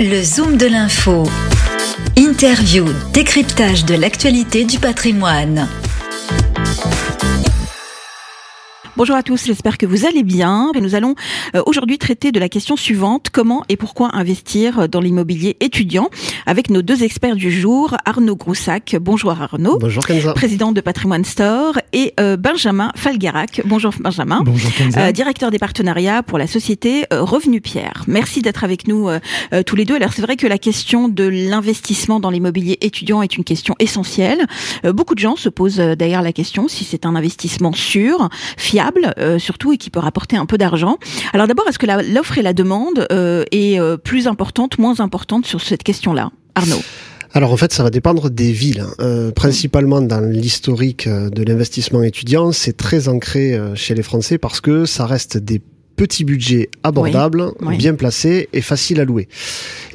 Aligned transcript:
Le 0.00 0.22
Zoom 0.22 0.56
de 0.56 0.66
l'info. 0.66 1.24
Interview, 2.16 2.86
décryptage 3.12 3.84
de 3.84 3.94
l'actualité 3.94 4.64
du 4.64 4.78
patrimoine. 4.78 5.68
Bonjour 9.02 9.16
à 9.16 9.24
tous, 9.24 9.46
j'espère 9.46 9.78
que 9.78 9.86
vous 9.86 10.06
allez 10.06 10.22
bien. 10.22 10.70
Et 10.76 10.80
nous 10.80 10.94
allons 10.94 11.16
euh, 11.56 11.62
aujourd'hui 11.66 11.98
traiter 11.98 12.30
de 12.30 12.38
la 12.38 12.48
question 12.48 12.76
suivante, 12.76 13.30
comment 13.32 13.64
et 13.68 13.76
pourquoi 13.76 14.14
investir 14.14 14.88
dans 14.88 15.00
l'immobilier 15.00 15.56
étudiant 15.58 16.08
avec 16.46 16.70
nos 16.70 16.82
deux 16.82 17.02
experts 17.02 17.34
du 17.34 17.50
jour, 17.50 17.96
Arnaud 18.04 18.36
Groussac. 18.36 18.94
Bonjour 19.00 19.32
Arnaud. 19.32 19.80
Bonjour 19.80 20.06
Kenza. 20.06 20.34
Président 20.34 20.70
de 20.70 20.80
Patrimoine 20.80 21.24
Store 21.24 21.80
et 21.92 22.14
euh, 22.20 22.36
Benjamin 22.36 22.92
Falguerac. 22.94 23.62
Bonjour 23.64 23.92
Benjamin. 23.98 24.42
Bonjour 24.44 24.72
Kenza. 24.72 25.00
Euh, 25.00 25.10
directeur 25.10 25.50
des 25.50 25.58
partenariats 25.58 26.22
pour 26.22 26.38
la 26.38 26.46
société 26.46 27.04
Revenu 27.10 27.60
Pierre. 27.60 28.04
Merci 28.06 28.40
d'être 28.40 28.62
avec 28.62 28.86
nous 28.86 29.08
tous 29.66 29.74
les 29.74 29.84
deux. 29.84 29.96
Alors 29.96 30.12
c'est 30.12 30.22
vrai 30.22 30.36
que 30.36 30.46
la 30.46 30.58
question 30.58 31.08
de 31.08 31.24
l'investissement 31.24 32.20
dans 32.20 32.30
l'immobilier 32.30 32.78
étudiant 32.82 33.20
est 33.20 33.36
une 33.36 33.42
question 33.42 33.74
essentielle. 33.80 34.46
beaucoup 34.84 35.16
de 35.16 35.18
gens 35.18 35.34
se 35.34 35.48
posent 35.48 35.78
d'ailleurs 35.78 36.22
la 36.22 36.32
question 36.32 36.68
si 36.68 36.84
c'est 36.84 37.04
un 37.04 37.16
investissement 37.16 37.72
sûr, 37.72 38.28
fiable 38.56 38.91
euh, 39.18 39.38
surtout 39.38 39.72
et 39.72 39.78
qui 39.78 39.90
peut 39.90 40.00
rapporter 40.00 40.36
un 40.36 40.46
peu 40.46 40.58
d'argent. 40.58 40.98
Alors 41.32 41.46
d'abord, 41.46 41.68
est-ce 41.68 41.78
que 41.78 41.86
l'offre 42.14 42.38
et 42.38 42.42
la 42.42 42.52
demande 42.52 43.06
euh, 43.12 43.44
est 43.50 43.78
euh, 43.78 43.96
plus 43.96 44.26
importante, 44.26 44.78
moins 44.78 45.00
importante 45.00 45.46
sur 45.46 45.60
cette 45.60 45.82
question-là? 45.82 46.30
Arnaud 46.54 46.82
alors 47.34 47.50
en 47.50 47.56
fait, 47.56 47.72
ça 47.72 47.82
va 47.82 47.88
dépendre 47.88 48.28
des 48.28 48.52
villes. 48.52 48.84
Hein. 48.98 49.30
principalement 49.34 50.02
dans 50.02 50.20
l'historique 50.20 51.08
de 51.08 51.42
l'investissement 51.42 52.02
étudiant, 52.02 52.52
c'est 52.52 52.76
très 52.76 53.08
ancré 53.08 53.58
chez 53.74 53.94
les 53.94 54.02
Français 54.02 54.36
parce 54.36 54.60
que 54.60 54.84
ça 54.84 55.06
reste 55.06 55.38
des 55.38 55.62
petit 55.96 56.24
budget 56.24 56.70
abordable, 56.82 57.52
bien 57.78 57.94
placé 57.94 58.48
et 58.52 58.60
facile 58.60 59.00
à 59.00 59.04
louer. 59.04 59.28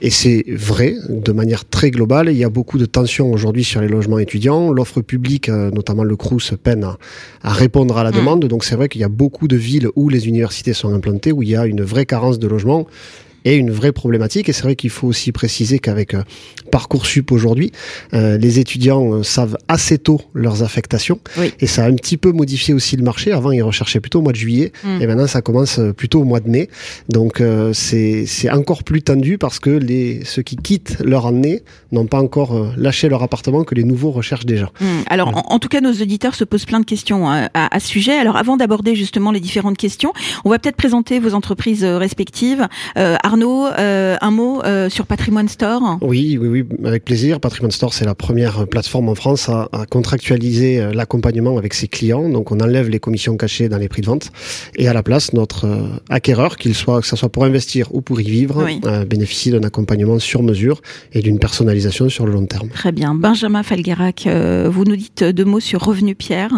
Et 0.01 0.09
c'est 0.09 0.45
vrai, 0.47 0.95
de 1.09 1.31
manière 1.31 1.65
très 1.65 1.91
globale, 1.91 2.29
il 2.29 2.37
y 2.37 2.43
a 2.43 2.49
beaucoup 2.49 2.77
de 2.77 2.85
tensions 2.85 3.31
aujourd'hui 3.31 3.63
sur 3.63 3.81
les 3.81 3.87
logements 3.87 4.19
étudiants. 4.19 4.71
L'offre 4.71 5.01
publique, 5.01 5.49
euh, 5.49 5.71
notamment 5.71 6.03
le 6.03 6.15
CRUS, 6.15 6.53
peine 6.61 6.83
à, 7.41 7.53
répondre 7.53 7.97
à 7.97 8.03
la 8.03 8.11
mm. 8.11 8.15
demande. 8.15 8.45
Donc 8.45 8.63
c'est 8.63 8.75
vrai 8.75 8.89
qu'il 8.89 9.01
y 9.01 9.05
a 9.05 9.09
beaucoup 9.09 9.47
de 9.47 9.55
villes 9.55 9.89
où 9.95 10.09
les 10.09 10.27
universités 10.27 10.73
sont 10.73 10.93
implantées, 10.93 11.31
où 11.31 11.41
il 11.41 11.49
y 11.49 11.55
a 11.55 11.65
une 11.65 11.81
vraie 11.81 12.05
carence 12.05 12.39
de 12.39 12.47
logements 12.47 12.87
est 13.45 13.57
une 13.57 13.71
vraie 13.71 13.91
problématique. 13.91 14.49
Et 14.49 14.53
c'est 14.53 14.63
vrai 14.63 14.75
qu'il 14.75 14.89
faut 14.89 15.07
aussi 15.07 15.31
préciser 15.31 15.79
qu'avec 15.79 16.13
euh, 16.13 16.23
Parcoursup 16.71 17.31
aujourd'hui, 17.31 17.71
euh, 18.13 18.37
les 18.37 18.59
étudiants 18.59 19.13
euh, 19.13 19.23
savent 19.23 19.57
assez 19.67 19.97
tôt 19.97 20.21
leurs 20.33 20.63
affectations. 20.63 21.19
Et 21.59 21.67
ça 21.67 21.85
a 21.85 21.87
un 21.87 21.95
petit 21.95 22.17
peu 22.17 22.31
modifié 22.31 22.73
aussi 22.73 22.95
le 22.97 23.03
marché. 23.03 23.31
Avant, 23.31 23.51
ils 23.51 23.63
recherchaient 23.63 23.99
plutôt 23.99 24.19
au 24.19 24.21
mois 24.21 24.31
de 24.31 24.37
juillet. 24.37 24.71
Mm. 24.83 25.01
Et 25.01 25.07
maintenant, 25.07 25.27
ça 25.27 25.41
commence 25.41 25.79
plutôt 25.95 26.21
au 26.21 26.23
mois 26.23 26.39
de 26.39 26.49
mai. 26.49 26.69
Donc, 27.09 27.41
c'est 27.73 28.49
encore 28.51 28.83
plus 28.83 29.01
tendu 29.01 29.37
parce 29.37 29.59
que 29.59 29.69
les, 29.69 30.23
ceux 30.25 30.41
qui 30.41 30.55
quittent 30.55 30.97
leur 31.03 31.27
année 31.27 31.63
n'ont 31.91 32.07
pas 32.07 32.19
encore 32.19 32.73
lâché 32.77 33.09
leur 33.09 33.23
appartement 33.23 33.63
que 33.63 33.75
les 33.75 33.83
nouveaux 33.83 34.11
recherchent 34.11 34.45
déjà. 34.45 34.71
Mm. 34.79 34.85
Alors, 35.09 35.51
en, 35.51 35.59
tout 35.59 35.69
cas, 35.69 35.81
nos 35.81 35.93
auditeurs 35.93 36.35
se 36.35 36.43
posent 36.43 36.65
plein 36.65 36.79
de 36.79 36.85
questions 36.85 37.29
hein, 37.29 37.49
à, 37.53 37.75
à, 37.75 37.79
ce 37.79 37.87
sujet. 37.87 38.13
Alors, 38.13 38.37
avant 38.37 38.57
d'aborder 38.57 38.95
justement 38.95 39.31
les 39.31 39.39
différentes 39.39 39.77
questions, 39.77 40.13
on 40.45 40.49
va 40.49 40.59
peut-être 40.59 40.75
présenter 40.77 41.19
vos 41.19 41.33
entreprises 41.33 41.83
respectives. 41.83 42.67
Arnaud, 42.95 43.67
euh, 43.77 44.15
un 44.21 44.31
mot 44.31 44.61
euh, 44.63 44.89
sur 44.89 45.05
Patrimoine 45.05 45.47
Store 45.47 45.97
Oui, 46.01 46.37
oui, 46.39 46.47
oui, 46.47 46.65
avec 46.85 47.03
plaisir. 47.03 47.39
Patrimoine 47.39 47.71
Store, 47.71 47.93
c'est 47.93 48.05
la 48.05 48.15
première 48.15 48.67
plateforme 48.67 49.09
en 49.09 49.15
France 49.15 49.49
à, 49.49 49.67
contractualiser 49.89 50.79
euh, 50.79 50.93
l'accompagnement 50.93 51.57
avec 51.57 51.73
ses 51.73 51.87
clients. 51.87 52.29
Donc, 52.29 52.51
on 52.51 52.59
enlève 52.59 52.89
les 52.89 52.99
commissions 52.99 53.35
cachées 53.37 53.69
dans 53.69 53.77
les 53.77 53.89
prix 53.89 54.01
de 54.01 54.07
vente 54.07 54.31
et 54.75 54.87
à 54.87 54.93
la 54.93 55.03
place, 55.03 55.33
notre 55.33 55.67
acquéreur, 56.09 56.57
qu'il 56.57 56.73
soit, 56.73 57.01
que 57.01 57.07
ce 57.07 57.15
soit 57.15 57.29
pour 57.29 57.43
investir 57.43 57.93
ou 57.93 58.01
pour 58.01 58.21
y 58.21 58.29
vivre, 58.29 58.65
bénéficie 59.05 59.51
d'un 59.51 59.63
accompagnement 59.63 60.19
sur 60.19 60.43
mesure 60.43 60.81
et 61.13 61.21
d'une 61.21 61.39
personnalisation 61.39 62.09
sur 62.09 62.25
le 62.25 62.31
long 62.31 62.45
terme. 62.45 62.69
Très 62.69 62.91
bien. 62.91 63.13
Benjamin 63.13 63.63
Falguerac, 63.63 64.27
vous 64.27 64.83
nous 64.85 64.95
dites 64.95 65.23
deux 65.23 65.45
mots 65.45 65.59
sur 65.59 65.81
Revenu 65.81 66.15
Pierre. 66.15 66.51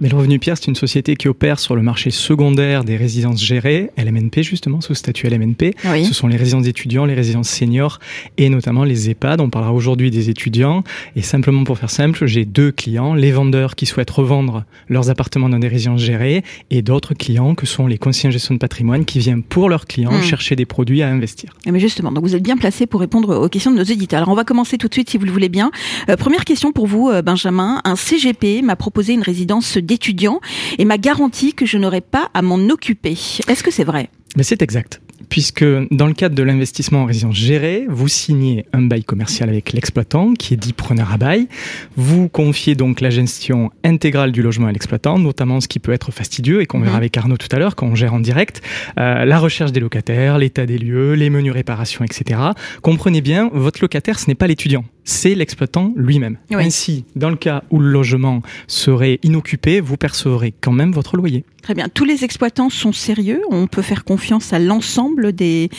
Mais 0.00 0.08
le 0.08 0.16
Revenu 0.16 0.38
Pierre, 0.38 0.56
c'est 0.56 0.68
une 0.68 0.74
société 0.74 1.16
qui 1.16 1.28
opère 1.28 1.58
sur 1.58 1.76
le 1.76 1.82
marché 1.82 2.10
secondaire 2.10 2.84
des 2.84 2.96
résidences 2.96 3.42
gérées, 3.42 3.90
LMNP 3.96 4.42
justement, 4.42 4.80
sous 4.80 4.94
statut 4.94 5.28
LMNP. 5.28 5.74
Oui 5.84 6.08
ce 6.08 6.14
sont 6.14 6.26
les 6.26 6.36
résidences 6.36 6.66
étudiants, 6.66 7.04
les 7.04 7.14
résidences 7.14 7.48
seniors 7.48 7.98
et 8.38 8.48
notamment 8.48 8.84
les 8.84 9.10
EHPAD. 9.10 9.37
On 9.40 9.50
parlera 9.50 9.72
aujourd'hui 9.72 10.10
des 10.10 10.30
étudiants. 10.30 10.82
Et 11.16 11.22
simplement 11.22 11.64
pour 11.64 11.78
faire 11.78 11.90
simple, 11.90 12.26
j'ai 12.26 12.44
deux 12.44 12.72
clients, 12.72 13.14
les 13.14 13.32
vendeurs 13.32 13.74
qui 13.76 13.86
souhaitent 13.86 14.10
revendre 14.10 14.64
leurs 14.88 15.10
appartements 15.10 15.48
dans 15.48 15.58
des 15.58 15.68
résidences 15.68 16.00
gérées 16.00 16.42
et 16.70 16.82
d'autres 16.82 17.14
clients 17.14 17.54
que 17.54 17.66
sont 17.66 17.86
les 17.86 17.98
conseillers 17.98 18.28
en 18.28 18.32
gestion 18.32 18.54
de 18.54 18.58
patrimoine 18.58 19.04
qui 19.04 19.18
viennent 19.18 19.42
pour 19.42 19.68
leurs 19.68 19.86
clients 19.86 20.12
hmm. 20.12 20.22
chercher 20.22 20.56
des 20.56 20.66
produits 20.66 21.02
à 21.02 21.08
investir. 21.08 21.50
Mais 21.66 21.80
justement, 21.80 22.12
donc 22.12 22.24
vous 22.24 22.34
êtes 22.34 22.42
bien 22.42 22.56
placé 22.56 22.86
pour 22.86 23.00
répondre 23.00 23.36
aux 23.36 23.48
questions 23.48 23.70
de 23.70 23.76
nos 23.76 23.82
éditeurs. 23.82 24.18
Alors 24.18 24.30
on 24.30 24.34
va 24.34 24.44
commencer 24.44 24.78
tout 24.78 24.88
de 24.88 24.94
suite 24.94 25.10
si 25.10 25.18
vous 25.18 25.24
le 25.24 25.32
voulez 25.32 25.48
bien. 25.48 25.70
Euh, 26.08 26.16
première 26.16 26.44
question 26.44 26.72
pour 26.72 26.86
vous, 26.86 27.08
euh, 27.08 27.22
Benjamin. 27.22 27.80
Un 27.84 27.96
CGP 27.96 28.62
m'a 28.62 28.76
proposé 28.76 29.12
une 29.12 29.22
résidence 29.22 29.78
d'étudiants 29.78 30.40
et 30.78 30.84
m'a 30.84 30.98
garanti 30.98 31.54
que 31.54 31.66
je 31.66 31.78
n'aurais 31.78 32.00
pas 32.00 32.30
à 32.34 32.42
m'en 32.42 32.58
occuper. 32.68 33.16
Est-ce 33.48 33.62
que 33.62 33.70
c'est 33.70 33.84
vrai? 33.84 34.10
Mais 34.36 34.42
c'est 34.42 34.62
exact 34.62 35.00
puisque 35.28 35.64
dans 35.90 36.06
le 36.06 36.14
cadre 36.14 36.34
de 36.34 36.42
l'investissement 36.42 37.02
en 37.02 37.04
résidence 37.04 37.36
gérée, 37.36 37.86
vous 37.88 38.08
signez 38.08 38.66
un 38.72 38.82
bail 38.82 39.04
commercial 39.04 39.48
avec 39.48 39.72
l'exploitant 39.72 40.34
qui 40.34 40.54
est 40.54 40.56
dit 40.56 40.72
preneur 40.72 41.12
à 41.12 41.16
bail. 41.16 41.48
Vous 41.96 42.28
confiez 42.28 42.74
donc 42.74 43.00
la 43.00 43.10
gestion 43.10 43.70
intégrale 43.84 44.32
du 44.32 44.42
logement 44.42 44.68
à 44.68 44.72
l'exploitant, 44.72 45.18
notamment 45.18 45.60
ce 45.60 45.68
qui 45.68 45.78
peut 45.78 45.92
être 45.92 46.12
fastidieux 46.12 46.60
et 46.60 46.66
qu'on 46.66 46.80
verra 46.80 46.92
mhm. 46.92 46.98
avec 46.98 47.16
Arnaud 47.16 47.36
tout 47.36 47.48
à 47.54 47.58
l'heure 47.58 47.76
quand 47.76 47.86
on 47.86 47.94
gère 47.94 48.14
en 48.14 48.20
direct, 48.20 48.62
euh, 48.98 49.24
la 49.24 49.38
recherche 49.38 49.72
des 49.72 49.80
locataires, 49.80 50.38
l'état 50.38 50.66
des 50.66 50.78
lieux, 50.78 51.14
les 51.14 51.30
menus 51.30 51.52
réparations, 51.52 52.04
etc. 52.04 52.40
Comprenez 52.82 53.20
bien, 53.20 53.50
votre 53.52 53.80
locataire, 53.82 54.18
ce 54.18 54.28
n'est 54.28 54.34
pas 54.34 54.46
l'étudiant 54.46 54.84
c'est 55.08 55.34
l'exploitant 55.34 55.94
lui-même. 55.96 56.36
Ainsi, 56.52 57.06
dans 57.16 57.30
le 57.30 57.36
cas 57.36 57.62
où 57.70 57.78
le 57.78 57.90
logement 57.90 58.42
serait 58.66 59.18
inoccupé, 59.22 59.80
vous 59.80 59.96
percevrez 59.96 60.52
quand 60.60 60.72
même 60.72 60.92
votre 60.92 61.16
loyer. 61.16 61.44
Très 61.62 61.74
bien. 61.74 61.88
Tous 61.92 62.04
les 62.04 62.24
exploitants 62.24 62.70
sont 62.70 62.92
sérieux. 62.92 63.42
On 63.50 63.66
peut 63.66 63.82
faire 63.82 64.04
confiance 64.04 64.52
à 64.52 64.58
l'ensemble 64.58 65.32
des, 65.32 65.70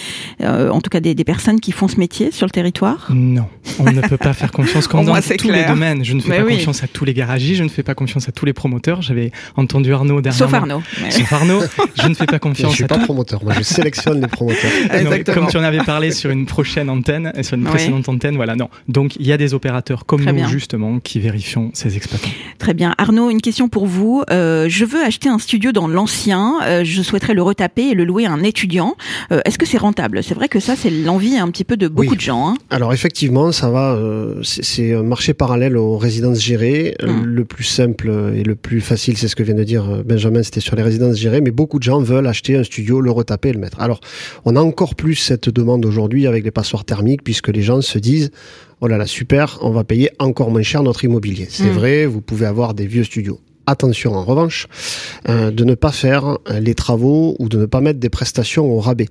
euh, 0.42 0.70
en 0.70 0.82
tout 0.82 0.90
cas 0.90 1.00
des, 1.00 1.16
personnes 1.24 1.60
qui 1.60 1.72
font 1.72 1.88
ce 1.88 1.98
métier 1.98 2.32
sur 2.32 2.46
le 2.46 2.52
territoire? 2.52 3.08
Non, 3.14 3.48
on 3.80 3.92
ne 3.92 4.02
peut 4.02 4.18
pas 4.18 4.34
faire 4.34 4.52
confiance 4.52 4.88
comme 4.88 5.06
dans 5.06 5.16
tous 5.16 5.50
les 5.50 5.66
domaines. 5.66 6.04
Je 6.04 6.14
ne 6.14 6.22
fais 6.22 6.44
pas 6.44 6.50
confiance 6.50 6.84
à 6.84 6.88
tous 6.88 7.06
les 7.06 7.14
garagistes, 7.14 7.58
je 7.58 7.64
ne 7.64 7.70
fais 7.70 7.84
pas 7.84 7.96
confiance 7.96 8.28
à 8.28 8.32
tous 8.32 8.46
les 8.46 8.54
promoteurs. 8.54 9.02
J'avais 9.02 9.32
entendu 9.56 9.94
Arnaud 9.94 10.22
dernièrement. 10.22 10.48
Sauf 10.48 10.54
Arnaud. 10.54 10.82
Sauf 11.10 11.34
Arnaud. 11.34 11.62
Je 12.02 12.08
ne 12.08 12.14
fais 12.14 12.26
pas 12.26 12.40
confiance. 12.40 12.72
Je 12.72 12.78
suis 12.78 12.86
pas 12.86 13.00
promoteur. 13.00 13.44
Moi, 13.44 13.54
je 13.58 13.64
sélectionne 13.64 14.22
les 14.22 14.28
promoteurs. 14.28 14.72
comme 15.34 15.48
tu 15.48 15.58
en 15.58 15.64
avais 15.64 15.84
parlé 15.84 16.12
sur 16.12 16.30
une 16.30 16.46
prochaine 16.46 16.90
antenne, 16.90 17.32
sur 17.42 17.56
une 17.56 17.64
précédente 17.64 18.10
antenne, 18.10 18.36
voilà. 18.36 18.56
Non. 18.56 18.70
Donc 18.88 19.19
il 19.20 19.28
y 19.28 19.34
a 19.34 19.38
des 19.38 19.54
opérateurs 19.54 20.06
comme 20.06 20.24
nous, 20.24 20.48
justement, 20.48 21.00
qui 21.00 21.20
vérifions 21.20 21.72
ces 21.74 21.98
exploitants. 21.98 22.30
Très 22.58 22.74
bien. 22.74 22.96
Arnaud, 22.98 23.30
une 23.30 23.42
question 23.42 23.68
pour 23.68 23.86
vous. 23.86 24.24
Euh, 24.32 24.68
je 24.70 24.86
veux 24.86 25.04
acheter 25.04 25.28
un 25.28 25.40
studio 25.40 25.72
dans 25.74 25.88
l'ancien. 25.88 26.60
Euh, 26.64 26.84
je 26.86 27.02
souhaiterais 27.02 27.34
le 27.34 27.42
retaper 27.42 27.90
et 27.90 27.94
le 27.94 28.06
louer 28.06 28.26
à 28.26 28.32
un 28.32 28.44
étudiant. 28.44 28.96
Euh, 29.32 29.42
est-ce 29.44 29.58
que 29.58 29.66
c'est 29.66 29.78
rentable? 29.78 30.24
C'est 30.24 30.34
vrai 30.34 30.48
que 30.48 30.60
ça, 30.60 30.76
c'est 30.78 30.90
l'envie 30.90 31.38
un 31.38 31.50
petit 31.50 31.66
peu 31.66 31.76
de 31.76 31.90
beaucoup 31.90 32.16
de 32.16 32.22
gens. 32.22 32.50
Hein. 32.50 32.58
Alors, 32.70 32.94
effectivement, 32.94 33.52
ça 33.52 33.70
va. 33.70 34.00
c'est 34.44 34.94
un 34.94 35.04
marché 35.04 35.34
parallèle 35.34 35.76
aux 35.76 35.98
résidences 35.98 36.40
gérées. 36.40 36.96
Hum. 37.04 37.26
Le 37.26 37.44
plus 37.44 37.66
simple 37.66 38.32
et 38.34 38.44
le 38.44 38.56
plus 38.56 38.80
facile, 38.80 39.18
c'est 39.18 39.28
ce 39.28 39.36
que 39.36 39.44
vient 39.44 39.56
de 39.56 39.64
dire 39.64 40.04
Benjamin, 40.06 40.44
c'était 40.44 40.62
sur 40.62 40.76
les 40.78 40.84
résidences 40.84 41.18
gérées. 41.18 41.42
Mais 41.42 41.52
beaucoup 41.52 41.80
de 41.80 41.84
gens 41.84 42.00
veulent 42.00 42.28
acheter 42.28 42.56
un 42.56 42.64
studio, 42.64 43.02
le 43.02 43.12
retaper 43.12 43.50
et 43.50 43.54
le 43.54 43.60
mettre. 43.60 43.82
Alors, 43.82 44.00
on 44.46 44.56
a 44.56 44.62
encore 44.62 44.96
plus 44.96 45.16
cette 45.16 45.50
demande 45.50 45.86
aujourd'hui 45.86 46.26
avec 46.26 46.46
les 46.46 46.52
passoires 46.52 46.86
thermiques, 46.86 47.24
puisque 47.24 47.50
les 47.50 47.62
gens 47.62 47.82
se 47.82 48.00
disent 48.00 48.32
oh 48.82 48.88
là 48.88 48.98
là, 48.98 49.06
super, 49.06 49.60
on 49.62 49.72
va 49.72 49.84
payer 49.84 50.10
encore 50.20 50.52
moins 50.52 50.64
cher 50.64 50.84
notre 50.84 51.04
immobilier. 51.04 51.48
C'est 51.50 51.72
mm. 51.72 51.74
vrai, 51.74 52.06
vous 52.06 52.22
pouvez 52.22 52.46
avoir 52.46 52.74
des 52.74 52.88
vieux 52.88 53.04
studios 53.04 53.40
Attention 53.70 54.16
en 54.16 54.24
revanche 54.24 54.66
euh, 55.30 55.52
de 55.52 55.64
ne 55.64 55.76
pas 55.76 55.92
faire 55.92 56.40
euh, 56.50 56.60
les 56.60 56.74
travaux 56.74 57.36
ou 57.38 57.50
de 57.50 57.60
ne 57.60 57.68
pas 57.68 57.82
mettre 57.82 58.00
des 58.00 58.10
prestations 58.10 58.66
au 58.66 58.80
rabais. 58.80 59.10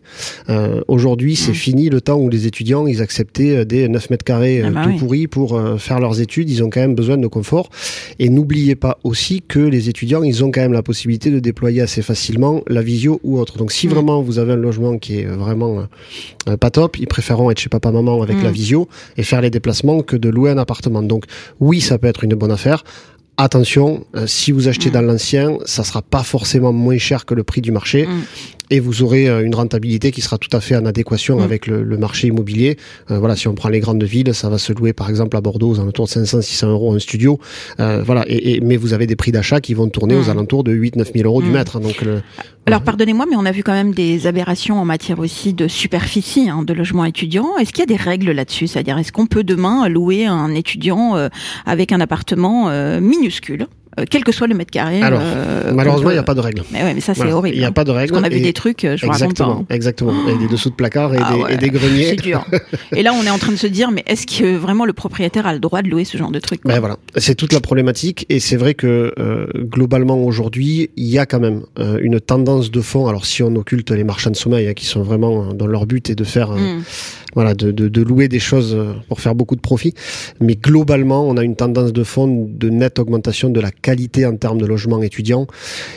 Euh, 0.48 0.80
aujourd'hui, 0.88 1.36
c'est 1.36 1.52
mmh. 1.52 1.54
fini 1.54 1.88
le 1.90 2.00
temps 2.00 2.16
où 2.16 2.28
les 2.28 2.48
étudiants 2.48 2.88
ils 2.88 3.00
acceptaient 3.00 3.64
des 3.64 3.86
9 3.86 4.10
mètres 4.10 4.24
carrés 4.24 4.62
ah 4.64 4.70
bah 4.70 4.82
tout 4.82 4.96
pourris 4.98 5.28
pour 5.28 5.60
faire 5.78 6.00
leurs 6.00 6.20
études. 6.20 6.50
Ils 6.50 6.64
ont 6.64 6.70
quand 6.70 6.80
même 6.80 6.96
besoin 6.96 7.18
de 7.18 7.26
confort. 7.28 7.70
Et 8.18 8.30
n'oubliez 8.30 8.74
pas 8.74 8.98
aussi 9.04 9.42
que 9.46 9.60
les 9.60 9.88
étudiants 9.88 10.24
ils 10.24 10.42
ont 10.42 10.50
quand 10.50 10.62
même 10.62 10.72
la 10.72 10.82
possibilité 10.82 11.30
de 11.30 11.38
déployer 11.38 11.80
assez 11.80 12.02
facilement 12.02 12.62
la 12.66 12.82
visio 12.82 13.20
ou 13.22 13.38
autre. 13.38 13.58
Donc 13.58 13.70
si 13.70 13.86
mmh. 13.86 13.90
vraiment 13.90 14.22
vous 14.22 14.40
avez 14.40 14.54
un 14.54 14.56
logement 14.56 14.98
qui 14.98 15.20
est 15.20 15.24
vraiment 15.24 15.86
pas 16.58 16.70
top, 16.70 16.98
ils 16.98 17.06
préféreront 17.06 17.52
être 17.52 17.60
chez 17.60 17.68
papa 17.68 17.92
maman 17.92 18.22
avec 18.22 18.42
la 18.42 18.50
mmh. 18.50 18.54
visio 18.54 18.88
et 19.16 19.22
faire 19.22 19.40
les 19.40 19.50
déplacements 19.50 20.02
que 20.02 20.16
de 20.16 20.28
louer 20.28 20.50
un 20.50 20.58
appartement. 20.58 21.02
Donc 21.02 21.26
oui, 21.60 21.80
ça 21.80 21.96
peut 21.96 22.08
être 22.08 22.24
une 22.24 22.34
bonne 22.34 22.50
affaire 22.50 22.82
attention, 23.38 24.04
euh, 24.14 24.26
si 24.26 24.52
vous 24.52 24.68
achetez 24.68 24.90
dans 24.90 25.00
l'ancien, 25.00 25.56
ça 25.64 25.84
sera 25.84 26.02
pas 26.02 26.22
forcément 26.22 26.72
moins 26.72 26.98
cher 26.98 27.24
que 27.24 27.34
le 27.34 27.44
prix 27.44 27.60
du 27.60 27.72
marché. 27.72 28.06
Mm. 28.06 28.22
Et 28.70 28.80
vous 28.80 29.02
aurez 29.02 29.28
une 29.28 29.54
rentabilité 29.54 30.10
qui 30.10 30.20
sera 30.20 30.38
tout 30.38 30.54
à 30.56 30.60
fait 30.60 30.76
en 30.76 30.86
adéquation 30.86 31.38
mmh. 31.38 31.42
avec 31.42 31.66
le, 31.66 31.82
le, 31.82 31.98
marché 31.98 32.28
immobilier. 32.28 32.76
voilà, 33.08 33.36
si 33.36 33.48
on 33.48 33.54
prend 33.54 33.68
les 33.68 33.80
grandes 33.80 34.04
villes, 34.04 34.34
ça 34.34 34.48
va 34.48 34.58
se 34.58 34.72
louer 34.72 34.92
par 34.92 35.10
exemple 35.10 35.36
à 35.36 35.40
Bordeaux 35.40 35.70
aux 35.70 35.80
alentours 35.80 36.06
de 36.06 36.10
500-600 36.10 36.66
euros 36.68 36.94
un 36.94 36.98
studio. 36.98 37.38
voilà, 37.78 38.24
et, 38.28 38.60
mais 38.60 38.76
vous 38.76 38.92
avez 38.92 39.06
des 39.06 39.16
prix 39.16 39.32
d'achat 39.32 39.60
qui 39.60 39.74
vont 39.74 39.88
tourner 39.88 40.16
aux 40.16 40.30
alentours 40.30 40.64
de 40.64 40.72
8-9 40.72 41.12
000 41.14 41.26
euros 41.26 41.42
du 41.42 41.50
mètre. 41.50 41.80
Donc 41.80 42.04
alors 42.68 42.82
pardonnez-moi, 42.82 43.24
mais 43.30 43.36
on 43.36 43.46
a 43.46 43.50
vu 43.50 43.62
quand 43.62 43.72
même 43.72 43.94
des 43.94 44.26
aberrations 44.26 44.78
en 44.78 44.84
matière 44.84 45.20
aussi 45.20 45.54
de 45.54 45.68
superficie 45.68 46.50
hein, 46.50 46.62
de 46.62 46.74
logement 46.74 47.06
étudiant. 47.06 47.56
Est-ce 47.56 47.72
qu'il 47.72 47.80
y 47.80 47.82
a 47.82 47.86
des 47.86 47.96
règles 47.96 48.30
là-dessus? 48.30 48.66
C'est-à-dire, 48.66 48.98
est-ce 48.98 49.10
qu'on 49.10 49.26
peut 49.26 49.42
demain 49.42 49.88
louer 49.88 50.26
un 50.26 50.54
étudiant 50.54 51.16
euh, 51.16 51.28
avec 51.64 51.92
un 51.92 52.00
appartement 52.00 52.68
euh, 52.68 53.00
minuscule? 53.00 53.62
euh, 53.62 53.77
quel 54.04 54.24
que 54.24 54.32
soit 54.32 54.46
le 54.46 54.54
mètre 54.54 54.70
carré. 54.70 55.02
Alors, 55.02 55.20
euh, 55.22 55.72
malheureusement, 55.74 56.10
il 56.10 56.14
n'y 56.14 56.18
a 56.18 56.24
pas 56.24 56.34
de 56.34 56.40
règle. 56.40 56.62
Mais, 56.72 56.82
ouais, 56.82 56.94
mais 56.94 57.00
ça, 57.00 57.14
c'est 57.14 57.32
horrible. 57.32 57.56
Il 57.56 57.60
n'y 57.60 57.66
a 57.66 57.72
pas 57.72 57.84
de 57.84 57.90
règle. 57.90 58.12
Parce 58.12 58.22
qu'on 58.22 58.26
a 58.26 58.30
vu 58.30 58.40
des 58.40 58.52
trucs, 58.52 58.82
je 58.82 59.06
exactement, 59.06 59.64
pas. 59.64 59.74
Exactement, 59.74 60.12
hein. 60.12 60.36
des 60.38 60.48
dessous 60.48 60.70
de 60.70 60.74
placard 60.74 61.14
et, 61.14 61.18
ah 61.20 61.34
des, 61.48 61.54
et 61.54 61.56
des, 61.56 61.70
greniers. 61.70 62.10
C'est 62.10 62.16
dur. 62.16 62.44
et 62.94 63.02
là, 63.02 63.12
on 63.12 63.22
est 63.24 63.30
en 63.30 63.38
train 63.38 63.52
de 63.52 63.56
se 63.56 63.66
dire, 63.66 63.90
mais 63.90 64.04
est-ce 64.06 64.26
que 64.26 64.56
vraiment 64.56 64.84
le 64.84 64.92
propriétaire 64.92 65.46
a 65.46 65.52
le 65.52 65.60
droit 65.60 65.82
de 65.82 65.88
louer 65.88 66.04
ce 66.04 66.16
genre 66.16 66.30
de 66.30 66.38
trucs 66.38 66.62
Ben 66.64 66.80
voilà, 66.80 66.96
c'est 67.16 67.34
toute 67.34 67.52
la 67.52 67.60
problématique. 67.60 68.26
Et 68.28 68.40
c'est 68.40 68.56
vrai 68.56 68.74
que 68.74 69.12
euh, 69.18 69.46
globalement, 69.56 70.18
aujourd'hui, 70.18 70.90
il 70.96 71.06
y 71.06 71.18
a 71.18 71.26
quand 71.26 71.40
même 71.40 71.62
euh, 71.78 71.98
une 72.02 72.20
tendance 72.20 72.70
de 72.70 72.80
fond. 72.80 73.06
Alors, 73.06 73.26
si 73.26 73.42
on 73.42 73.54
occulte 73.56 73.90
les 73.90 74.04
marchands 74.04 74.30
de 74.30 74.36
sommeil, 74.36 74.68
hein, 74.68 74.74
qui 74.74 74.86
sont 74.86 75.02
vraiment 75.02 75.52
dans 75.52 75.66
leur 75.66 75.86
but 75.86 76.10
et 76.10 76.14
de 76.14 76.24
faire... 76.24 76.52
Mm 76.52 76.82
voilà, 77.34 77.54
de, 77.54 77.70
de, 77.70 77.88
de, 77.88 78.02
louer 78.02 78.26
des 78.26 78.40
choses 78.40 78.74
euh, 78.74 78.94
pour 79.08 79.20
faire 79.20 79.34
beaucoup 79.34 79.54
de 79.54 79.60
profit. 79.60 79.94
Mais 80.40 80.56
globalement, 80.56 81.24
on 81.28 81.36
a 81.36 81.44
une 81.44 81.56
tendance 81.56 81.92
de 81.92 82.02
fond 82.02 82.48
de 82.50 82.68
nette 82.68 82.98
augmentation 82.98 83.50
de 83.50 83.60
la 83.60 83.70
qualité 83.70 83.87
en 84.26 84.36
termes 84.36 84.58
de 84.58 84.66
logement 84.66 85.02
étudiant. 85.02 85.46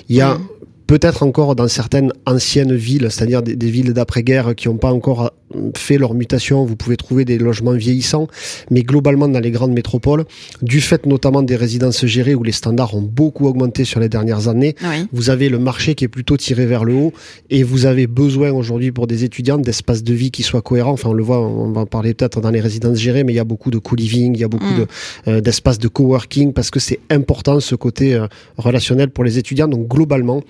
Il 0.10 0.16
y 0.16 0.22
a 0.22 0.36
mmh 0.36 0.48
peut-être 0.92 1.24
encore 1.24 1.56
dans 1.56 1.70
certaines 1.70 2.12
anciennes 2.26 2.76
villes, 2.76 3.08
c'est-à-dire 3.10 3.42
des, 3.42 3.56
villes 3.56 3.94
d'après-guerre 3.94 4.56
qui 4.56 4.68
n'ont 4.68 4.76
pas 4.76 4.92
encore 4.92 5.32
fait 5.76 5.98
leur 5.98 6.14
mutation, 6.14 6.66
vous 6.66 6.76
pouvez 6.76 6.98
trouver 6.98 7.26
des 7.26 7.38
logements 7.38 7.74
vieillissants, 7.74 8.28
mais 8.70 8.84
globalement 8.84 9.28
dans 9.28 9.40
les 9.40 9.52
grandes 9.52 9.74
métropoles, 9.74 10.26
du 10.62 10.82
fait 10.82 11.06
notamment 11.06 11.42
des 11.42 11.56
résidences 11.56 12.06
gérées 12.06 12.36
où 12.36 12.44
les 12.44 12.52
standards 12.52 12.96
ont 12.96 13.02
beaucoup 13.02 13.48
augmenté 13.48 13.86
sur 13.86 14.00
les 14.00 14.10
dernières 14.10 14.48
années, 14.48 14.76
vous 15.12 15.30
avez 15.30 15.50
le 15.50 15.60
marché 15.60 15.96
qui 15.96 16.06
est 16.06 16.10
plutôt 16.10 16.38
tiré 16.38 16.66
vers 16.66 16.84
le 16.84 16.94
haut 16.94 17.14
et 17.50 17.64
vous 17.64 17.86
avez 17.86 18.08
besoin 18.08 18.52
aujourd'hui 18.52 18.92
pour 18.92 19.08
des 19.08 19.24
étudiants 19.24 19.58
d'espaces 19.58 20.04
de 20.04 20.14
vie 20.14 20.32
qui 20.32 20.44
soient 20.44 20.62
cohérents. 20.62 20.92
Enfin, 20.92 21.10
on 21.10 21.14
le 21.14 21.24
voit, 21.24 21.42
on 21.42 21.72
va 21.72 21.82
en 21.82 21.86
parler 21.86 22.14
peut-être 22.14 22.42
dans 22.42 22.52
les 22.52 22.62
résidences 22.62 22.98
gérées, 22.98 23.24
mais 23.24 23.34
il 23.34 23.38
y 23.38 23.40
a 23.40 23.44
beaucoup 23.44 23.72
de 23.72 23.78
co-living, 23.78 24.34
il 24.36 24.40
y 24.40 24.44
a 24.44 24.48
beaucoup 24.48 24.66
mm. 24.66 24.80
de, 24.80 24.88
euh, 25.28 25.42
d'espaces 25.42 25.80
de 25.80 25.88
coworking 25.88 26.54
parce 26.54 26.72
que 26.72 26.80
c'est 26.80 27.00
important 27.10 27.60
ce 27.60 27.76
côté 27.76 28.16
euh, 28.16 28.28
relationnel 28.58 29.10
pour 29.10 29.24
les 29.24 29.38
étudiants. 29.38 29.68
Donc 29.68 29.88
globalement, 29.88 30.42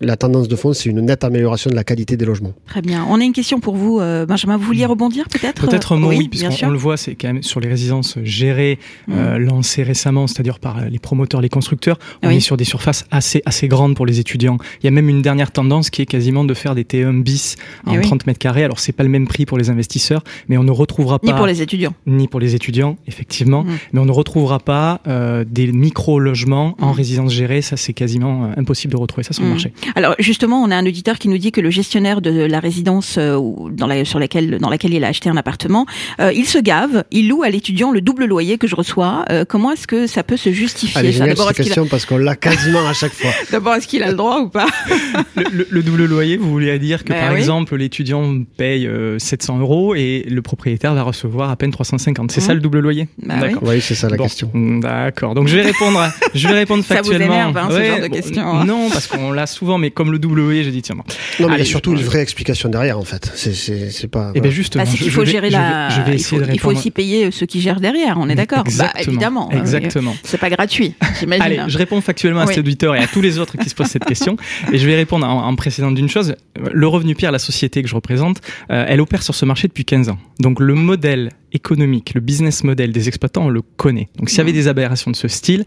la 0.00 0.16
tendance 0.16 0.48
de 0.48 0.56
fond, 0.56 0.72
c'est 0.72 0.88
une 0.88 1.00
nette 1.00 1.24
amélioration 1.24 1.70
de 1.70 1.76
la 1.76 1.84
qualité 1.84 2.16
des 2.16 2.24
logements. 2.24 2.52
Très 2.66 2.82
bien. 2.82 3.06
On 3.08 3.20
a 3.20 3.24
une 3.24 3.32
question 3.32 3.60
pour 3.60 3.76
vous, 3.76 4.00
euh, 4.00 4.26
Benjamin. 4.26 4.56
Vous 4.56 4.64
vouliez 4.64 4.86
rebondir 4.86 5.28
peut-être 5.28 5.66
Peut-être 5.66 5.92
un 5.92 5.96
mot, 5.96 6.08
oui, 6.08 6.28
puisqu'on 6.28 6.70
le 6.70 6.78
voit, 6.78 6.96
c'est 6.96 7.14
quand 7.14 7.28
même 7.28 7.42
sur 7.42 7.60
les 7.60 7.68
résidences 7.68 8.18
gérées, 8.22 8.78
euh, 9.10 9.38
mm. 9.38 9.42
lancées 9.42 9.82
récemment, 9.82 10.26
c'est-à-dire 10.26 10.58
par 10.58 10.84
les 10.84 10.98
promoteurs, 10.98 11.40
les 11.40 11.48
constructeurs. 11.48 11.98
On 12.22 12.30
est 12.30 12.40
sur 12.40 12.56
des 12.56 12.64
surfaces 12.64 13.04
assez, 13.10 13.42
assez 13.46 13.68
grandes 13.68 13.94
pour 13.94 14.06
les 14.06 14.20
étudiants. 14.20 14.58
Il 14.82 14.86
y 14.86 14.88
a 14.88 14.90
même 14.90 15.08
une 15.08 15.22
dernière 15.22 15.52
tendance 15.52 15.90
qui 15.90 16.02
est 16.02 16.06
quasiment 16.06 16.44
de 16.44 16.54
faire 16.54 16.74
des 16.74 16.84
T1 16.84 17.22
bis 17.22 17.56
en 17.86 18.00
30 18.00 18.26
mètres 18.26 18.38
carrés. 18.38 18.64
Alors, 18.64 18.80
c'est 18.80 18.92
pas 18.92 19.04
le 19.04 19.08
même 19.08 19.28
prix 19.28 19.46
pour 19.46 19.58
les 19.58 19.70
investisseurs, 19.70 20.24
mais 20.48 20.56
on 20.56 20.64
ne 20.64 20.70
retrouvera 20.70 21.18
pas. 21.18 21.26
Ni 21.26 21.32
pour 21.32 21.46
les 21.46 21.62
étudiants. 21.62 21.94
Ni 22.06 22.28
pour 22.28 22.40
les 22.40 22.54
étudiants, 22.54 22.96
effectivement. 23.06 23.64
Mm. 23.64 23.68
Mais 23.92 24.00
on 24.00 24.06
ne 24.06 24.12
retrouvera 24.12 24.58
pas 24.58 25.00
euh, 25.06 25.44
des 25.48 25.70
micro-logements 25.70 26.76
en 26.80 26.92
mm. 26.92 26.96
résidence 26.96 27.32
gérée. 27.32 27.62
Ça, 27.62 27.76
c'est 27.76 27.92
quasiment 27.92 28.50
impossible 28.56 28.92
de 28.92 28.98
retrouver 28.98 29.22
ça 29.22 29.32
sur 29.32 29.44
le 29.44 29.50
marché. 29.50 29.72
Alors, 29.96 30.14
justement, 30.18 30.62
on 30.62 30.70
a 30.70 30.76
un 30.76 30.86
auditeur 30.86 31.18
qui 31.18 31.28
nous 31.28 31.38
dit 31.38 31.52
que 31.52 31.60
le 31.60 31.70
gestionnaire 31.70 32.20
de 32.20 32.30
la 32.30 32.60
résidence 32.60 33.16
euh, 33.18 33.38
dans 33.70 33.86
la, 33.86 34.04
sur 34.04 34.18
laquelle, 34.18 34.58
dans 34.58 34.70
laquelle 34.70 34.94
il 34.94 35.04
a 35.04 35.08
acheté 35.08 35.28
un 35.28 35.36
appartement, 35.36 35.86
euh, 36.20 36.32
il 36.32 36.46
se 36.46 36.58
gave, 36.58 37.04
il 37.10 37.28
loue 37.28 37.42
à 37.42 37.50
l'étudiant 37.50 37.90
le 37.92 38.00
double 38.00 38.24
loyer 38.26 38.58
que 38.58 38.66
je 38.66 38.76
reçois. 38.76 39.24
Euh, 39.30 39.44
comment 39.46 39.72
est-ce 39.72 39.86
que 39.86 40.06
ça 40.06 40.22
peut 40.22 40.36
se 40.36 40.52
justifier 40.52 40.98
Allez, 40.98 41.12
cette 41.12 41.56
question 41.56 41.86
parce 41.86 42.06
qu'on 42.06 42.18
l'a 42.18 42.36
quasiment 42.36 42.86
à 42.86 42.92
chaque 42.92 43.12
fois. 43.12 43.30
D'abord, 43.50 43.74
est-ce 43.74 43.88
qu'il 43.88 44.02
a 44.02 44.08
le 44.08 44.16
droit 44.16 44.40
ou 44.40 44.48
pas 44.48 44.66
le, 45.36 45.82
double 45.82 46.04
loyer, 46.04 46.36
vous 46.36 46.50
voulez 46.50 46.78
dire 46.78 47.04
que 47.04 47.12
ben 47.12 47.20
par 47.20 47.36
exemple, 47.36 47.76
l'étudiant 47.76 48.42
paye 48.56 48.88
700 49.18 49.58
euros 49.58 49.94
et 49.94 50.24
le 50.28 50.42
propriétaire 50.42 50.94
va 50.94 51.02
recevoir 51.02 51.50
à 51.50 51.56
peine 51.56 51.70
350. 51.70 52.30
C'est 52.30 52.40
ça 52.40 52.52
mmh. 52.52 52.56
le 52.56 52.60
double 52.60 52.80
loyer? 52.80 53.08
Bah 53.22 53.36
D'accord. 53.40 53.62
Oui, 53.64 53.80
c'est 53.80 53.94
ça 53.94 54.08
la 54.08 54.16
question. 54.16 54.50
D'accord. 54.54 55.34
Donc 55.34 55.48
je 55.48 55.56
vais 55.56 55.62
répondre, 55.62 56.00
je 56.34 56.48
vais 56.48 56.54
répondre 56.54 56.84
factuellement. 56.84 57.04
Ça 57.14 57.18
vous 57.18 57.32
énerve, 57.32 57.56
hein, 57.56 57.68
ce 57.70 57.84
genre 57.84 58.00
de 58.00 58.06
question. 58.08 58.46
Hein. 58.46 58.64
Non, 58.64 58.88
parce 58.90 59.06
qu'on 59.06 59.32
l'a 59.32 59.46
souvent, 59.46 59.73
mais 59.78 59.90
comme 59.90 60.12
le 60.12 60.18
double 60.18 60.40
loyer, 60.40 60.64
j'ai 60.64 60.70
dit 60.70 60.82
tiens. 60.82 60.96
Non, 60.96 61.48
mais 61.48 61.56
il 61.56 61.58
y 61.58 61.62
a 61.62 61.64
surtout 61.64 61.92
une 61.92 62.02
vraie 62.02 62.20
explication 62.20 62.68
derrière 62.68 62.98
en 62.98 63.04
fait. 63.04 63.32
C'est 63.34 64.08
pas. 64.08 64.30
Et 64.34 64.38
eh 64.38 64.40
bien 64.40 64.50
justement, 64.50 64.84
il 64.84 65.10
faut 65.10 65.24
gérer 65.24 65.50
la. 65.50 65.88
il, 66.08 66.22
faut, 66.22 66.40
il 66.42 66.60
faut, 66.60 66.70
aussi 66.70 66.90
payer 66.90 67.30
ceux 67.30 67.46
qui 67.46 67.60
gèrent 67.60 67.80
derrière. 67.80 68.16
On 68.18 68.28
est 68.28 68.34
d'accord. 68.34 68.64
Bah, 68.78 68.92
évidemment. 68.98 69.50
Exactement. 69.50 70.14
C'est 70.22 70.38
pas 70.38 70.50
gratuit. 70.50 70.94
Allez, 71.40 71.60
je 71.68 71.78
réponds 71.78 72.00
factuellement 72.00 72.40
à 72.40 72.46
cet 72.46 72.58
auditeur 72.58 72.94
et 72.94 72.98
à 72.98 73.06
tous 73.06 73.20
les 73.20 73.38
autres 73.38 73.56
qui 73.56 73.68
se 73.68 73.74
posent 73.74 73.88
cette 73.88 74.04
question. 74.04 74.36
Et 74.72 74.78
je 74.78 74.86
vais 74.86 74.96
répondre 74.96 75.26
en, 75.26 75.46
en 75.46 75.56
précédant 75.56 75.90
d'une 75.90 76.08
chose. 76.08 76.34
Le 76.72 76.86
revenu 76.86 77.14
Pierre, 77.14 77.32
la 77.32 77.38
société 77.38 77.82
que 77.82 77.88
je 77.88 77.94
représente, 77.94 78.40
euh, 78.70 78.84
elle 78.88 79.00
opère 79.00 79.22
sur 79.22 79.34
ce 79.34 79.44
marché 79.44 79.68
depuis 79.68 79.84
15 79.84 80.08
ans. 80.08 80.18
Donc 80.40 80.60
le 80.60 80.74
modèle 80.74 81.30
économique, 81.52 82.14
le 82.14 82.20
business 82.20 82.64
model 82.64 82.92
des 82.92 83.08
exploitants, 83.08 83.46
on 83.46 83.48
le 83.48 83.62
connaît. 83.62 84.08
Donc 84.16 84.30
s'il 84.30 84.38
y 84.38 84.40
avait 84.40 84.50
mmh. 84.50 84.54
des 84.54 84.68
aberrations 84.68 85.10
de 85.10 85.16
ce 85.16 85.28
style, 85.28 85.64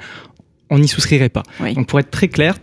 on 0.70 0.80
n'y 0.80 0.88
souscrirait 0.88 1.30
pas. 1.30 1.44
Donc 1.76 1.88
pour 1.88 2.00
être 2.00 2.12
très 2.12 2.28
clair, 2.28 2.56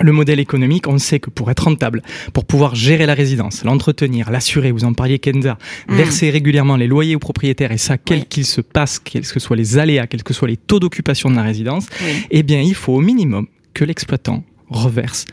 le 0.00 0.12
modèle 0.12 0.40
économique, 0.40 0.86
on 0.86 0.98
sait 0.98 1.20
que 1.20 1.30
pour 1.30 1.50
être 1.50 1.64
rentable, 1.64 2.02
pour 2.32 2.44
pouvoir 2.44 2.74
gérer 2.74 3.06
la 3.06 3.14
résidence, 3.14 3.64
l'entretenir, 3.64 4.30
l'assurer, 4.30 4.72
vous 4.72 4.84
en 4.84 4.92
parliez 4.92 5.18
Kenza, 5.18 5.58
mmh. 5.88 5.96
verser 5.96 6.30
régulièrement 6.30 6.76
les 6.76 6.86
loyers 6.86 7.16
aux 7.16 7.20
propriétaires 7.20 7.72
et 7.72 7.78
ça, 7.78 7.98
quel 7.98 8.26
qu'il 8.26 8.44
se 8.44 8.60
passe, 8.60 8.98
quels 8.98 9.26
que 9.26 9.40
soient 9.40 9.56
les 9.56 9.78
aléas, 9.78 10.06
quels 10.06 10.22
que 10.22 10.34
soient 10.34 10.48
les 10.48 10.56
taux 10.56 10.80
d'occupation 10.80 11.30
de 11.30 11.36
la 11.36 11.42
résidence, 11.42 11.86
eh 12.30 12.42
bien, 12.42 12.60
il 12.60 12.74
faut 12.74 12.94
au 12.94 13.00
minimum 13.00 13.46
que 13.74 13.84
l'exploitant 13.84 14.44
reverse 14.68 15.26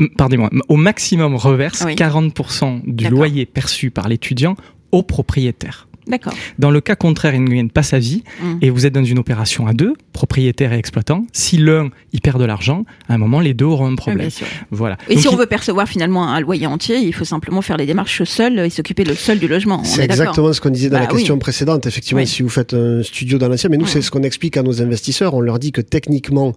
euh, 0.00 0.08
pardonnez-moi, 0.16 0.50
au 0.68 0.76
maximum 0.76 1.34
reverse 1.34 1.84
40% 1.84 2.82
du 2.86 3.08
loyer 3.08 3.46
perçu 3.46 3.90
par 3.90 4.08
l'étudiant 4.08 4.56
au 4.92 5.02
propriétaire. 5.02 5.88
D'accord. 6.06 6.32
Dans 6.58 6.70
le 6.70 6.80
cas 6.80 6.96
contraire, 6.96 7.34
il 7.34 7.44
ne 7.44 7.50
gagne 7.50 7.68
pas 7.68 7.82
sa 7.82 7.98
vie 7.98 8.22
mmh. 8.42 8.58
et 8.62 8.70
vous 8.70 8.86
êtes 8.86 8.92
dans 8.92 9.04
une 9.04 9.18
opération 9.18 9.66
à 9.66 9.72
deux, 9.72 9.94
propriétaire 10.12 10.72
et 10.72 10.78
exploitant. 10.78 11.26
Si 11.32 11.56
l'un 11.56 11.90
il 12.12 12.20
perd 12.20 12.40
de 12.40 12.44
l'argent, 12.44 12.84
à 13.08 13.14
un 13.14 13.18
moment 13.18 13.40
les 13.40 13.54
deux 13.54 13.66
auront 13.66 13.86
un 13.86 13.94
problème. 13.94 14.28
voilà. 14.70 14.96
Et 15.08 15.16
si 15.18 15.28
on 15.28 15.36
veut 15.36 15.46
percevoir 15.46 15.88
finalement 15.88 16.28
un 16.28 16.40
loyer 16.40 16.66
entier, 16.66 16.98
il 16.98 17.14
faut 17.14 17.24
simplement 17.24 17.62
faire 17.62 17.76
les 17.76 17.86
démarches 17.86 18.24
seul 18.24 18.58
et 18.58 18.70
s'occuper 18.70 19.04
le 19.04 19.14
seul 19.14 19.38
du 19.38 19.48
logement. 19.48 19.84
C'est 19.84 20.04
exactement 20.04 20.52
ce 20.52 20.60
qu'on 20.60 20.70
disait 20.70 20.88
dans 20.88 20.98
la 20.98 21.06
bah 21.06 21.12
question 21.12 21.38
précédente. 21.38 21.86
Effectivement, 21.86 22.24
si 22.24 22.42
vous 22.42 22.48
faites 22.48 22.74
un 22.74 23.02
studio 23.02 23.38
dans 23.38 23.48
l'ancien, 23.48 23.70
mais 23.70 23.76
nous 23.76 23.86
c'est 23.86 24.02
ce 24.02 24.10
qu'on 24.10 24.22
explique 24.22 24.56
à 24.56 24.62
nos 24.62 24.82
investisseurs. 24.82 25.34
On 25.34 25.40
leur 25.40 25.58
dit 25.58 25.72
que 25.72 25.80
techniquement 25.80 26.54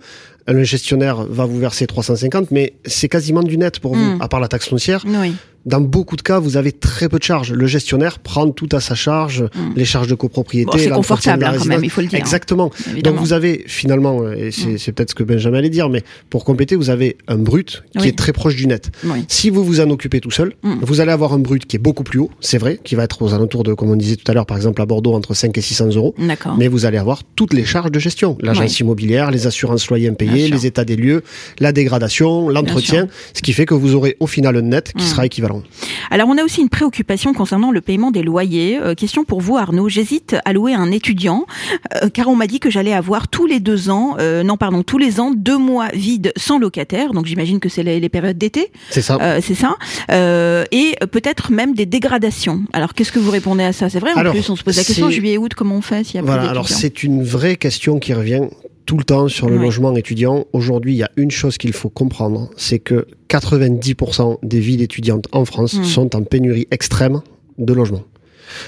le 0.47 0.63
gestionnaire 0.63 1.23
va 1.23 1.45
vous 1.45 1.59
verser 1.59 1.87
350, 1.87 2.51
mais 2.51 2.73
c'est 2.85 3.09
quasiment 3.09 3.43
du 3.43 3.57
net 3.57 3.79
pour 3.79 3.95
vous, 3.95 4.17
mmh. 4.17 4.21
à 4.21 4.27
part 4.27 4.39
la 4.39 4.47
taxe 4.47 4.69
foncière. 4.69 5.03
Oui 5.05 5.33
dans 5.65 5.81
beaucoup 5.81 6.15
de 6.15 6.21
cas, 6.21 6.39
vous 6.39 6.57
avez 6.57 6.71
très 6.71 7.07
peu 7.07 7.19
de 7.19 7.23
charges. 7.23 7.53
Le 7.53 7.67
gestionnaire 7.67 8.19
prend 8.19 8.49
tout 8.49 8.67
à 8.71 8.81
sa 8.81 8.95
charge, 8.95 9.43
hmm. 9.43 9.73
les 9.75 9.85
charges 9.85 10.07
de 10.07 10.15
copropriété. 10.15 10.71
Bon, 10.71 10.77
c'est 10.77 10.89
confortable 10.89 11.45
hein, 11.45 11.53
quand 11.57 11.65
même, 11.65 11.83
il 11.83 11.89
faut 11.89 12.01
le 12.01 12.07
dire. 12.07 12.19
Exactement. 12.19 12.69
Donc 13.03 13.15
vous 13.15 13.33
avez 13.33 13.63
finalement, 13.67 14.29
et 14.31 14.49
hmm. 14.49 14.77
c'est 14.77 14.91
peut-être 14.91 15.11
ce 15.11 15.15
que 15.15 15.23
Benjamin 15.23 15.59
allait 15.59 15.69
dire, 15.69 15.89
mais 15.89 16.03
pour 16.29 16.43
compléter, 16.43 16.75
vous 16.75 16.89
avez 16.89 17.17
un 17.27 17.37
brut 17.37 17.83
qui 17.97 18.07
est 18.07 18.17
très 18.17 18.33
proche 18.33 18.55
du 18.55 18.67
net. 18.67 18.91
Si 19.27 19.49
vous 19.49 19.63
vous 19.63 19.79
en 19.79 19.89
occupez 19.89 20.19
tout 20.19 20.31
seul, 20.31 20.53
vous 20.63 21.01
allez 21.01 21.11
avoir 21.11 21.33
un 21.33 21.39
brut 21.39 21.65
qui 21.65 21.77
est 21.77 21.79
beaucoup 21.79 22.03
plus 22.03 22.19
haut, 22.19 22.31
c'est 22.39 22.57
vrai, 22.57 22.79
qui 22.83 22.95
va 22.95 23.03
être 23.03 23.21
aux 23.21 23.33
alentours 23.33 23.63
de, 23.63 23.73
comme 23.73 23.89
on 23.89 23.95
disait 23.95 24.15
tout 24.15 24.29
à 24.29 24.33
l'heure, 24.33 24.45
par 24.45 24.57
exemple 24.57 24.81
à 24.81 24.85
Bordeaux, 24.85 25.13
entre 25.13 25.33
5 25.33 25.57
et 25.57 25.61
600 25.61 25.95
euros. 25.95 26.15
Mais 26.57 26.67
vous 26.67 26.85
allez 26.85 26.97
avoir 26.97 27.23
toutes 27.35 27.53
les 27.53 27.65
charges 27.65 27.91
de 27.91 27.99
gestion. 27.99 28.37
L'agence 28.41 28.79
immobilière, 28.79 29.31
les 29.31 29.47
assurances 29.47 29.87
loyers 29.87 30.09
impayés, 30.09 30.32
les 30.33 30.65
états 30.65 30.85
des 30.85 30.95
lieux, 30.95 31.23
la 31.59 31.71
dégradation, 31.71 32.49
l'entretien, 32.49 33.07
ce 33.33 33.41
qui 33.41 33.53
fait 33.53 33.65
que 33.65 33.73
vous 33.73 33.95
aurez 33.95 34.17
au 34.19 34.27
final 34.27 34.57
un 34.57 34.61
net 34.61 34.93
qui 34.97 35.05
sera 35.05 35.25
équivalent. 35.25 35.63
Alors 36.11 36.27
on 36.29 36.37
a 36.37 36.43
aussi 36.43 36.61
une 36.61 36.69
préoccupation 36.69 37.33
concernant 37.33 37.71
le 37.71 37.81
paiement 37.81 38.11
des 38.11 38.23
loyers. 38.23 38.79
Euh, 38.79 38.95
question 38.95 39.23
pour 39.23 39.41
vous 39.41 39.57
Arnaud, 39.57 39.89
j'hésite 39.89 40.35
à 40.45 40.53
louer 40.53 40.73
un 40.73 40.91
étudiant 40.91 41.45
euh, 41.95 42.09
car 42.09 42.27
on 42.27 42.35
m'a 42.35 42.47
dit 42.47 42.59
que 42.59 42.69
j'allais 42.69 42.93
avoir 42.93 43.27
tous 43.27 43.45
les 43.45 43.59
deux 43.59 43.89
ans, 43.89 44.15
euh, 44.19 44.43
non 44.43 44.57
pardon, 44.57 44.83
tous 44.83 44.97
les 44.97 45.19
ans 45.19 45.31
deux 45.35 45.57
mois 45.57 45.87
vides 45.93 46.33
sans 46.37 46.59
locataire. 46.59 47.13
Donc 47.13 47.25
j'imagine 47.25 47.59
que 47.59 47.69
c'est 47.69 47.83
les, 47.83 48.09
périodes 48.09 48.37
d'été. 48.37 48.71
C'est 48.89 49.01
ça. 49.01 49.39
c'est 49.41 49.55
ça. 49.55 49.75
et 50.09 50.95
peut-être 51.11 51.51
même 51.51 51.73
des 51.73 51.85
dégradations. 51.85 52.63
Alors 52.73 52.93
qu'est-ce 52.93 53.11
que 53.11 53.19
vous 53.19 53.31
répondez 53.31 53.63
à 53.63 53.73
ça? 53.73 53.89
C'est 53.89 53.99
vrai 53.99 54.13
en 54.13 54.31
plus 54.31 54.49
on 54.49 54.55
se 54.55 54.63
pose 54.63 54.77
la 54.77 54.83
question 54.83 55.09
juillet 55.09 55.37
août 55.37 55.53
comment 55.55 55.75
on 55.75 55.81
fait 55.81 56.03
s'il 56.03 56.15
y 56.15 56.19
a 56.19 56.21
Voilà. 56.21 56.49
Alors 56.49 56.69
c'est 56.69 57.03
une 57.03 57.23
vraie 57.23 57.55
question 57.55 57.99
qui 57.99 58.13
revient 58.13 58.43
tout 58.85 58.97
le 58.97 59.03
temps 59.03 59.27
sur 59.27 59.49
le 59.49 59.57
logement 59.57 59.95
étudiant. 59.95 60.45
Aujourd'hui, 60.53 60.93
il 60.93 60.97
y 60.97 61.03
a 61.03 61.11
une 61.15 61.31
chose 61.31 61.57
qu'il 61.57 61.73
faut 61.73 61.89
comprendre, 61.89 62.49
c'est 62.57 62.79
que 62.79 63.07
90% 63.29 64.39
des 64.43 64.59
villes 64.59 64.81
étudiantes 64.81 65.27
en 65.31 65.45
France 65.45 65.75
hmm. 65.75 65.83
sont 65.83 66.15
en 66.15 66.23
pénurie 66.23 66.67
extrême 66.71 67.21
de 67.57 67.73
logements. 67.73 68.03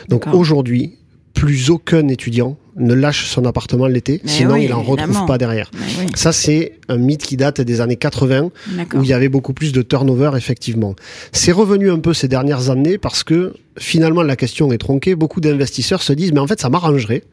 Donc 0.10 0.26
aujourd'hui, 0.28 0.98
plus 1.34 1.70
aucun 1.70 2.08
étudiant 2.08 2.58
ne 2.78 2.94
lâche 2.94 3.28
son 3.28 3.46
appartement 3.46 3.88
l'été, 3.88 4.22
sinon 4.26 4.56
il 4.56 4.74
en 4.74 4.82
retrouve 4.82 5.26
pas 5.26 5.38
derrière. 5.38 5.70
Ça, 6.16 6.32
c'est 6.32 6.80
un 6.90 6.98
mythe 6.98 7.24
qui 7.24 7.38
date 7.38 7.62
des 7.62 7.82
années 7.82 7.96
80, 7.96 8.50
où 8.96 9.04
il 9.04 9.08
y 9.08 9.14
avait 9.14 9.30
beaucoup 9.30 9.54
plus 9.54 9.72
de 9.72 9.82
turnover, 9.82 10.32
effectivement. 10.36 10.96
C'est 11.32 11.52
revenu 11.52 11.92
un 11.92 12.00
peu 12.00 12.14
ces 12.14 12.28
dernières 12.28 12.70
années 12.70 12.98
parce 12.98 13.24
que 13.24 13.54
finalement 13.78 14.24
la 14.24 14.36
question 14.36 14.72
est 14.72 14.78
tronquée. 14.78 15.16
Beaucoup 15.16 15.40
d'investisseurs 15.40 16.02
se 16.02 16.14
disent, 16.14 16.34
mais 16.34 16.40
en 16.40 16.48
fait, 16.48 16.60
ça 16.60 16.70
m'arrangerait 16.70 17.24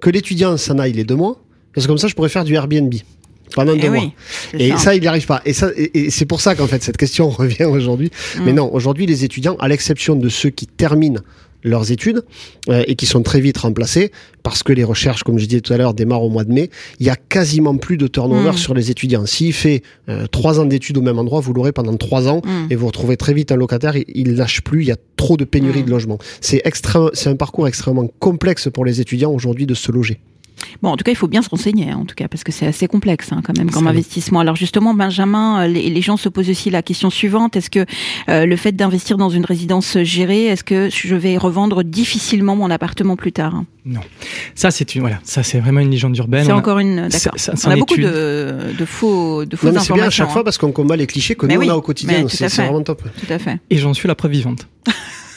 que 0.00 0.10
l'étudiant 0.10 0.56
s'en 0.56 0.78
aille 0.78 0.92
les 0.92 1.04
deux 1.04 1.16
mois, 1.16 1.42
parce 1.74 1.86
que 1.86 1.88
comme 1.88 1.98
ça, 1.98 2.08
je 2.08 2.14
pourrais 2.14 2.28
faire 2.28 2.44
du 2.44 2.54
Airbnb 2.54 2.94
pendant 3.54 3.74
deux 3.74 3.82
eh 3.84 3.90
mois. 3.90 4.12
Et 4.58 4.76
ça. 4.76 4.94
il 4.94 5.00
n'y 5.00 5.06
arrive 5.06 5.26
pas. 5.26 5.40
Et, 5.44 5.52
ça, 5.52 5.70
et, 5.76 6.10
c'est 6.10 6.26
pour 6.26 6.40
ça 6.40 6.54
qu'en 6.54 6.66
fait 6.66 6.82
cette 6.82 6.96
question 6.96 7.28
revient 7.30 7.64
aujourd'hui. 7.64 8.10
Mais 8.44 8.52
mm. 8.52 8.56
non, 8.56 8.74
aujourd'hui 8.74 9.06
les 9.06 9.24
étudiants, 9.24 9.56
à 9.60 9.68
l'exception 9.68 10.16
de 10.16 10.28
ceux 10.28 10.50
qui 10.50 10.66
terminent 10.66 11.20
leurs 11.62 11.90
études 11.90 12.22
euh, 12.68 12.84
et 12.86 12.94
qui 12.94 13.06
sont 13.06 13.22
très 13.22 13.40
vite 13.40 13.56
remplacés 13.56 14.12
parce 14.42 14.62
que 14.62 14.74
les 14.74 14.84
recherches, 14.84 15.22
comme 15.22 15.38
je 15.38 15.46
disais 15.46 15.62
tout 15.62 15.72
à 15.72 15.78
l'heure, 15.78 15.94
démarrent 15.94 16.22
au 16.22 16.28
mois 16.28 16.44
de 16.44 16.52
mai. 16.52 16.68
Il 17.00 17.06
y 17.06 17.10
a 17.10 17.16
quasiment 17.16 17.76
plus 17.78 17.96
de 17.96 18.06
turnover 18.06 18.50
mm. 18.50 18.56
sur 18.56 18.74
les 18.74 18.90
étudiants. 18.90 19.24
S'il 19.24 19.54
fait 19.54 19.82
euh, 20.10 20.26
trois 20.26 20.60
ans 20.60 20.66
d'études 20.66 20.98
au 20.98 21.02
même 21.02 21.18
endroit, 21.18 21.40
vous 21.40 21.54
l'aurez 21.54 21.72
pendant 21.72 21.96
trois 21.96 22.28
ans 22.28 22.42
mm. 22.44 22.66
et 22.70 22.76
vous 22.76 22.86
retrouvez 22.86 23.16
très 23.16 23.32
vite 23.32 23.50
un 23.50 23.56
locataire. 23.56 23.94
Il, 23.96 24.32
ne 24.32 24.36
lâche 24.36 24.60
plus. 24.60 24.82
Il 24.82 24.88
y 24.88 24.92
a 24.92 24.96
trop 25.16 25.36
de 25.36 25.44
pénurie 25.44 25.82
de 25.82 25.90
logement. 25.90 26.18
C'est 26.40 26.62
c'est 27.14 27.30
un 27.30 27.36
parcours 27.36 27.66
extrêmement 27.66 28.08
complexe 28.18 28.68
pour 28.70 28.84
les 28.84 29.00
étudiants 29.00 29.32
aujourd'hui 29.32 29.64
de 29.64 29.74
se 29.74 29.90
loger. 29.90 30.20
Bon, 30.82 30.90
en 30.90 30.96
tout 30.96 31.04
cas, 31.04 31.12
il 31.12 31.16
faut 31.16 31.28
bien 31.28 31.42
se 31.42 31.48
renseigner, 31.48 31.90
hein, 31.90 31.98
en 31.98 32.04
tout 32.04 32.14
cas, 32.14 32.28
parce 32.28 32.44
que 32.44 32.52
c'est 32.52 32.66
assez 32.66 32.86
complexe 32.86 33.32
hein, 33.32 33.40
quand 33.44 33.56
même 33.56 33.70
comme 33.70 33.86
investissement. 33.86 34.40
Alors 34.40 34.56
justement, 34.56 34.94
Benjamin, 34.94 35.64
euh, 35.64 35.68
les, 35.68 36.02
gens 36.02 36.16
se 36.16 36.28
posent 36.28 36.50
aussi 36.50 36.70
la 36.70 36.82
question 36.82 37.10
suivante 37.10 37.56
est-ce 37.56 37.70
que 37.70 37.86
euh, 38.28 38.46
le 38.46 38.56
fait 38.56 38.72
d'investir 38.72 39.16
dans 39.16 39.30
une 39.30 39.44
résidence 39.44 39.98
gérée, 40.02 40.46
est-ce 40.46 40.64
que 40.64 40.88
je 40.90 41.14
vais 41.14 41.36
revendre 41.36 41.82
difficilement 41.82 42.56
mon 42.56 42.70
appartement 42.70 43.16
plus 43.16 43.32
tard 43.32 43.62
Non, 43.84 44.00
ça 44.54 44.70
c'est 44.70 44.94
une 44.94 45.00
voilà, 45.00 45.20
ça 45.24 45.42
c'est 45.42 45.60
vraiment 45.60 45.80
une 45.80 45.90
légende 45.90 46.16
urbaine. 46.16 46.44
C'est 46.44 46.52
encore 46.52 46.78
une. 46.78 47.08
D'accord. 47.08 47.34
On 47.64 47.70
a 47.70 47.76
beaucoup 47.76 47.96
de, 47.96 48.74
de, 48.78 48.84
faux, 48.84 49.44
de 49.44 49.56
fausses 49.56 49.72
non, 49.72 49.80
mais 49.80 49.84
C'est 49.84 49.94
bien 49.94 50.06
à 50.06 50.10
chaque 50.10 50.30
fois 50.30 50.42
hein. 50.42 50.44
parce 50.44 50.58
qu'on 50.58 50.72
combat 50.72 50.96
les 50.96 51.06
clichés 51.06 51.34
que 51.34 51.46
nous 51.46 51.60
on 51.60 51.68
a 51.68 51.74
au 51.74 51.82
quotidien. 51.82 52.26
C'est 52.28 52.48
vraiment 52.54 52.82
top. 52.82 53.02
Tout 53.02 53.32
à 53.32 53.38
fait. 53.38 53.58
Et 53.70 53.78
j'en 53.78 53.94
suis 53.94 54.08
la 54.08 54.14
preuve 54.14 54.32
vivante. 54.32 54.66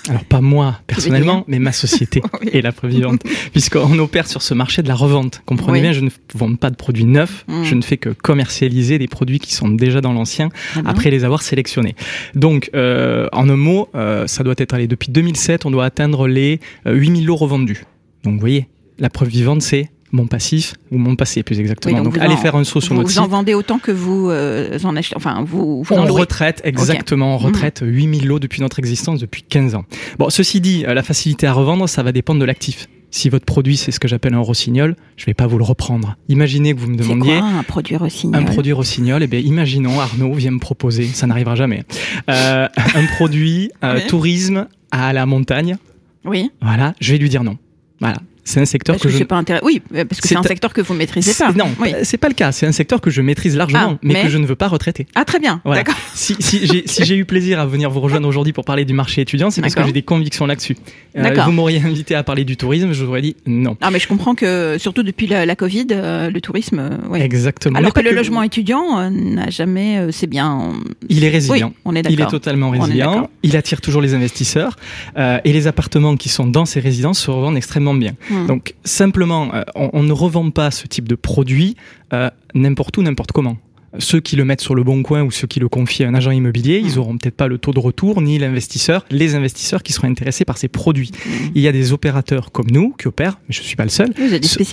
Alors 0.10 0.24
pas 0.24 0.42
moi 0.42 0.80
personnellement, 0.88 1.44
mais 1.48 1.60
ma 1.60 1.72
société 1.72 2.22
est 2.52 2.62
la 2.62 2.72
preuve 2.72 2.92
vivante, 2.92 3.22
puisqu'on 3.52 3.98
opère 4.00 4.28
sur 4.28 4.42
ce 4.42 4.54
marché 4.54 4.82
de 4.82 4.88
la 4.88 4.96
revente. 4.96 5.42
Comprenez 5.46 5.82
bien, 5.82 5.92
je 5.92 6.02
ne 6.02 6.10
vends 6.36 6.56
pas 6.56 6.70
de 6.70 6.76
produits 6.76 7.06
neufs, 7.06 7.46
mm. 7.48 7.64
je 7.64 7.76
ne 7.76 7.82
fais 7.82 7.98
que 7.98 8.10
commercialiser 8.10 9.00
des 9.00 9.08
produits 9.08 9.40
qui 9.40 9.54
sont 9.54 9.70
déjà 9.70 10.02
dans 10.02 10.14
l'ancien 10.14 10.50
après 10.86 11.12
les 11.12 11.24
avoir 11.24 11.42
sélectionnés. 11.42 11.96
Donc, 12.36 12.70
euh, 12.76 13.28
en 13.32 13.50
un 13.50 13.56
mot, 13.56 13.90
euh, 13.96 14.28
ça 14.28 14.44
doit 14.44 14.56
être 14.58 14.74
allé 14.74 14.88
depuis 14.88 15.12
2007, 15.12 15.66
on 15.66 15.72
doit 15.72 15.86
atteindre 15.86 16.28
les 16.28 16.60
8000 16.86 17.24
euh, 17.24 17.28
lots 17.28 17.36
revendus. 17.36 17.86
Donc, 18.24 18.36
vous 18.36 18.40
voyez, 18.40 18.68
la 19.00 19.10
preuve 19.10 19.30
vivante, 19.30 19.62
c'est 19.62 19.90
mon 20.12 20.28
passif 20.28 20.76
ou 20.92 20.98
mon 20.98 21.16
passé 21.16 21.44
plus 21.44 21.60
exactement. 21.60 22.02
donc, 22.02 22.18
allez 22.18 22.38
faire 22.38 22.56
un 22.56 22.64
saut 22.64 22.82
sur 22.82 22.96
notre 22.96 23.10
site. 23.10 23.20
Vous 23.20 23.26
en 23.26 23.28
vendez 23.28 23.54
autant 23.54 23.80
que 23.80 23.92
vous 23.92 24.30
euh, 24.30 24.78
en 24.84 24.96
achetez. 24.96 25.16
Enfin, 25.16 25.44
vous, 25.46 25.84
vous 25.84 25.96
en 25.96 26.06
retraite 26.06 26.62
exactement, 26.64 27.36
on 27.36 27.38
retraite 27.38 27.82
8000 27.84 28.28
lots 28.28 28.40
depuis 28.40 28.62
notre 28.62 28.80
existence 28.80 29.20
depuis 29.20 29.44
15 29.44 29.76
ans. 29.76 29.86
Bon, 30.18 30.30
ceci 30.30 30.62
dit, 30.62 30.86
euh, 30.86 30.94
la 30.94 31.04
facilité 31.04 31.48
à 31.48 31.54
revendre, 31.54 31.88
ça 31.90 32.04
va 32.04 32.12
dépendre 32.12 32.40
de 32.40 32.46
l'actif. 32.46 32.88
Si 33.10 33.30
votre 33.30 33.46
produit 33.46 33.78
c'est 33.78 33.92
ce 33.92 34.00
que 34.02 34.08
j'appelle 34.08 34.34
un 34.34 34.40
rossignol, 34.40 34.96
je 35.16 35.26
vais 35.26 35.34
pas 35.34 35.48
vous 35.48 35.58
le 35.58 35.64
reprendre. 35.64 36.18
Imaginez 36.28 36.74
que 36.74 36.80
vous 36.80 36.90
me 36.90 36.98
demandiez 36.98 37.40
quoi, 37.40 37.48
un 37.48 37.64
produit 37.64 37.96
rossignol? 37.96 38.42
Un 38.42 38.46
produit 38.46 38.74
rossignol, 38.74 39.22
et 39.22 39.26
eh 39.26 39.28
bien 39.28 39.40
imaginons 39.40 40.00
Arnaud 40.00 40.34
vient 40.34 40.52
me 40.52 40.60
proposer, 40.60 41.08
ça 41.08 41.26
n'arrivera 41.26 41.56
jamais, 41.56 41.84
euh, 42.30 42.68
un 42.76 43.06
produit 43.16 43.72
tourisme 44.10 44.68
à 44.92 45.14
la 45.14 45.26
montagne. 45.26 45.78
Oui. 46.26 46.52
Voilà, 46.62 46.94
je 47.00 47.14
vais 47.14 47.18
lui 47.18 47.30
dire 47.30 47.44
non. 47.44 47.58
Voilà, 48.02 48.18
c'est 48.48 48.62
un 48.62 48.66
secteur 48.66 48.98
que, 48.98 49.10
je. 49.10 49.24
Pas 49.26 49.44
Oui, 49.62 49.82
parce 49.92 50.22
que 50.22 50.28
c'est 50.30 50.38
un 50.38 50.44
secteur 50.44 50.72
que 50.72 50.80
vous 50.80 50.94
maîtrisez 50.94 51.34
pas. 51.34 51.52
Non, 51.52 51.70
c'est 52.04 52.18
pas 52.18 52.30
le 52.30 52.34
cas. 52.34 52.54
C'est 52.54 52.66
un 52.66 52.72
secteur 52.72 53.02
que 53.02 53.10
je 53.10 53.22
maîtrise 53.22 53.58
largement, 53.58 53.94
ah, 53.96 54.00
mais, 54.02 54.24
que 54.24 54.30
je 54.30 54.38
ne 54.38 54.46
veux 54.46 54.56
pas 54.56 54.70
retraiter. 54.70 55.06
Ah 55.16 55.26
très 55.26 55.40
bien. 55.40 55.62
D'accord. 55.66 55.96
Si, 56.18 56.36
si 56.42 57.06
j'ai 57.06 57.16
eu 57.16 57.26
plaisir 57.26 57.60
à 57.60 57.66
venir 57.66 57.90
vous 57.90 58.00
rejoindre 58.00 58.28
aujourd'hui 58.28 58.52
pour 58.52 58.66
parler 58.66 58.86
du 58.86 58.94
marché 58.94 59.22
étudiant, 59.22 59.52
c'est 59.52 59.62
parce 59.62 59.76
que 59.76 59.86
j'ai 59.86 59.92
des 59.92 60.02
convictions 60.02 60.46
là-dessus. 60.46 60.76
Euh, 61.18 61.44
vous 61.44 61.52
m'auriez 61.52 61.82
invité 61.82 62.16
à 62.16 62.24
parler 62.24 62.44
du 62.44 62.58
tourisme, 62.58 62.92
je 62.94 63.04
vous 63.04 63.10
aurais 63.10 63.22
dit 63.22 63.36
non. 63.46 63.78
Ah 63.82 63.92
mais 63.92 64.00
je 64.00 64.08
comprends 64.08 64.36
que 64.36 64.78
surtout 64.80 65.04
depuis 65.04 65.28
la, 65.28 65.56
Covid, 65.56 65.88
euh, 65.92 66.30
le 66.30 66.42
tourisme. 66.42 66.80
Euh, 66.80 67.16
Exactement. 67.16 67.78
Alors 67.78 67.94
que 67.94 68.00
le 68.00 68.12
logement 68.12 68.44
étudiant 68.44 69.10
n'a 69.12 69.50
jamais, 69.50 70.08
c'est 70.12 70.28
bien. 70.28 70.74
Il 71.10 71.24
est 71.24 71.30
résilient. 71.30 71.74
on 71.86 71.96
est 71.96 72.08
Il 72.10 72.22
est 72.22 72.28
totalement 72.28 72.70
résilient. 72.70 73.30
il 73.44 73.56
attire 73.58 73.82
toujours 73.82 74.02
les 74.02 74.14
investisseurs 74.14 74.76
et 75.18 75.54
les 75.54 75.68
appartements 75.68 76.16
qui 76.16 76.30
sont 76.30 76.48
dans 76.48 76.66
ces 76.66 76.80
résidences 76.80 77.20
se 77.20 77.32
revendent 77.32 77.58
extrêmement 77.58 77.94
bien. 77.94 78.14
Hmm. 78.38 78.48
Donc 78.48 78.76
simplement, 78.84 79.54
euh, 79.54 79.64
on, 79.76 80.04
ne 80.04 80.12
revend 80.12 80.50
pas 80.52 80.72
ce 80.72 80.88
type 80.88 81.08
de 81.08 81.16
produit 81.16 81.76
euh, 82.14 82.30
n'importe 82.54 82.98
où, 82.98 83.02
n'importe 83.02 83.32
comment. 83.32 83.58
Ceux 84.00 84.20
qui 84.20 84.36
le 84.36 84.46
mettent 84.46 84.62
sur 84.62 84.76
le 84.76 84.84
bon 84.84 85.02
coin 85.02 85.24
ou 85.24 85.32
ceux 85.32 85.48
qui 85.48 85.60
le 85.60 85.70
confient 85.70 86.04
à 86.04 86.10
un 86.10 86.14
agent 86.14 86.32
immobilier, 86.32 86.82
ils 86.84 86.96
hmm. 86.96 87.00
auront 87.00 87.18
peut-être 87.18 87.36
pas 87.36 87.48
le 87.48 87.58
taux 87.58 87.72
de 87.72 87.80
retour 87.80 88.22
ni 88.22 88.38
l'investisseur, 88.38 89.06
les 89.10 89.34
investisseurs 89.36 89.82
qui 89.82 89.94
seront 89.94 90.08
intéressés 90.08 90.46
par 90.46 90.58
ces 90.58 90.68
produits. 90.68 91.12
Hmm. 91.26 91.52
Il 91.56 91.62
y 91.62 91.68
a 91.68 91.72
des 91.72 91.94
opérateurs 91.94 92.52
comme 92.52 92.68
nous 92.70 92.94
qui 93.00 93.08
opèrent, 93.08 93.40
mais 93.48 93.56
je 93.56 93.62
suis 93.62 93.76
pas 93.76 93.84
le 93.84 93.90
seul, 93.90 94.14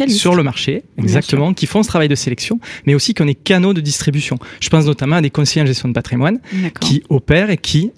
sur 0.08 0.34
le 0.34 0.42
marché, 0.42 0.82
exactement, 0.98 1.54
qui 1.54 1.66
font 1.66 1.82
ce 1.82 1.88
travail 1.88 2.08
de 2.08 2.14
sélection, 2.14 2.58
mais 2.86 2.94
aussi 2.94 3.14
qui 3.14 3.22
ont 3.22 3.26
des 3.26 3.34
canaux 3.34 3.72
de 3.72 3.80
distribution. 3.80 4.38
Je 4.60 4.68
pense 4.68 4.84
notamment 4.84 5.16
à 5.16 5.22
des 5.22 5.30
conseillers 5.30 5.62
en 5.62 5.66
gestion 5.66 5.88
de 5.88 5.94
patrimoine 5.94 6.40
qui 6.80 7.02
opèrent 7.08 7.50
et 7.50 7.56
qui 7.56 7.92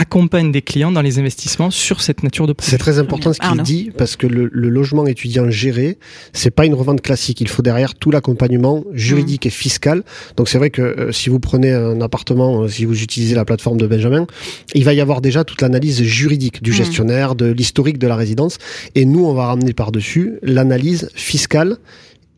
accompagne 0.00 0.50
des 0.50 0.62
clients 0.62 0.90
dans 0.90 1.02
les 1.02 1.18
investissements 1.18 1.70
sur 1.70 2.00
cette 2.00 2.22
nature 2.22 2.46
de 2.46 2.54
produit. 2.54 2.70
C'est 2.70 2.78
très 2.78 2.98
important 2.98 3.34
ce 3.34 3.38
qu'il 3.38 3.62
dit 3.62 3.90
parce 3.96 4.16
que 4.16 4.26
le, 4.26 4.48
logement 4.50 5.06
étudiant 5.06 5.50
géré, 5.50 5.98
c'est 6.32 6.50
pas 6.50 6.64
une 6.64 6.72
revente 6.72 7.02
classique. 7.02 7.42
Il 7.42 7.48
faut 7.48 7.60
derrière 7.60 7.94
tout 7.94 8.10
l'accompagnement 8.10 8.82
juridique 8.94 9.44
et 9.44 9.50
fiscal. 9.50 10.02
Donc 10.38 10.48
c'est 10.48 10.56
vrai 10.56 10.70
que 10.70 10.80
euh, 10.80 11.12
si 11.12 11.28
vous 11.28 11.38
prenez 11.38 11.72
un 11.72 12.00
appartement, 12.00 12.62
euh, 12.62 12.68
si 12.68 12.86
vous 12.86 13.02
utilisez 13.02 13.34
la 13.34 13.44
plateforme 13.44 13.76
de 13.76 13.86
Benjamin, 13.86 14.26
il 14.74 14.84
va 14.84 14.94
y 14.94 15.02
avoir 15.02 15.20
déjà 15.20 15.44
toute 15.44 15.60
l'analyse 15.60 16.02
juridique 16.02 16.62
du 16.62 16.72
gestionnaire, 16.72 17.34
de 17.34 17.46
l'historique 17.46 17.98
de 17.98 18.06
la 18.06 18.16
résidence, 18.16 18.56
et 18.94 19.04
nous 19.04 19.26
on 19.26 19.34
va 19.34 19.46
ramener 19.46 19.74
par 19.74 19.92
dessus 19.92 20.38
l'analyse 20.42 21.10
fiscale 21.14 21.76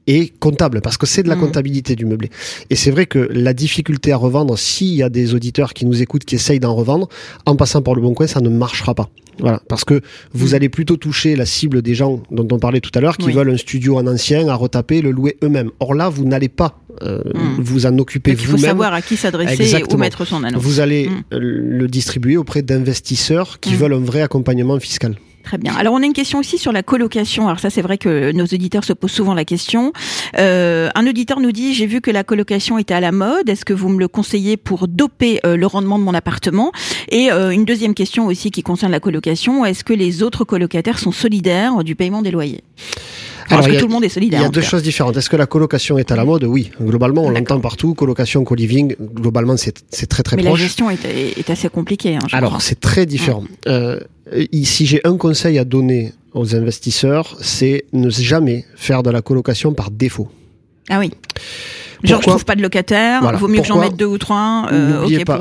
et 0.06 0.32
comptable, 0.40 0.80
parce 0.80 0.96
que 0.96 1.06
c'est 1.06 1.22
de 1.22 1.28
la 1.28 1.36
mmh. 1.36 1.40
comptabilité 1.40 1.96
du 1.96 2.06
meublé. 2.06 2.30
Et 2.70 2.76
c'est 2.76 2.90
vrai 2.90 3.06
que 3.06 3.18
la 3.18 3.54
difficulté 3.54 4.12
à 4.12 4.16
revendre, 4.16 4.58
s'il 4.58 4.94
y 4.94 5.02
a 5.02 5.08
des 5.08 5.34
auditeurs 5.34 5.74
qui 5.74 5.86
nous 5.86 6.02
écoutent, 6.02 6.24
qui 6.24 6.34
essayent 6.34 6.60
d'en 6.60 6.74
revendre, 6.74 7.08
en 7.46 7.56
passant 7.56 7.82
par 7.82 7.94
le 7.94 8.02
bon 8.02 8.14
coin, 8.14 8.26
ça 8.26 8.40
ne 8.40 8.48
marchera 8.48 8.94
pas. 8.94 9.08
Voilà, 9.38 9.62
parce 9.68 9.84
que 9.84 10.02
vous 10.32 10.50
mmh. 10.50 10.54
allez 10.54 10.68
plutôt 10.68 10.96
toucher 10.96 11.36
la 11.36 11.46
cible 11.46 11.80
des 11.82 11.94
gens 11.94 12.22
dont 12.30 12.46
on 12.52 12.58
parlait 12.58 12.80
tout 12.80 12.90
à 12.94 13.00
l'heure, 13.00 13.16
qui 13.16 13.30
veulent 13.30 13.50
un 13.50 13.56
studio 13.56 13.96
en 13.96 14.06
ancien 14.06 14.46
à 14.48 14.54
retaper, 14.54 15.00
le 15.00 15.10
louer 15.10 15.36
eux-mêmes. 15.42 15.70
Or 15.80 15.94
là, 15.94 16.08
vous 16.08 16.24
n'allez 16.24 16.50
pas 16.50 16.80
euh, 17.02 17.22
mmh. 17.24 17.62
vous 17.62 17.86
en 17.86 17.98
occuper 17.98 18.34
vous-même. 18.34 18.56
Il 18.56 18.60
faut 18.60 18.66
savoir 18.66 18.92
à 18.92 19.00
qui 19.00 19.16
s'adresser 19.16 19.76
et 19.76 19.84
où 19.90 19.96
mettre 19.96 20.26
son 20.26 20.44
annonce. 20.44 20.62
Vous 20.62 20.80
allez 20.80 21.08
le 21.30 21.86
distribuer 21.86 22.36
auprès 22.36 22.62
d'investisseurs 22.62 23.60
qui 23.60 23.74
veulent 23.74 23.94
un 23.94 24.00
vrai 24.00 24.20
accompagnement 24.20 24.78
fiscal. 24.78 25.16
Très 25.42 25.58
bien. 25.58 25.74
Alors 25.74 25.94
on 25.94 26.02
a 26.02 26.06
une 26.06 26.12
question 26.12 26.38
aussi 26.38 26.58
sur 26.58 26.72
la 26.72 26.82
colocation. 26.82 27.46
Alors 27.46 27.58
ça 27.58 27.70
c'est 27.70 27.82
vrai 27.82 27.98
que 27.98 28.32
nos 28.32 28.44
auditeurs 28.44 28.84
se 28.84 28.92
posent 28.92 29.12
souvent 29.12 29.34
la 29.34 29.44
question. 29.44 29.92
Euh, 30.38 30.88
un 30.94 31.06
auditeur 31.06 31.40
nous 31.40 31.52
dit 31.52 31.74
j'ai 31.74 31.86
vu 31.86 32.00
que 32.00 32.10
la 32.10 32.24
colocation 32.24 32.78
était 32.78 32.94
à 32.94 33.00
la 33.00 33.12
mode. 33.12 33.48
Est-ce 33.48 33.64
que 33.64 33.72
vous 33.72 33.88
me 33.88 33.98
le 33.98 34.08
conseillez 34.08 34.56
pour 34.56 34.88
doper 34.88 35.40
euh, 35.44 35.56
le 35.56 35.66
rendement 35.66 35.98
de 35.98 36.04
mon 36.04 36.14
appartement? 36.14 36.72
Et 37.10 37.32
euh, 37.32 37.50
une 37.50 37.64
deuxième 37.64 37.94
question 37.94 38.26
aussi 38.26 38.50
qui 38.50 38.62
concerne 38.62 38.92
la 38.92 39.00
colocation. 39.00 39.64
Est-ce 39.64 39.84
que 39.84 39.92
les 39.92 40.22
autres 40.22 40.44
colocataires 40.44 40.98
sont 40.98 41.12
solidaires 41.12 41.82
du 41.82 41.96
paiement 41.96 42.22
des 42.22 42.30
loyers? 42.30 42.62
Alors, 43.50 43.66
que 43.66 43.78
tout 43.78 43.86
le 43.86 43.92
monde 43.92 44.04
est 44.04 44.08
solidaire. 44.08 44.40
Il 44.40 44.42
y 44.44 44.46
a 44.46 44.50
deux 44.50 44.60
choses 44.62 44.82
différentes. 44.82 45.16
Est-ce 45.16 45.30
que 45.30 45.36
la 45.36 45.46
colocation 45.46 45.98
est 45.98 46.10
à 46.10 46.16
la 46.16 46.24
mode? 46.24 46.44
Oui. 46.44 46.70
Globalement, 46.80 47.24
on 47.24 47.30
l'entend 47.30 47.60
partout. 47.60 47.94
Colocation, 47.94 48.44
co-living, 48.44 48.94
globalement, 49.00 49.56
c'est 49.56 49.72
très 50.06 50.22
très 50.22 50.36
Mais 50.36 50.42
proche. 50.42 50.52
Mais 50.54 50.58
la 50.58 50.64
gestion 50.64 50.90
est, 50.90 51.04
est, 51.04 51.50
assez 51.50 51.68
compliquée. 51.68 52.16
Hein, 52.16 52.26
Alors, 52.32 52.60
c'est 52.60 52.80
très 52.80 53.06
différent. 53.06 53.44
Euh, 53.66 54.00
si 54.64 54.86
j'ai 54.86 55.00
un 55.04 55.16
conseil 55.16 55.58
à 55.58 55.64
donner 55.64 56.12
aux 56.34 56.54
investisseurs, 56.54 57.36
c'est 57.40 57.84
ne 57.92 58.10
jamais 58.10 58.64
faire 58.76 59.02
de 59.02 59.10
la 59.10 59.22
colocation 59.22 59.74
par 59.74 59.90
défaut. 59.90 60.28
Ah 60.88 60.98
oui. 60.98 61.10
Genre, 62.02 62.20
je 62.20 62.26
trouve 62.26 62.44
pas 62.44 62.56
de 62.56 62.62
locataire, 62.62 63.36
vaut 63.38 63.48
mieux 63.48 63.60
que 63.60 63.66
j'en 63.66 63.80
mette 63.80 63.96
deux 63.96 64.06
ou 64.06 64.18
trois. 64.18 64.66
Euh, 64.72 65.02
N'oubliez 65.02 65.24
pas, 65.24 65.38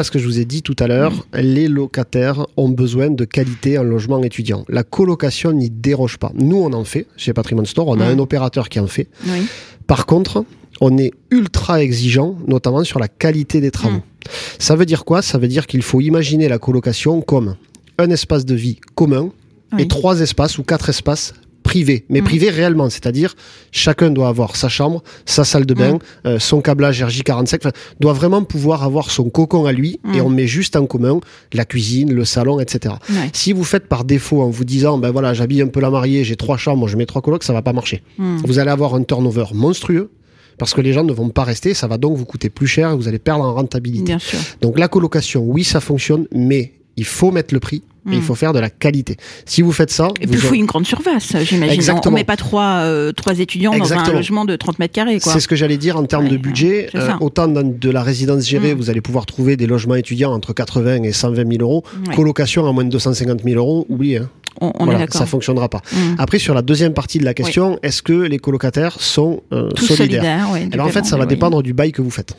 pas 0.00 0.04
ce 0.04 0.10
que 0.10 0.18
je 0.18 0.26
vous 0.26 0.38
ai 0.38 0.44
dit 0.44 0.62
tout 0.62 0.76
à 0.78 0.86
l'heure. 0.86 1.12
Mm. 1.12 1.38
Les 1.38 1.68
locataires 1.68 2.46
ont 2.56 2.68
besoin 2.68 3.10
de 3.10 3.24
qualité 3.24 3.78
en 3.78 3.82
logement 3.82 4.22
étudiant. 4.22 4.64
La 4.68 4.84
colocation 4.84 5.52
n'y 5.52 5.70
déroge 5.70 6.18
pas. 6.18 6.32
Nous, 6.34 6.56
on 6.56 6.72
en 6.72 6.84
fait 6.84 7.06
chez 7.16 7.32
Patrimoine 7.32 7.66
Store. 7.66 7.88
On 7.88 8.00
a 8.00 8.08
mm. 8.08 8.16
un 8.16 8.18
opérateur 8.18 8.68
qui 8.68 8.78
en 8.80 8.86
fait. 8.86 9.08
Oui. 9.26 9.46
Par 9.86 10.06
contre, 10.06 10.44
on 10.80 10.96
est 10.98 11.12
ultra 11.30 11.82
exigeant, 11.82 12.36
notamment 12.46 12.84
sur 12.84 12.98
la 12.98 13.08
qualité 13.08 13.60
des 13.60 13.70
travaux. 13.70 13.98
Mm. 13.98 14.28
Ça 14.58 14.76
veut 14.76 14.86
dire 14.86 15.04
quoi? 15.04 15.20
Ça 15.20 15.38
veut 15.38 15.48
dire 15.48 15.66
qu'il 15.66 15.82
faut 15.82 16.00
imaginer 16.00 16.48
la 16.48 16.58
colocation 16.58 17.20
comme 17.22 17.56
un 17.98 18.10
espace 18.10 18.44
de 18.44 18.54
vie 18.54 18.78
commun 18.94 19.30
et 19.78 19.88
trois 19.88 20.20
espaces 20.20 20.58
ou 20.58 20.62
quatre 20.62 20.88
espaces 20.90 21.34
privé, 21.62 22.04
mais 22.08 22.20
Mm. 22.20 22.24
privé 22.24 22.50
réellement, 22.50 22.90
c'est-à-dire 22.90 23.34
chacun 23.70 24.10
doit 24.10 24.28
avoir 24.28 24.56
sa 24.56 24.68
chambre, 24.68 25.02
sa 25.26 25.44
salle 25.44 25.66
de 25.66 25.74
bain, 25.74 25.94
Mm. 25.94 25.98
euh, 26.26 26.38
son 26.38 26.60
câblage 26.60 27.02
RJ45, 27.02 27.56
enfin, 27.60 27.72
doit 28.00 28.12
vraiment 28.12 28.42
pouvoir 28.44 28.82
avoir 28.82 29.10
son 29.10 29.30
cocon 29.30 29.66
à 29.66 29.72
lui 29.72 30.00
Mm. 30.04 30.14
et 30.14 30.20
on 30.20 30.28
met 30.28 30.46
juste 30.46 30.76
en 30.76 30.86
commun 30.86 31.20
la 31.52 31.64
cuisine, 31.64 32.12
le 32.12 32.24
salon, 32.24 32.60
etc. 32.60 32.94
Ouais. 33.10 33.30
Si 33.32 33.52
vous 33.52 33.64
faites 33.64 33.86
par 33.88 34.04
défaut 34.04 34.42
en 34.42 34.50
vous 34.50 34.64
disant, 34.64 34.98
ben 34.98 35.10
voilà, 35.10 35.34
j'habille 35.34 35.62
un 35.62 35.68
peu 35.68 35.80
la 35.80 35.90
mariée, 35.90 36.24
j'ai 36.24 36.36
trois 36.36 36.56
chambres, 36.56 36.88
je 36.88 36.96
mets 36.96 37.06
trois 37.06 37.22
colocs, 37.22 37.44
ça 37.44 37.52
va 37.52 37.62
pas 37.62 37.72
marcher. 37.72 38.02
Vous 38.18 38.58
allez 38.58 38.70
avoir 38.70 38.94
un 38.94 39.02
turnover 39.02 39.46
monstrueux 39.54 40.10
parce 40.58 40.74
que 40.74 40.80
les 40.80 40.92
gens 40.92 41.02
ne 41.04 41.12
vont 41.12 41.30
pas 41.30 41.44
rester, 41.44 41.74
ça 41.74 41.86
va 41.86 41.96
donc 41.98 42.16
vous 42.16 42.24
coûter 42.26 42.50
plus 42.50 42.66
cher 42.66 42.90
et 42.90 42.94
vous 42.96 43.08
allez 43.08 43.18
perdre 43.18 43.44
en 43.44 43.54
rentabilité. 43.54 44.04
Bien 44.04 44.18
sûr. 44.18 44.38
Donc 44.60 44.78
la 44.78 44.88
colocation, 44.88 45.42
oui, 45.44 45.64
ça 45.64 45.80
fonctionne, 45.80 46.26
mais 46.32 46.72
il 46.96 47.04
faut 47.04 47.30
mettre 47.30 47.54
le 47.54 47.60
prix 47.60 47.82
et 48.10 48.16
il 48.16 48.20
faut 48.20 48.34
faire 48.34 48.52
de 48.52 48.58
la 48.58 48.68
qualité. 48.68 49.16
Si 49.46 49.62
vous 49.62 49.70
faites 49.70 49.90
ça, 49.92 50.08
Et 50.20 50.26
vous 50.26 50.32
puis 50.32 50.40
il 50.40 50.42
faut 50.42 50.48
aurez- 50.48 50.56
une 50.58 50.66
grande 50.66 50.84
surface, 50.86 51.28
j'imagine. 51.44 51.62
On- 51.62 51.72
Exactement. 51.72 52.12
On 52.14 52.16
met 52.16 52.24
pas 52.24 52.36
trois, 52.36 52.80
euh, 52.82 53.12
trois 53.12 53.38
étudiants 53.38 53.76
dans 53.78 53.92
un 53.92 54.12
logement 54.12 54.44
de 54.44 54.56
30 54.56 54.80
mètres 54.80 54.92
carrés, 54.94 55.18
c'est 55.20 55.38
ce 55.38 55.46
que 55.46 55.54
j'allais 55.54 55.76
dire 55.78 55.96
en 55.96 56.04
termes 56.04 56.24
Ouais, 56.24 56.30
de 56.30 56.36
budget. 56.36 56.88
Euh, 56.96 57.12
autant 57.20 57.46
dans 57.46 57.62
de 57.62 57.90
la 57.90 58.02
résidence 58.02 58.44
gérée, 58.48 58.74
Mm. 58.74 58.78
vous 58.78 58.90
allez 58.90 59.00
pouvoir 59.00 59.24
trouver 59.24 59.56
des 59.56 59.66
logements 59.68 59.94
étudiants 59.94 60.32
entre 60.32 60.52
80 60.52 61.04
et 61.04 61.12
120 61.12 61.48
000 61.48 61.62
euros. 61.62 61.84
Ouais. 62.08 62.14
Colocation 62.16 62.66
à 62.68 62.72
moins 62.72 62.84
de 62.84 62.90
250 62.90 63.42
000 63.44 63.56
euros, 63.56 63.86
oubliez. 63.88 64.18
hein. 64.18 64.28
On, 64.60 64.72
on 64.80 64.84
Voilà, 64.84 64.98
est 64.98 65.02
d'accord. 65.04 65.20
ça 65.20 65.26
fonctionnera 65.26 65.68
pas. 65.68 65.80
Mm. 65.92 66.16
Après, 66.18 66.38
sur 66.40 66.54
la 66.54 66.62
deuxième 66.62 66.92
partie 66.94 67.18
de 67.18 67.24
la 67.24 67.34
question, 67.34 67.78
est-ce 67.84 68.02
que 68.02 68.12
les 68.12 68.38
colocataires 68.38 69.00
sont 69.00 69.42
euh, 69.52 69.68
solidaires? 69.76 69.96
solidaires, 69.96 70.50
ouais, 70.52 70.66
du 70.66 70.74
Alors 70.74 70.86
en 70.88 70.90
fait, 70.90 71.04
ça 71.06 71.16
va 71.16 71.24
dépendre 71.24 71.62
du 71.62 71.72
bail 71.72 71.92
que 71.92 72.02
vous 72.02 72.10
faites. 72.10 72.34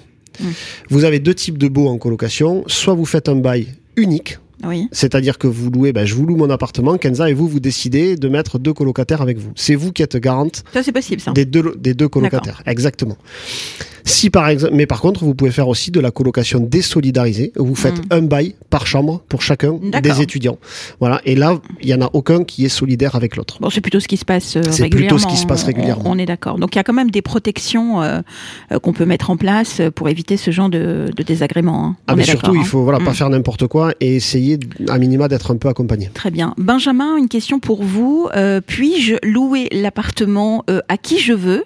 Vous 0.89 1.05
avez 1.05 1.19
deux 1.19 1.33
types 1.33 1.57
de 1.57 1.67
baux 1.67 1.88
en 1.88 1.98
colocation. 1.98 2.63
Soit 2.67 2.93
vous 2.95 3.05
faites 3.05 3.29
un 3.29 3.36
bail 3.36 3.67
unique, 3.95 4.38
Oui. 4.65 4.88
c'est-à-dire 4.91 5.38
que 5.38 5.48
vous 5.48 5.70
louez, 5.70 5.93
ben, 5.93 6.05
je 6.05 6.15
vous 6.15 6.25
loue 6.25 6.36
mon 6.36 6.50
appartement, 6.50 6.98
Kenza, 6.98 7.29
et 7.29 7.34
vous, 7.34 7.48
vous 7.48 7.60
décidez 7.60 8.15
de 8.15 8.29
mettre 8.29 8.60
deux 8.60 8.74
colocataires 8.74 9.22
avec 9.22 9.38
vous. 9.38 9.51
C'est 9.55 9.75
vous 9.75 9.91
qui 9.91 10.03
êtes 10.03 10.17
garante 10.17 10.63
Ça, 10.74 10.84
c'est 10.84 10.91
possible, 10.91 11.22
ça. 11.22 11.32
des 11.32 11.46
deux, 11.46 11.74
des 11.77 11.93
deux 11.93 12.08
colocataires. 12.08 12.62
Exactement. 12.65 13.17
Si 14.05 14.29
par 14.29 14.48
exemple, 14.50 14.74
mais 14.75 14.86
par 14.86 15.01
contre, 15.01 15.24
vous 15.24 15.33
pouvez 15.36 15.51
faire 15.51 15.67
aussi 15.67 15.91
de 15.91 16.00
la 16.00 16.12
colocation 16.12 16.60
désolidarisée. 16.60 17.51
Vous 17.55 17.75
faites 17.75 18.00
Mm. 18.00 18.07
un 18.12 18.22
bail 18.24 18.55
par 18.69 18.86
chambre 18.88 19.22
pour 19.29 19.41
chacun 19.41 19.79
des 20.01 20.22
étudiants. 20.22 20.57
Voilà. 21.00 21.22
Et 21.25 21.36
là, 21.36 21.60
il 21.81 21.88
y 21.89 21.93
en 21.93 22.01
a 22.01 22.10
aucun 22.13 22.43
qui 22.43 22.65
est 22.65 22.69
solidaire 22.69 23.15
avec 23.15 23.36
l'autre. 23.36 23.57
Bon, 23.62 23.69
c'est 23.69 23.81
plutôt 23.81 24.00
ce 24.00 24.07
qui 24.07 24.17
se 24.17 24.25
passe 24.25 24.57
euh, 24.57 24.62
C'est 24.69 24.83
régulièrement. 24.83 25.15
plutôt 25.17 25.29
ce 25.29 25.33
qui 25.33 25.39
se 25.41 25.45
passe 25.45 25.63
on- 25.63 25.67
régulièrement. 25.67 26.03
On, 26.05 26.12
on 26.15 26.17
est 26.17 26.25
d'accord. 26.25 26.57
Donc 26.60 26.75
il 26.75 26.77
y 26.77 26.81
a 26.81 26.83
quand 26.83 26.93
même 26.93 27.12
des 27.12 27.22
protections 27.22 28.01
euh, 28.01 28.22
euh, 28.72 28.79
qu'on 28.79 28.93
peut 28.93 29.05
mettre 29.05 29.29
en 29.29 29.38
place 29.38 29.81
pour 29.95 30.10
éviter 30.10 30.38
ce 30.38 30.51
genre 30.51 30.69
de, 30.69 31.10
de 31.15 31.24
désagréments. 31.24 31.86
hein. 31.86 31.95
Ah, 32.07 32.15
mais 32.15 32.24
surtout, 32.24 32.41
d'accord, 32.48 32.55
il 32.55 32.62
hein. 32.62 32.65
faut 32.65 32.83
voilà, 32.83 33.00
pas 33.00 33.12
Mm. 33.12 33.15
faire 33.15 33.29
n'importe 33.29 33.67
quoi 33.67 33.93
et 34.01 34.15
essayer 34.15 34.60
à 34.89 34.98
minima 34.98 35.27
d'être 35.27 35.51
un 35.51 35.57
peu 35.57 35.69
accompagné. 35.69 36.10
Très 36.13 36.31
bien. 36.31 36.53
Benjamin, 36.57 37.15
une 37.17 37.29
question 37.29 37.60
pour 37.60 37.83
vous. 37.83 38.27
Euh, 38.36 38.60
Puis-je 38.65 39.15
louer 39.24 39.67
l'appartement 39.72 40.63
euh, 40.69 40.81
à 40.89 40.98
qui 40.98 41.19
je 41.19 41.33
veux? 41.33 41.63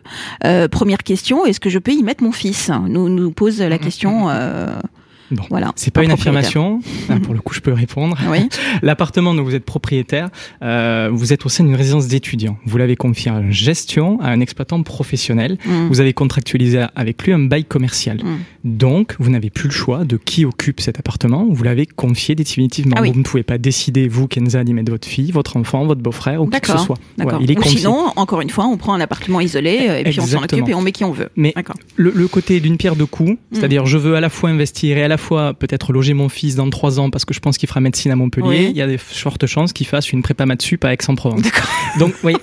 Première 0.71 1.03
question, 1.03 1.45
est-ce 1.45 1.59
que 1.59 1.69
je 1.69 1.79
peux 1.79 1.91
y 1.93 2.03
mettre 2.03 2.23
mon 2.23 2.26
fils 2.31 2.71
Nous 2.87 3.09
nous 3.09 3.31
pose 3.31 3.61
la 3.61 3.77
question. 3.77 4.29
euh, 4.29 4.79
Bon. 5.31 5.43
voilà. 5.49 5.71
C'est 5.75 5.91
pas 5.93 6.01
un 6.01 6.03
une 6.05 6.11
affirmation. 6.11 6.79
Ah, 7.09 7.15
pour 7.21 7.33
le 7.33 7.39
coup, 7.41 7.53
je 7.53 7.59
peux 7.59 7.73
répondre. 7.73 8.17
Oui. 8.29 8.47
L'appartement 8.81 9.33
dont 9.33 9.43
vous 9.43 9.55
êtes 9.55 9.65
propriétaire, 9.65 10.29
euh, 10.61 11.09
vous 11.11 11.33
êtes 11.33 11.45
au 11.45 11.49
sein 11.49 11.63
d'une 11.63 11.75
résidence 11.75 12.07
d'étudiants. 12.07 12.57
Vous 12.65 12.77
l'avez 12.77 12.95
confié 12.95 13.31
en 13.31 13.49
gestion 13.51 14.19
à 14.21 14.29
un 14.29 14.39
exploitant 14.39 14.81
professionnel. 14.83 15.57
Mm. 15.65 15.87
Vous 15.87 15.99
avez 15.99 16.13
contractualisé 16.13 16.85
avec 16.95 17.23
lui 17.23 17.33
un 17.33 17.39
bail 17.39 17.65
commercial. 17.65 18.17
Mm. 18.23 18.37
Donc, 18.63 19.15
vous 19.19 19.29
n'avez 19.29 19.49
plus 19.49 19.67
le 19.69 19.73
choix 19.73 20.03
de 20.05 20.17
qui 20.17 20.45
occupe 20.45 20.79
cet 20.81 20.99
appartement. 20.99 21.47
Vous 21.49 21.63
l'avez 21.63 21.85
confié 21.85 22.35
définitivement. 22.35 22.95
Ah 22.97 23.01
oui. 23.01 23.11
Vous 23.11 23.19
ne 23.19 23.23
pouvez 23.23 23.43
pas 23.43 23.57
décider, 23.57 24.07
vous, 24.07 24.27
Kenza, 24.27 24.63
d'y 24.63 24.73
mettre 24.73 24.91
votre 24.91 25.07
fille, 25.07 25.31
votre 25.31 25.57
enfant, 25.57 25.85
votre 25.85 26.01
beau-frère 26.01 26.41
ou 26.41 26.47
qui 26.47 26.59
que 26.59 26.67
ce 26.67 26.77
soit. 26.77 26.97
D'accord. 27.17 27.39
Voilà, 27.39 27.39
il 27.43 27.51
est 27.51 27.57
Ou 27.57 27.63
sinon, 27.63 28.11
encore 28.15 28.41
une 28.41 28.49
fois, 28.49 28.65
on 28.67 28.77
prend 28.77 28.93
un 28.93 29.01
appartement 29.01 29.41
isolé 29.41 29.87
euh, 29.89 29.99
et 29.99 30.03
puis 30.03 30.19
on 30.19 30.25
s'en 30.25 30.43
occupe 30.43 30.67
et 30.69 30.73
on 30.73 30.81
met 30.81 30.91
qui 30.91 31.03
on 31.03 31.11
veut. 31.11 31.29
Mais 31.35 31.53
le, 31.95 32.11
le 32.15 32.27
côté 32.27 32.59
d'une 32.59 32.77
pierre 32.77 32.95
deux 32.95 33.07
Mm. 33.07 33.09
coups, 33.09 33.37
c'est-à-dire 33.53 33.85
je 33.85 33.97
veux 33.97 34.15
à 34.15 34.19
la 34.21 34.29
fois 34.29 34.49
investir 34.49 34.97
et 34.97 35.03
à 35.03 35.07
la 35.07 35.16
fois 35.17 35.53
peut-être 35.53 35.91
loger 35.93 36.13
mon 36.13 36.29
fils 36.29 36.55
dans 36.55 36.69
trois 36.69 36.99
ans 36.99 37.09
parce 37.09 37.25
que 37.25 37.33
je 37.33 37.39
pense 37.39 37.57
qu'il 37.57 37.67
fera 37.67 37.79
médecine 37.81 38.11
à 38.11 38.15
Montpellier, 38.15 38.47
Oui. 38.47 38.67
il 38.71 38.77
y 38.77 38.81
a 38.81 38.87
des 38.87 38.97
fortes 38.97 39.45
chances 39.47 39.73
qu'il 39.73 39.87
fasse 39.87 40.11
une 40.11 40.21
prépa 40.23 40.45
maths 40.45 40.61
sup 40.61 40.83
à 40.85 40.93
Aix-en-Provence. 40.93 41.41
Donc 41.99 42.13
oui, 42.23 42.35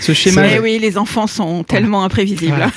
ce 0.00 0.12
schéma... 0.12 0.42
Oui, 0.62 0.78
les 0.78 0.96
enfants 0.98 1.26
sont 1.26 1.64
tellement 1.64 2.04
imprévisibles. 2.04 2.48
Voilà. 2.54 2.70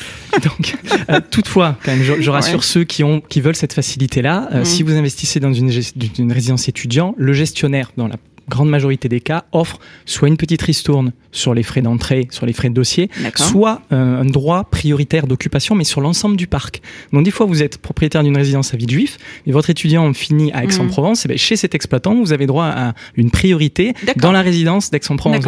Donc, 0.43 0.75
euh, 1.09 1.19
toutefois, 1.31 1.77
quand 1.83 1.91
même, 1.91 2.03
je, 2.03 2.21
je 2.21 2.29
rassure 2.29 2.59
Ouais. 2.59 2.63
ceux 2.63 2.83
qui 2.83 3.03
ont, 3.03 3.21
qui 3.21 3.41
veulent 3.41 3.55
cette 3.55 3.73
facilité-là. 3.73 4.49
euh, 4.53 4.61
Mm. 4.61 4.65
Si 4.65 4.83
vous 4.83 4.93
investissez 4.95 5.39
dans 5.39 5.53
une, 5.53 5.69
d'une 5.95 6.31
résidence 6.31 6.67
étudiant, 6.67 7.15
le 7.17 7.33
gestionnaire, 7.33 7.91
dans 7.97 8.07
la 8.07 8.17
grande 8.49 8.69
majorité 8.69 9.09
des 9.09 9.19
cas, 9.19 9.45
offre 9.51 9.79
soit 10.05 10.27
une 10.27 10.37
petite 10.37 10.61
ristourne 10.61 11.11
sur 11.31 11.53
les 11.53 11.63
frais 11.63 11.81
d'entrée, 11.81 12.27
sur 12.31 12.45
les 12.45 12.53
frais 12.53 12.69
de 12.69 12.73
dossier, 12.73 13.09
soit 13.35 13.81
euh, 13.91 14.21
un 14.21 14.25
droit 14.25 14.63
prioritaire 14.63 15.27
d'occupation, 15.27 15.75
mais 15.75 15.83
sur 15.83 16.01
l'ensemble 16.01 16.37
du 16.37 16.47
parc. 16.47 16.81
Donc 17.13 17.23
des 17.23 17.31
fois, 17.31 17.45
vous 17.45 17.61
êtes 17.61 17.77
propriétaire 17.77 18.23
d'une 18.23 18.37
résidence 18.37 18.73
à 18.73 18.77
Villejuif, 18.77 19.17
et 19.45 19.51
votre 19.51 19.69
étudiant 19.69 20.11
finit 20.13 20.51
à 20.53 20.63
Aix-en-Provence, 20.63 21.25
et 21.25 21.27
ben, 21.27 21.37
chez 21.37 21.55
cet 21.55 21.75
exploitant, 21.75 22.15
vous 22.15 22.33
avez 22.33 22.47
droit 22.47 22.65
à 22.65 22.93
une 23.15 23.31
priorité 23.31 23.93
dans 24.15 24.31
la 24.31 24.41
résidence 24.41 24.89
d'Aix-en-Provence. 24.89 25.45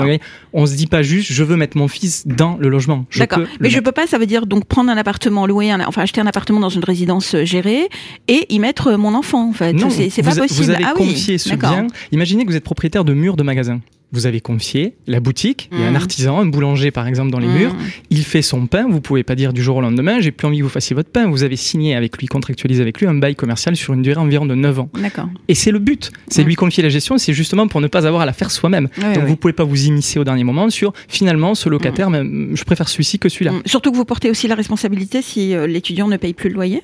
On 0.54 0.66
se 0.66 0.76
dit 0.76 0.88
pas 0.88 1.02
juste, 1.02 1.32
je 1.32 1.44
veux 1.44 1.56
mettre 1.56 1.78
mon 1.78 1.88
fils 1.88 2.28
dans 2.28 2.58
le 2.58 2.70
logement. 2.70 3.06
D'accord. 3.18 3.40
Mais 3.60 3.70
je 3.70 3.76
mettre. 3.76 3.86
peux 3.86 3.92
pas, 3.92 4.08
ça 4.08 4.18
veut 4.18 4.26
dire 4.26 4.46
donc 4.46 4.66
prendre 4.66 4.90
un 4.90 4.98
appartement, 4.98 5.48
louer 5.48 5.72
un, 5.72 5.80
enfin 5.88 6.02
acheter 6.02 6.22
un 6.22 6.28
appartement 6.28 6.60
dans 6.60 6.70
une 6.70 6.84
résidence 6.84 7.36
euh, 7.36 7.46
gérée 7.46 7.88
et 8.28 8.46
y 8.50 8.60
mettre 8.60 8.88
euh, 8.88 8.98
mon 8.98 9.14
enfant 9.14 9.50
en 9.50 9.54
fait. 9.54 9.74
Non, 9.74 9.90
c'est 9.90 10.24
pas 10.24 10.32
a- 10.32 10.42
possible. 10.42 10.66
Vous 10.66 10.70
avez 10.72 10.84
ah 10.84 10.94
oui, 11.00 11.10
confié 11.10 11.38
ce 11.38 11.50
d'accord. 11.50 11.72
bien. 11.72 11.88
Imaginez 12.12 12.46
que 12.46 12.50
vous 12.50 12.56
êtes 12.56 12.64
propriétaire 12.64 12.89
de 12.90 13.14
murs 13.14 13.36
de 13.38 13.44
magasins. 13.44 13.80
Vous 14.12 14.26
avez 14.26 14.42
confié 14.42 14.96
la 15.06 15.20
boutique, 15.20 15.70
il 15.72 15.80
y 15.80 15.84
a 15.84 15.88
un 15.88 15.92
Mm. 15.92 15.96
artisan, 15.96 16.40
un 16.40 16.48
boulanger 16.48 16.90
par 16.90 17.06
exemple 17.08 17.30
dans 17.30 17.38
les 17.38 17.46
Mmh. 17.48 17.54
murs, 17.60 17.76
il 18.10 18.24
fait 18.24 18.42
son 18.42 18.66
pain, 18.66 18.88
vous 18.90 19.02
pouvez 19.02 19.22
pas 19.22 19.36
dire 19.36 19.54
du 19.54 19.62
jour 19.62 19.78
au 19.78 19.82
lendemain, 19.82 20.20
j'ai 20.20 20.32
plus 20.32 20.48
envie 20.48 20.58
que 20.58 20.64
vous 20.64 20.70
fassiez 20.70 20.96
votre 20.96 21.12
pain, 21.12 21.30
vous 21.30 21.44
avez 21.44 21.56
signé 21.56 21.94
avec 21.96 22.18
lui, 22.18 22.26
contractualisé 22.26 22.82
avec 22.82 23.00
lui 23.00 23.06
un 23.06 23.14
bail 23.14 23.36
commercial 23.36 23.76
sur 23.76 23.94
une 23.94 24.02
durée 24.02 24.20
environ 24.20 24.48
de 24.48 24.56
9 24.56 24.80
ans. 24.80 24.90
D'accord. 25.00 25.30
Et 25.48 25.54
c'est 25.54 25.70
le 25.70 25.78
but, 25.78 26.12
c'est 26.28 26.44
lui 26.44 26.56
confier 26.56 26.82
la 26.82 26.90
gestion, 26.90 27.20
c'est 27.20 27.34
justement 27.34 27.68
pour 27.68 27.82
ne 27.82 27.88
pas 27.88 28.08
avoir 28.08 28.24
à 28.24 28.26
la 28.26 28.34
faire 28.34 28.50
soi-même. 28.50 28.90
Ouais, 28.98 29.14
Donc 29.14 29.24
ouais. 29.24 29.30
vous 29.30 29.36
pouvez 29.36 29.54
pas 29.54 29.64
vous 29.64 29.86
immiscer 29.86 30.18
au 30.18 30.24
dernier 30.24 30.44
moment 30.44 30.72
sur 30.72 30.92
finalement 31.08 31.54
ce 31.54 31.70
locataire, 31.70 32.10
même, 32.10 32.54
je 32.56 32.64
préfère 32.64 32.90
celui-ci 32.90 33.20
que 33.20 33.30
celui-là. 33.30 33.52
Surtout 33.68 33.92
que 33.92 33.98
vous 33.98 34.06
portez 34.06 34.32
aussi 34.32 34.48
la 34.48 34.56
responsabilité 34.56 35.22
si 35.22 35.54
euh, 35.54 35.68
l'étudiant 35.68 36.08
ne 36.08 36.18
paye 36.18 36.34
plus 36.34 36.50
le 36.50 36.56
loyer. 36.56 36.82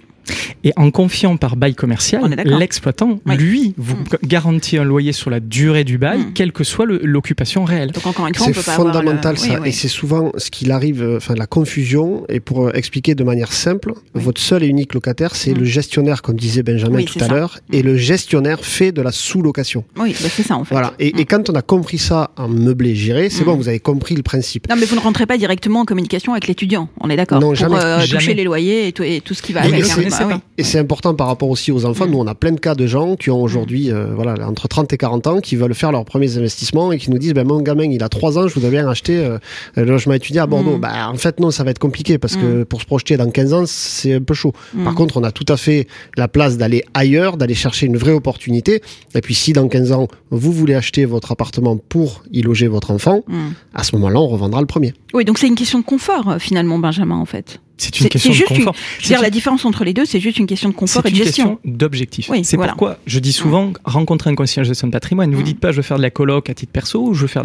Et 0.63 0.73
en 0.75 0.89
confiant 0.91 1.37
par 1.37 1.55
bail 1.55 1.75
commercial, 1.75 2.35
l'exploitant, 2.45 3.19
Oui. 3.25 3.37
lui, 3.37 3.73
vous 3.77 3.95
Mm. 3.95 4.03
garantit 4.27 4.77
un 4.77 4.83
loyer 4.83 5.11
sur 5.11 5.29
la 5.29 5.39
durée 5.39 5.83
du 5.83 5.97
bail, 5.97 6.19
Mm. 6.19 6.33
quelle 6.33 6.51
que 6.51 6.63
soit 6.63 6.85
l'occupation 6.87 7.63
réelle. 7.63 7.91
Donc 7.91 8.05
encore 8.07 8.27
une 8.27 8.33
fois, 8.35 8.47
on 8.49 8.53
C'est 8.53 8.57
le- 8.57 8.75
fondamental 8.75 9.37
ça, 9.37 9.47
Oui, 9.53 9.57
oui. 9.61 9.69
et 9.69 9.71
c'est 9.71 9.87
souvent 9.87 10.31
ce 10.37 10.49
qu'il 10.49 10.71
arrive, 10.71 11.03
euh, 11.03 11.17
enfin 11.17 11.35
la 11.35 11.45
confusion. 11.47 12.25
Et 12.29 12.39
pour 12.39 12.67
euh, 12.67 12.71
expliquer 12.73 13.15
de 13.15 13.23
manière 13.23 13.51
simple, 13.53 13.93
Oui. 14.15 14.21
votre 14.23 14.41
seul 14.41 14.63
et 14.63 14.67
unique 14.67 14.93
locataire, 14.93 15.35
c'est 15.35 15.51
Mm. 15.53 15.57
le 15.59 15.65
gestionnaire, 15.65 16.21
comme 16.21 16.35
disait 16.37 16.63
Benjamin 16.63 16.97
Oui, 16.97 17.05
tout 17.05 17.19
à 17.23 17.27
l'heure, 17.27 17.59
et 17.71 17.81
le 17.83 17.95
gestionnaire 17.97 18.63
fait 18.65 18.91
de 18.91 19.01
la 19.01 19.11
sous-location. 19.11 19.83
Oui, 19.97 20.15
bah, 20.21 20.29
c'est 20.31 20.43
ça 20.43 20.55
en 20.55 20.63
fait. 20.63 20.73
Voilà. 20.73 20.93
Et, 20.99 21.19
et 21.19 21.25
quand 21.25 21.49
on 21.49 21.53
a 21.53 21.61
compris 21.61 21.97
ça 21.97 22.31
en 22.37 22.47
meublé 22.47 22.95
géré, 22.95 23.29
c'est 23.29 23.43
bon, 23.43 23.55
vous 23.55 23.67
avez 23.67 23.79
compris 23.79 24.15
le 24.15 24.23
principe. 24.23 24.67
Non, 24.69 24.75
mais 24.77 24.85
vous 24.85 24.95
ne 24.95 25.01
rentrez 25.01 25.25
pas 25.25 25.37
directement 25.37 25.81
en 25.81 25.85
communication 25.85 26.31
avec 26.33 26.47
l'étudiant. 26.47 26.89
On 26.99 27.09
est 27.09 27.15
d'accord. 27.15 27.39
Non, 27.39 27.47
pour 27.47 27.55
jamais. 27.55 27.75
euh, 27.79 28.01
toucher 28.01 28.19
Jamais. 28.19 28.33
les 28.35 28.43
loyers 28.43 28.87
et 28.87 28.91
tout, 28.91 29.03
et 29.03 29.21
tout 29.23 29.33
ce 29.33 29.41
qui 29.41 29.53
va 29.53 29.61
Et- 29.65 29.67
avec. 29.73 29.85
Et 30.15 30.23
c'est- 30.23 30.23
Bah 30.25 30.35
oui. 30.35 30.41
Et 30.57 30.63
c'est 30.63 30.79
important 30.79 31.13
par 31.13 31.27
rapport 31.27 31.49
aussi 31.49 31.71
aux 31.71 31.85
enfants. 31.85 32.07
Mm. 32.07 32.11
Nous, 32.11 32.17
on 32.19 32.27
a 32.27 32.35
plein 32.35 32.51
de 32.51 32.59
cas 32.59 32.75
de 32.75 32.87
gens 32.87 33.15
qui 33.15 33.29
ont 33.29 33.41
aujourd'hui, 33.41 33.91
euh, 33.91 34.07
voilà, 34.15 34.35
entre 34.47 34.67
30 34.67 34.91
et 34.93 34.97
40 34.97 35.27
ans, 35.27 35.39
qui 35.41 35.55
veulent 35.55 35.73
faire 35.75 35.91
leurs 35.91 36.05
premiers 36.05 36.37
investissements 36.37 36.91
et 36.91 36.97
qui 36.97 37.11
nous 37.11 37.17
disent, 37.17 37.33
ben, 37.33 37.45
mon 37.47 37.61
gamin, 37.61 37.83
il 37.91 38.01
a 38.03 38.09
3 38.09 38.37
ans, 38.37 38.47
je 38.47 38.53
voudrais 38.53 38.69
bien 38.71 38.87
acheter 38.89 39.17
euh, 39.17 39.37
un 39.75 39.83
logement 39.83 40.13
étudiant 40.13 40.43
à 40.43 40.47
Bordeaux. 40.47 40.77
Mm. 40.77 40.81
Bah, 40.81 41.09
en 41.11 41.15
fait, 41.17 41.39
non, 41.39 41.51
ça 41.51 41.63
va 41.63 41.71
être 41.71 41.79
compliqué 41.79 42.17
parce 42.17 42.35
que 42.35 42.63
pour 42.63 42.81
se 42.81 42.85
projeter 42.85 43.17
dans 43.17 43.29
15 43.29 43.53
ans, 43.53 43.63
c'est 43.65 44.13
un 44.13 44.21
peu 44.21 44.33
chaud. 44.33 44.53
Mm. 44.73 44.83
Par 44.83 44.95
contre, 44.95 45.17
on 45.17 45.23
a 45.23 45.31
tout 45.31 45.45
à 45.49 45.57
fait 45.57 45.87
la 46.17 46.27
place 46.27 46.57
d'aller 46.57 46.83
ailleurs, 46.93 47.37
d'aller 47.37 47.55
chercher 47.55 47.85
une 47.87 47.97
vraie 47.97 48.11
opportunité. 48.13 48.81
Et 49.13 49.21
puis, 49.21 49.35
si 49.35 49.53
dans 49.53 49.67
15 49.67 49.91
ans, 49.91 50.07
vous 50.31 50.51
voulez 50.51 50.75
acheter 50.75 51.05
votre 51.05 51.31
appartement 51.31 51.77
pour 51.77 52.23
y 52.31 52.41
loger 52.41 52.67
votre 52.67 52.91
enfant, 52.91 53.21
Mm. 53.27 53.35
à 53.73 53.83
ce 53.83 53.95
moment-là, 53.95 54.19
on 54.19 54.27
revendra 54.27 54.61
le 54.61 54.67
premier. 54.67 54.93
Oui, 55.13 55.25
donc 55.25 55.37
c'est 55.37 55.47
une 55.47 55.55
question 55.55 55.79
de 55.79 55.83
confort 55.83 56.29
euh, 56.29 56.39
finalement, 56.39 56.79
Benjamin, 56.79 57.15
en 57.15 57.25
fait. 57.25 57.59
C'est 57.77 57.99
une 57.99 58.07
question 58.07 58.29
de 58.31 58.35
juste 58.35 58.49
une- 58.51 58.57
confort. 58.57 58.75
Je 58.99 59.03
veux 59.03 59.15
dire, 59.15 59.21
la 59.21 59.29
différence 59.29 59.65
entre 59.65 59.83
les 59.83 59.93
deux, 59.93 60.05
c'est 60.05 60.19
juste 60.21 60.37
une 60.37 60.47
question 60.47 60.69
de 60.69 60.73
confort 60.75 61.05
et 61.05 61.11
de 61.11 61.17
une 61.17 61.23
gestion. 61.23 61.55
question 61.55 61.59
d'objectif. 61.71 62.29
Oui, 62.29 62.45
c'est 62.45 62.55
voilà. 62.55 62.71
pourquoi 62.71 62.97
je 63.05 63.19
dis 63.19 63.33
souvent 63.33 63.73
rencontrer 63.83 64.29
un 64.29 64.35
concierge 64.35 64.69
de 64.69 64.73
de 64.85 64.91
patrimoine. 64.91 65.29
Ne 65.31 65.35
vous 65.35 65.41
Mm. 65.41 65.45
dites 65.45 65.59
pas 65.59 65.71
je 65.71 65.77
veux 65.77 65.81
faire 65.83 65.97
de 65.97 66.01
la 66.01 66.09
coloc 66.11 66.49
à 66.49 66.53
titre 66.53 66.71
perso, 66.71 67.13
je 67.13 67.21
veux 67.21 67.27
faire 67.27 67.43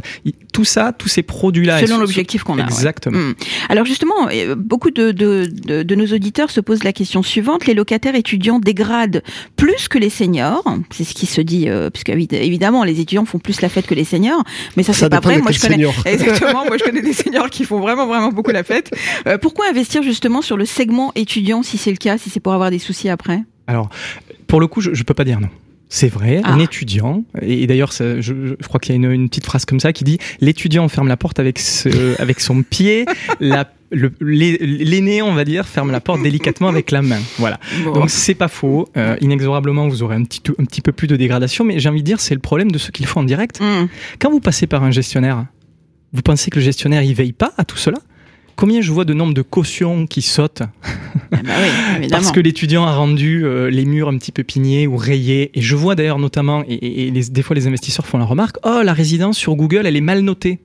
tout 0.53 0.65
ça, 0.65 0.93
tous 0.97 1.09
ces 1.09 1.23
produits-là. 1.23 1.81
Selon 1.81 1.99
l'objectif 1.99 2.43
qu'on 2.45 2.59
a. 2.59 2.65
Exactement. 2.65 3.19
Mm. 3.19 3.35
Alors 3.71 3.85
justement, 3.87 4.29
euh, 4.33 4.55
beaucoup 4.55 4.91
de, 4.91 5.11
de, 5.13 5.49
de, 5.51 5.83
de 5.83 5.95
nos 5.95 6.07
auditeurs 6.07 6.51
se 6.51 6.61
posent 6.61 6.85
la 6.85 6.93
question 6.93 7.23
suivante 7.23 7.67
les 7.67 7.75
locataires 7.75 8.15
étudiants 8.15 8.59
dégradent 8.59 9.23
plus 9.57 9.89
que 9.89 9.99
les 9.99 10.11
seniors 10.11 10.63
C'est 10.91 11.05
ce 11.05 11.15
qui 11.15 11.27
se 11.27 11.41
dit, 11.41 11.69
euh, 11.69 11.89
puisque 11.91 12.09
évid- 12.11 12.35
évidemment 12.35 12.85
les 12.85 13.01
étudiants 13.01 13.25
font 13.25 13.39
plus 13.39 13.61
la 13.63 13.69
fête 13.69 13.87
que 13.87 13.95
les 13.95 14.05
seniors, 14.05 14.43
mais 14.77 14.83
ça, 14.83 14.93
Ça 14.93 15.07
c'est 15.07 15.09
pas 15.11 15.21
vrai. 15.21 15.39
Moi 15.41 15.51
je 15.53 15.61
connais 15.61 15.83
exactement. 16.05 16.65
Moi 16.67 16.77
je 16.79 16.85
connais 16.85 17.03
des 17.03 17.13
seniors 17.23 17.49
qui 17.51 17.65
font 17.65 17.81
vraiment 17.81 18.07
vraiment 18.07 18.31
beaucoup 18.31 18.51
la 18.51 18.65
fête. 18.65 18.91
Euh, 19.27 19.39
pourquoi 19.39 19.67
investir 19.71 20.03
justement 20.03 20.20
sur 20.43 20.57
le 20.57 20.65
segment 20.65 21.13
étudiant 21.15 21.63
si 21.63 21.79
c'est 21.79 21.91
le 21.91 21.97
cas, 21.97 22.19
si 22.19 22.31
c'est 22.31 22.41
pour 22.41 22.53
avoir 22.53 22.71
des 22.71 22.79
soucis 22.79 23.09
après 23.09 23.43
Alors, 23.67 23.89
pour 24.47 24.61
le 24.61 24.67
coup, 24.67 24.81
je, 24.81 24.93
je 24.95 25.03
peux 25.05 25.15
pas 25.15 25.25
dire 25.25 25.41
non. 25.41 25.49
C'est 25.93 26.09
vrai, 26.09 26.41
Ah. 26.45 26.53
un 26.53 26.61
étudiant, 26.61 27.25
et, 27.43 27.67
d'ailleurs, 27.67 27.91
je, 27.91 28.21
je 28.21 28.55
crois 28.69 28.79
qu'il 28.79 28.93
y 28.93 28.95
a 28.95 28.97
une, 28.97 29.11
une 29.11 29.29
petite 29.29 29.45
phrase 29.45 29.65
comme 29.65 29.81
ça 29.81 29.93
qui 29.93 30.05
dit 30.05 30.19
l'étudiant 30.41 30.89
ferme 30.89 31.09
la 31.09 31.17
porte 31.17 31.41
avec, 31.41 31.59
ce- 31.59 32.21
avec 32.23 32.39
son 32.39 32.63
pied, 32.63 33.07
la- 33.41 33.69
l'aîné, 34.21 35.21
on 35.23 35.35
va 35.35 35.45
dire, 35.45 35.67
ferme 35.67 35.91
la 35.91 36.01
porte 36.01 36.23
délicatement 36.23 36.69
avec 36.69 36.93
la 36.93 37.03
main. 37.03 37.19
Voilà. 37.39 37.59
Bon. 37.85 37.93
Donc 37.93 38.11
c'est 38.11 38.35
pas 38.37 38.47
faux. 38.47 38.89
Euh, 38.97 39.17
inexorablement, 39.21 39.89
vous 39.89 40.03
aurez 40.05 40.15
un 40.17 40.23
petit, 40.23 40.43
un 40.59 40.65
petit 40.65 40.81
peu 40.81 40.93
plus 40.93 41.09
de 41.09 41.17
dégradation, 41.17 41.65
mais 41.65 41.81
j'ai 41.81 41.89
envie 41.89 42.03
de 42.03 42.07
dire, 42.07 42.21
c'est 42.21 42.35
le 42.35 42.41
problème 42.41 42.71
de 42.71 42.79
ceux 42.79 42.93
qui 42.93 43.03
le 43.03 43.09
font 43.09 43.21
en 43.21 43.25
direct. 43.25 43.61
Hmm. 43.61 43.87
Quand 44.21 44.31
vous 44.31 44.41
passez 44.41 44.67
par 44.69 44.85
un 44.85 44.93
gestionnaire, 44.93 45.47
vous 46.13 46.23
pensez 46.23 46.51
que 46.51 46.61
le 46.61 46.65
gestionnaire, 46.65 47.03
il 47.03 47.15
veille 47.15 47.33
pas 47.33 47.53
à 47.59 47.65
tout 47.65 47.77
cela? 47.77 47.99
Combien 48.61 48.83
je 48.83 48.93
vois 48.93 49.07
de 49.07 49.15
nombre 49.15 49.33
de 49.33 49.41
cautions 49.41 50.07
qui 50.07 50.21
sautent 50.21 50.63
Ah 51.33 51.39
bah 51.43 51.53
oui, 51.99 52.09
parce 52.11 52.31
que 52.31 52.41
l'étudiant 52.41 52.85
a 52.85 52.95
rendu 52.95 53.43
euh, 53.47 53.71
les 53.71 53.87
murs 53.87 54.09
un 54.09 54.19
petit 54.19 54.33
peu 54.33 54.43
pignés 54.45 54.87
ou 54.87 54.97
rayés. 54.99 55.51
Et 55.55 55.63
je 55.63 55.75
vois 55.77 55.95
d'ailleurs 55.95 56.19
notamment, 56.19 56.63
et, 56.69 56.75
et- 56.75 57.07
et 57.09 57.11
les- 57.11 57.31
des 57.31 57.43
fois 57.43 57.57
les 57.57 57.67
investisseurs 57.67 58.07
font 58.07 58.19
la 58.19 58.27
remarque, 58.27 58.57
oh 58.65 58.83
la 58.85 58.93
résidence 58.93 59.39
sur 59.39 59.57
Google, 59.57 59.87
elle 59.87 59.97
est 59.97 60.03
mal 60.03 60.21
notée. 60.21 60.59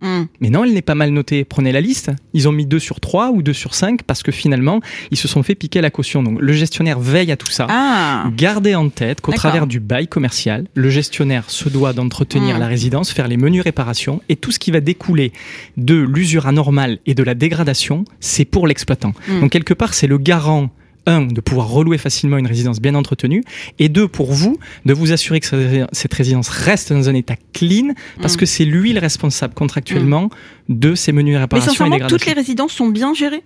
Hmm. 0.00 0.24
Mais 0.40 0.50
non, 0.50 0.64
elle 0.64 0.72
n'est 0.72 0.82
pas 0.82 0.94
mal 0.94 1.10
notée. 1.10 1.44
Prenez 1.44 1.72
la 1.72 1.80
liste. 1.80 2.10
Ils 2.32 2.48
ont 2.48 2.52
mis 2.52 2.66
2 2.66 2.78
sur 2.78 3.00
3 3.00 3.30
ou 3.30 3.42
2 3.42 3.52
sur 3.52 3.74
5 3.74 4.02
parce 4.04 4.22
que 4.22 4.30
finalement, 4.32 4.80
ils 5.10 5.16
se 5.16 5.26
sont 5.28 5.42
fait 5.42 5.54
piquer 5.54 5.80
la 5.80 5.90
caution. 5.90 6.22
Donc 6.22 6.38
le 6.40 6.52
gestionnaire 6.52 7.00
veille 7.00 7.32
à 7.32 7.36
tout 7.36 7.50
ça. 7.50 7.66
Ah, 7.68 8.30
Gardez 8.36 8.74
en 8.74 8.88
tête 8.88 9.20
qu'au 9.20 9.32
travers 9.32 9.66
du 9.66 9.80
bail 9.80 10.06
commercial, 10.08 10.66
le 10.74 10.90
gestionnaire 10.90 11.50
se 11.50 11.68
doit 11.68 11.92
d'entretenir 11.92 12.56
Mm. 12.56 12.60
la 12.60 12.66
résidence, 12.66 13.10
faire 13.12 13.28
les 13.28 13.36
menus 13.36 13.62
réparations 13.62 14.22
et 14.28 14.36
tout 14.36 14.52
ce 14.52 14.58
qui 14.58 14.70
va 14.70 14.80
découler 14.80 15.32
de 15.76 15.94
l'usure 15.96 16.46
anormale 16.46 16.98
et 17.06 17.14
de 17.14 17.22
la 17.22 17.34
dégradation, 17.34 18.04
c'est 18.20 18.44
pour 18.44 18.66
l'exploitant. 18.66 19.12
Mm. 19.28 19.40
Donc 19.40 19.50
quelque 19.50 19.74
part, 19.74 19.94
c'est 19.94 20.06
le 20.06 20.18
garant 20.18 20.70
un, 21.06 21.22
de 21.26 21.40
pouvoir 21.40 21.68
relouer 21.68 21.98
facilement 21.98 22.36
une 22.38 22.46
résidence 22.46 22.80
bien 22.80 22.94
entretenue, 22.94 23.42
et 23.78 23.88
deux, 23.88 24.08
pour 24.08 24.32
vous, 24.32 24.58
de 24.84 24.92
vous 24.92 25.12
assurer 25.12 25.40
que 25.40 25.46
cette- 25.92 26.14
résidence 26.14 26.48
reste 26.48 26.92
dans 26.92 27.08
un 27.08 27.14
état 27.14 27.36
clean, 27.52 27.94
parce 28.20 28.34
Mm. 28.34 28.38
que 28.38 28.46
c'est 28.46 28.64
lui 28.64 28.92
le 28.92 29.00
responsable 29.00 29.54
contractuellement 29.54 30.30
de 30.68 30.94
ces 30.94 31.12
menus 31.12 31.34
mais 31.34 31.40
réparations 31.40 31.72
et 31.72 31.74
sincèrement, 31.74 31.94
dégradations. 31.96 32.16
toutes 32.18 32.26
les 32.26 32.32
résidences 32.32 32.72
sont 32.72 32.88
bien 32.88 33.14
gérées? 33.14 33.42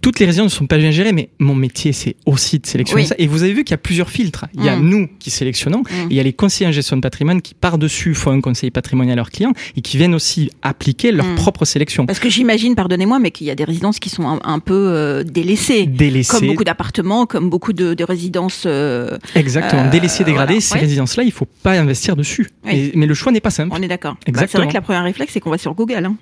Toutes 0.00 0.18
les 0.20 0.26
résidences 0.26 0.52
ne 0.52 0.56
sont 0.58 0.66
pas 0.66 0.78
bien 0.78 0.90
gérées, 0.90 1.12
mais 1.12 1.28
mon 1.38 1.54
métier, 1.54 1.92
c'est 1.92 2.16
aussi 2.26 2.58
de 2.58 2.66
sélectionner 2.66 3.02
Oui. 3.02 3.08
ça. 3.08 3.14
Et 3.18 3.26
vous 3.26 3.42
avez 3.42 3.52
vu 3.52 3.64
qu'il 3.64 3.72
y 3.72 3.74
a 3.74 3.78
plusieurs 3.78 4.10
filtres. 4.10 4.46
Il 4.54 4.64
y 4.64 4.68
a 4.68 4.76
Mm. 4.76 4.88
nous 4.88 5.08
qui 5.18 5.30
sélectionnons, 5.30 5.80
Mm. 5.82 5.94
et 6.02 6.06
il 6.10 6.16
y 6.16 6.20
a 6.20 6.22
les 6.22 6.32
conseillers 6.32 6.68
en 6.68 6.72
gestion 6.72 6.96
de 6.96 7.00
patrimoine 7.02 7.40
qui, 7.42 7.54
par-dessus, 7.54 8.14
font 8.14 8.30
un 8.30 8.40
conseiller 8.40 8.70
patrimonial 8.70 9.12
à 9.14 9.16
leurs 9.16 9.30
clients 9.30 9.52
et 9.76 9.80
qui 9.80 9.96
viennent 9.96 10.14
aussi 10.14 10.50
appliquer 10.62 11.12
leur 11.12 11.26
Mm. 11.26 11.34
propre 11.36 11.64
sélection. 11.64 12.06
Parce 12.06 12.18
que 12.18 12.28
j'imagine, 12.30 12.74
pardonnez-moi, 12.74 13.18
mais 13.18 13.30
qu'il 13.30 13.46
y 13.46 13.50
a 13.50 13.54
des 13.54 13.64
résidences 13.64 13.98
qui 13.98 14.08
sont 14.10 14.26
un, 14.26 14.40
un 14.44 14.58
peu 14.58 14.74
euh, 14.74 15.22
délaissées. 15.24 15.86
Délaissés, 15.86 16.30
Comme 16.38 16.46
beaucoup 16.48 16.64
d'appartements, 16.64 17.26
comme 17.26 17.48
beaucoup 17.50 17.72
de, 17.72 17.94
de 17.94 18.04
résidences. 18.04 18.64
euh, 18.66 19.18
exactement, 19.34 19.82
Euh, 19.84 19.90
délaissés, 19.90 20.24
dégradés, 20.24 20.54
voilà. 20.54 20.60
ces 20.60 20.74
Ouais. 20.74 20.80
résidences-là, 20.80 21.22
il 21.24 21.32
faut 21.32 21.46
pas 21.62 21.72
investir 21.78 22.16
dessus. 22.16 22.48
Oui. 22.64 22.72
Et- 22.72 22.92
mais 22.96 23.06
le 23.06 23.14
choix 23.14 23.32
n'est 23.32 23.40
pas 23.40 23.50
simple. 23.50 23.70
on 23.76 23.82
est 23.82 23.88
d'accord. 23.88 24.12
Bah, 24.14 24.18
c'est 24.24 24.30
Exactement. 24.30 24.64
vrai 24.64 24.68
que 24.72 24.74
la 24.76 24.80
première 24.82 25.04
réflexe, 25.04 25.32
c'est 25.32 25.40
qu'on 25.40 25.50
va 25.50 25.58
sur 25.58 25.74
Google. 25.74 26.04
hein. 26.04 26.16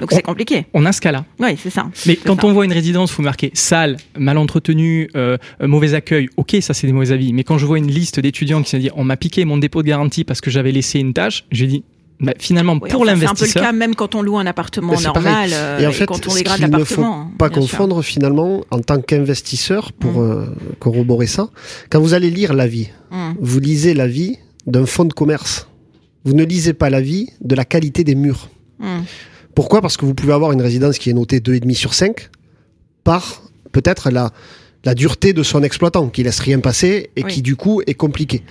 Donc 0.00 0.12
On- 0.12 0.16
c'est 0.16 0.22
compliqué. 0.22 0.66
On 0.74 0.86
a 0.86 0.92
ce 0.92 1.00
cas-là. 1.00 1.24
Oui, 1.40 1.56
c'est 1.62 1.70
ça. 1.70 1.86
Mais 2.06 2.16
quand 2.16 2.40
ça. 2.40 2.46
on 2.46 2.52
voit 2.52 2.64
une 2.64 2.72
résidence, 2.72 3.12
vous 3.12 3.22
marquez 3.22 3.50
sale, 3.54 3.96
mal 4.18 4.38
entretenue, 4.38 5.08
euh, 5.16 5.36
mauvais 5.60 5.94
accueil, 5.94 6.28
ok, 6.36 6.56
ça 6.60 6.74
c'est 6.74 6.86
des 6.86 6.92
mauvais 6.92 7.12
avis. 7.12 7.32
Mais 7.32 7.44
quand 7.44 7.58
je 7.58 7.66
vois 7.66 7.78
une 7.78 7.90
liste 7.90 8.18
d'étudiants 8.20 8.62
qui 8.62 8.70
se 8.70 8.76
disent 8.76 8.90
on 8.96 9.04
m'a 9.04 9.16
piqué 9.16 9.44
mon 9.44 9.56
dépôt 9.58 9.82
de 9.82 9.88
garantie 9.88 10.24
parce 10.24 10.40
que 10.40 10.50
j'avais 10.50 10.72
laissé 10.72 10.98
une 11.00 11.12
tâche, 11.12 11.44
j'ai 11.52 11.66
dit 11.66 11.84
bah, 12.20 12.32
finalement 12.38 12.78
Oui, 12.80 12.88
pour 12.90 13.02
enfin, 13.02 13.06
C'est 13.06 13.10
un 13.12 13.16
peu 13.16 13.22
le 13.24 13.26
l'investisseur, 13.26 13.62
cas 13.64 13.72
même 13.72 13.94
quand 13.94 14.14
on 14.14 14.22
loue 14.22 14.38
un 14.38 14.46
appartement 14.46 14.98
normal 15.00 15.50
euh, 15.52 15.80
Et 15.80 15.86
en 15.86 15.92
fait, 15.92 16.06
quand 16.06 16.26
on 16.28 16.34
dégrade 16.34 16.58
qu'il 16.60 16.70
ne 16.70 16.84
faut 16.84 17.00
l'appartement. 17.02 17.30
pas 17.38 17.48
sûr. 17.48 17.54
confondre 17.56 18.02
finalement, 18.02 18.64
en 18.70 18.78
tant 18.80 19.00
qu'investisseur, 19.00 19.92
pour 19.92 20.12
Mm. 20.12 20.30
euh, 20.30 20.46
corroborer 20.78 21.26
ça, 21.26 21.48
quand 21.90 22.00
vous 22.00 22.14
allez 22.14 22.30
lire 22.30 22.54
l'avis, 22.54 22.88
Mm. 23.10 23.32
vous 23.40 23.60
lisez 23.60 23.94
l'avis 23.94 24.38
d'un 24.66 24.86
fonds 24.86 25.04
de 25.04 25.12
commerce. 25.12 25.68
Vous 26.24 26.32
ne 26.34 26.44
lisez 26.44 26.72
pas 26.72 26.88
l'avis 26.88 27.28
de 27.42 27.54
la 27.54 27.64
qualité 27.64 28.02
des 28.04 28.14
murs. 28.14 28.48
Mm. 28.78 29.00
Pourquoi? 29.54 29.80
Parce 29.80 29.96
que 29.96 30.04
vous 30.04 30.14
pouvez 30.14 30.32
avoir 30.32 30.52
une 30.52 30.62
résidence 30.62 30.98
qui 30.98 31.10
est 31.10 31.14
notée 31.14 31.40
2,5 31.40 31.74
sur 31.74 31.94
5 31.94 32.30
par 33.04 33.42
peut-être 33.72 34.10
la, 34.10 34.32
la 34.84 34.94
dureté 34.94 35.32
de 35.32 35.42
son 35.42 35.62
exploitant, 35.62 36.08
qui 36.08 36.22
laisse 36.22 36.40
rien 36.40 36.60
passer 36.60 37.10
et 37.16 37.24
Oui. 37.24 37.30
qui 37.32 37.42
du 37.42 37.56
coup 37.56 37.82
est 37.86 37.94
compliqué. 37.94 38.42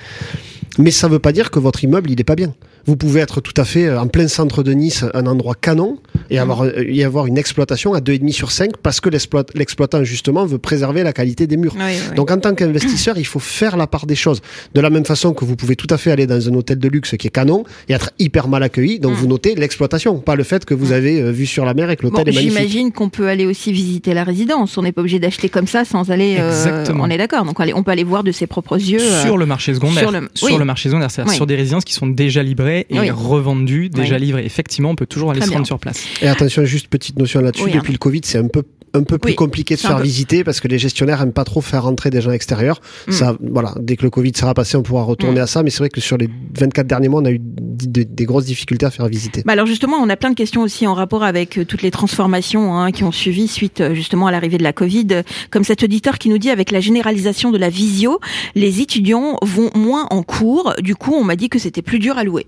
Mais 0.79 0.89
ça 0.91 1.07
ne 1.07 1.13
veut 1.13 1.19
pas 1.19 1.31
dire 1.31 1.51
que 1.51 1.59
votre 1.59 1.83
immeuble, 1.83 2.09
il 2.09 2.17
n'est 2.17 2.23
pas 2.23 2.35
bien. 2.35 2.53
Vous 2.85 2.97
pouvez 2.97 3.21
être 3.21 3.39
tout 3.39 3.53
à 3.55 3.63
fait 3.63 3.85
euh, 3.85 4.01
en 4.01 4.07
plein 4.07 4.27
centre 4.27 4.61
de 4.61 4.73
Nice, 4.73 5.05
un 5.13 5.25
endroit 5.25 5.55
canon, 5.55 5.99
et 6.29 6.37
avoir, 6.37 6.63
euh, 6.63 6.83
y 6.89 7.03
avoir 7.03 7.27
une 7.27 7.37
exploitation 7.37 7.93
à 7.93 7.99
2,5 8.01 8.31
sur 8.33 8.51
5 8.51 8.75
parce 8.81 8.99
que 8.99 9.07
l'exploit- 9.09 9.45
l'exploitant, 9.55 10.03
justement, 10.03 10.45
veut 10.45 10.57
préserver 10.57 11.03
la 11.03 11.13
qualité 11.13 11.47
des 11.47 11.55
murs. 11.55 11.75
Oui, 11.77 11.83
oui, 11.85 11.93
oui. 12.09 12.15
Donc 12.17 12.29
en 12.31 12.39
tant 12.39 12.53
qu'investisseur, 12.55 13.17
il 13.17 13.25
faut 13.25 13.39
faire 13.39 13.77
la 13.77 13.87
part 13.87 14.05
des 14.05 14.15
choses. 14.15 14.41
De 14.73 14.81
la 14.81 14.89
même 14.89 15.05
façon 15.05 15.33
que 15.33 15.45
vous 15.45 15.55
pouvez 15.55 15.77
tout 15.77 15.87
à 15.91 15.97
fait 15.97 16.11
aller 16.11 16.27
dans 16.27 16.49
un 16.49 16.53
hôtel 16.55 16.77
de 16.79 16.89
luxe 16.89 17.15
qui 17.17 17.27
est 17.27 17.29
canon 17.29 17.63
et 17.87 17.93
être 17.93 18.11
hyper 18.19 18.49
mal 18.49 18.63
accueilli, 18.63 18.99
donc 18.99 19.13
Mm. 19.13 19.15
vous 19.15 19.27
notez 19.27 19.55
l'exploitation, 19.55 20.19
pas 20.19 20.35
le 20.35 20.43
fait 20.43 20.65
que 20.65 20.73
vous 20.73 20.87
Mm. 20.87 20.93
avez 20.93 21.21
euh, 21.21 21.31
vu 21.31 21.45
sur 21.45 21.63
la 21.63 21.73
mer 21.75 21.89
et 21.89 21.95
que 21.95 22.01
Bon, 22.01 22.09
l'hôtel 22.09 22.29
est 22.29 22.35
magnifique. 22.35 22.57
J'imagine 22.57 22.91
qu'on 22.91 23.07
peut 23.09 23.29
aller 23.29 23.45
aussi 23.45 23.71
visiter 23.71 24.13
la 24.13 24.25
résidence. 24.25 24.77
On 24.77 24.81
n'est 24.81 24.91
pas 24.91 25.01
obligé 25.01 25.19
d'acheter 25.19 25.47
comme 25.47 25.67
ça 25.67 25.85
sans 25.85 26.09
aller. 26.11 26.22
Euh, 26.39 26.49
Exactement. 26.49 27.03
on 27.03 27.09
est 27.09 27.17
d'accord. 27.17 27.45
Donc 27.45 27.59
allez- 27.59 27.73
on 27.73 27.83
peut 27.83 27.91
aller 27.91 28.03
voir 28.03 28.23
de 28.23 28.31
ses 28.31 28.47
propres 28.47 28.77
yeux. 28.77 28.99
euh, 29.01 29.21
sur 29.23 29.37
le 29.37 29.45
marché 29.45 29.73
secondaire, 29.73 30.09
sur 30.09 30.47
sur 30.49 30.59
le- 30.59 30.65
marché 30.65 30.89
secondaire, 30.89 31.11
c'est-à-dire 31.11 31.31
Oui. 31.31 31.35
sur 31.35 31.45
des 31.47 31.55
résidences 31.55 31.85
qui 31.85 31.93
sont 31.93 32.07
déjà 32.07 32.43
livrées 32.43 32.85
et 32.89 32.99
Oui. 32.99 33.09
revendues, 33.11 33.89
déjà 33.89 34.15
Oui. 34.15 34.21
livrées. 34.21 34.45
Effectivement, 34.45 34.89
on 34.91 34.95
peut 34.95 35.05
toujours 35.05 35.31
aller 35.31 35.39
Très 35.39 35.45
se 35.47 35.51
bien. 35.51 35.57
rendre 35.59 35.67
sur 35.67 35.79
place. 35.79 36.03
Et 36.21 36.27
attention, 36.27 36.65
juste 36.65 36.87
petite 36.87 37.17
notion 37.17 37.41
là-dessus, 37.41 37.63
Oui, 37.65 37.71
hein. 37.73 37.77
depuis 37.79 37.91
le 37.93 37.97
Covid, 37.97 38.21
c'est 38.23 38.37
un 38.39 38.47
peu 38.47 38.63
un 38.95 39.03
peu 39.03 39.17
plus 39.17 39.31
Oui, 39.31 39.35
compliqué 39.35 39.75
de 39.75 39.79
faire 39.79 39.97
peu- 39.97 40.03
visiter 40.03 40.43
parce 40.43 40.59
que 40.59 40.67
les 40.67 40.77
gestionnaires 40.77 41.21
aiment 41.21 41.33
pas 41.33 41.43
trop 41.45 41.61
faire 41.61 41.83
rentrer 41.83 42.09
des 42.11 42.21
gens 42.21 42.31
extérieurs. 42.31 42.79
Mm. 43.07 43.11
Ça, 43.11 43.35
voilà, 43.41 43.73
dès 43.79 43.95
que 43.95 44.03
le 44.03 44.09
Covid 44.11 44.31
sera 44.35 44.53
passé, 44.53 44.77
on 44.77 44.83
pourra 44.83 45.03
retourner 45.03 45.39
Mm. 45.39 45.43
à 45.43 45.47
ça. 45.47 45.63
Mais 45.63 45.69
c'est 45.71 45.79
vrai 45.79 45.89
que 45.89 45.99
sur 46.01 46.17
les 46.17 46.29
24 46.59 46.85
derniers 46.85 47.09
mois, 47.09 47.21
on 47.21 47.25
a 47.25 47.31
eu 47.31 47.39
des 47.39 48.25
grosses 48.25 48.45
difficultés 48.45 48.85
à 48.85 48.91
faire 48.91 49.07
visiter. 49.07 49.41
Bah 49.45 49.53
alors 49.53 49.65
justement, 49.65 49.97
on 49.97 50.09
a 50.09 50.15
plein 50.15 50.29
de 50.29 50.35
questions 50.35 50.61
aussi 50.61 50.85
en 50.87 50.93
rapport 50.93 51.23
avec 51.23 51.57
euh, 51.57 51.65
toutes 51.65 51.81
les 51.81 51.91
transformations 51.91 52.77
hein, 52.77 52.91
qui 52.91 53.03
ont 53.03 53.11
suivi 53.11 53.47
suite 53.47 53.81
euh, 53.81 53.93
justement 53.95 54.27
à 54.27 54.31
l'arrivée 54.31 54.57
de 54.57 54.63
la 54.63 54.73
Covid. 54.73 55.07
Comme 55.49 55.63
cet 55.63 55.83
auditeur 55.83 56.17
qui 56.19 56.29
nous 56.29 56.37
dit 56.37 56.49
avec 56.49 56.71
la 56.71 56.79
généralisation 56.79 57.51
de 57.51 57.57
la 57.57 57.69
visio, 57.69 58.19
les 58.55 58.79
étudiants 58.81 59.37
vont 59.41 59.69
moins 59.75 60.07
en 60.11 60.23
cours. 60.23 60.73
Du 60.81 60.95
coup, 60.95 61.13
on 61.13 61.23
m'a 61.23 61.35
dit 61.35 61.49
que 61.49 61.57
c'était 61.59 61.81
plus 61.81 61.99
dur 61.99 62.17
à 62.17 62.23
louer. 62.23 62.45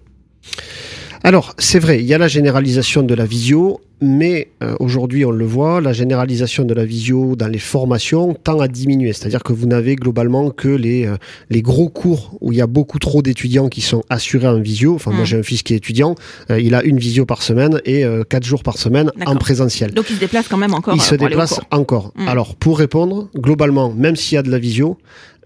Alors, 1.23 1.55
c'est 1.58 1.79
vrai, 1.79 1.99
il 1.99 2.05
y 2.05 2.13
a 2.13 2.17
la 2.19 2.27
généralisation 2.27 3.01
de 3.01 3.15
la 3.15 3.25
visio, 3.25 3.81
mais 4.01 4.49
euh, 4.63 4.75
aujourd'hui, 4.79 5.25
on 5.25 5.31
le 5.31 5.45
voit, 5.45 5.81
la 5.81 5.93
généralisation 5.93 6.63
de 6.65 6.73
la 6.73 6.86
visio 6.86 7.36
dans 7.36 7.47
les 7.47 7.60
formations 7.60 8.34
tend 8.34 8.60
à 8.60 8.67
diminuer. 8.67 9.13
C'est-à-dire 9.13 9.43
que 9.43 9.53
vous 9.53 9.67
n'avez 9.67 9.95
globalement 9.95 10.49
que 10.51 10.67
les, 10.67 11.05
euh, 11.05 11.17
les 11.49 11.62
gros 11.62 11.89
cours 11.89 12.38
où 12.41 12.51
il 12.51 12.58
y 12.58 12.62
a 12.62 12.67
beaucoup 12.67 12.99
trop 12.99 13.21
d'étudiants 13.21 13.69
qui 13.69 13.81
sont 13.81 14.03
assurés 14.10 14.47
en 14.47 14.60
visio. 14.60 14.95
Enfin, 14.95 15.12
moi, 15.12 15.23
Mm. 15.23 15.25
j'ai 15.25 15.38
un 15.38 15.43
fils 15.43 15.63
qui 15.63 15.73
est 15.73 15.77
étudiant, 15.77 16.15
euh, 16.49 16.60
il 16.60 16.75
a 16.75 16.84
une 16.84 16.97
visio 16.97 17.25
par 17.25 17.41
semaine 17.41 17.81
et 17.86 18.05
euh, 18.05 18.23
quatre 18.23 18.45
jours 18.45 18.63
par 18.63 18.77
semaine 18.77 19.12
en 19.25 19.36
présentiel. 19.36 19.91
Donc 19.91 20.10
ils 20.10 20.15
se 20.15 20.19
déplacent 20.19 20.47
quand 20.47 20.58
même 20.58 20.73
encore. 20.73 20.95
Il 20.95 21.01
euh, 21.01 21.03
se 21.03 21.15
au 21.15 21.17
déplace 21.17 21.60
encore. 21.71 22.12
Mm. 22.15 22.27
Alors, 22.27 22.55
pour 22.55 22.77
répondre, 22.77 23.29
globalement, 23.36 23.91
même 23.93 24.15
s'il 24.15 24.36
y 24.36 24.38
a 24.38 24.43
de 24.43 24.51
la 24.51 24.60
visio, 24.60 24.97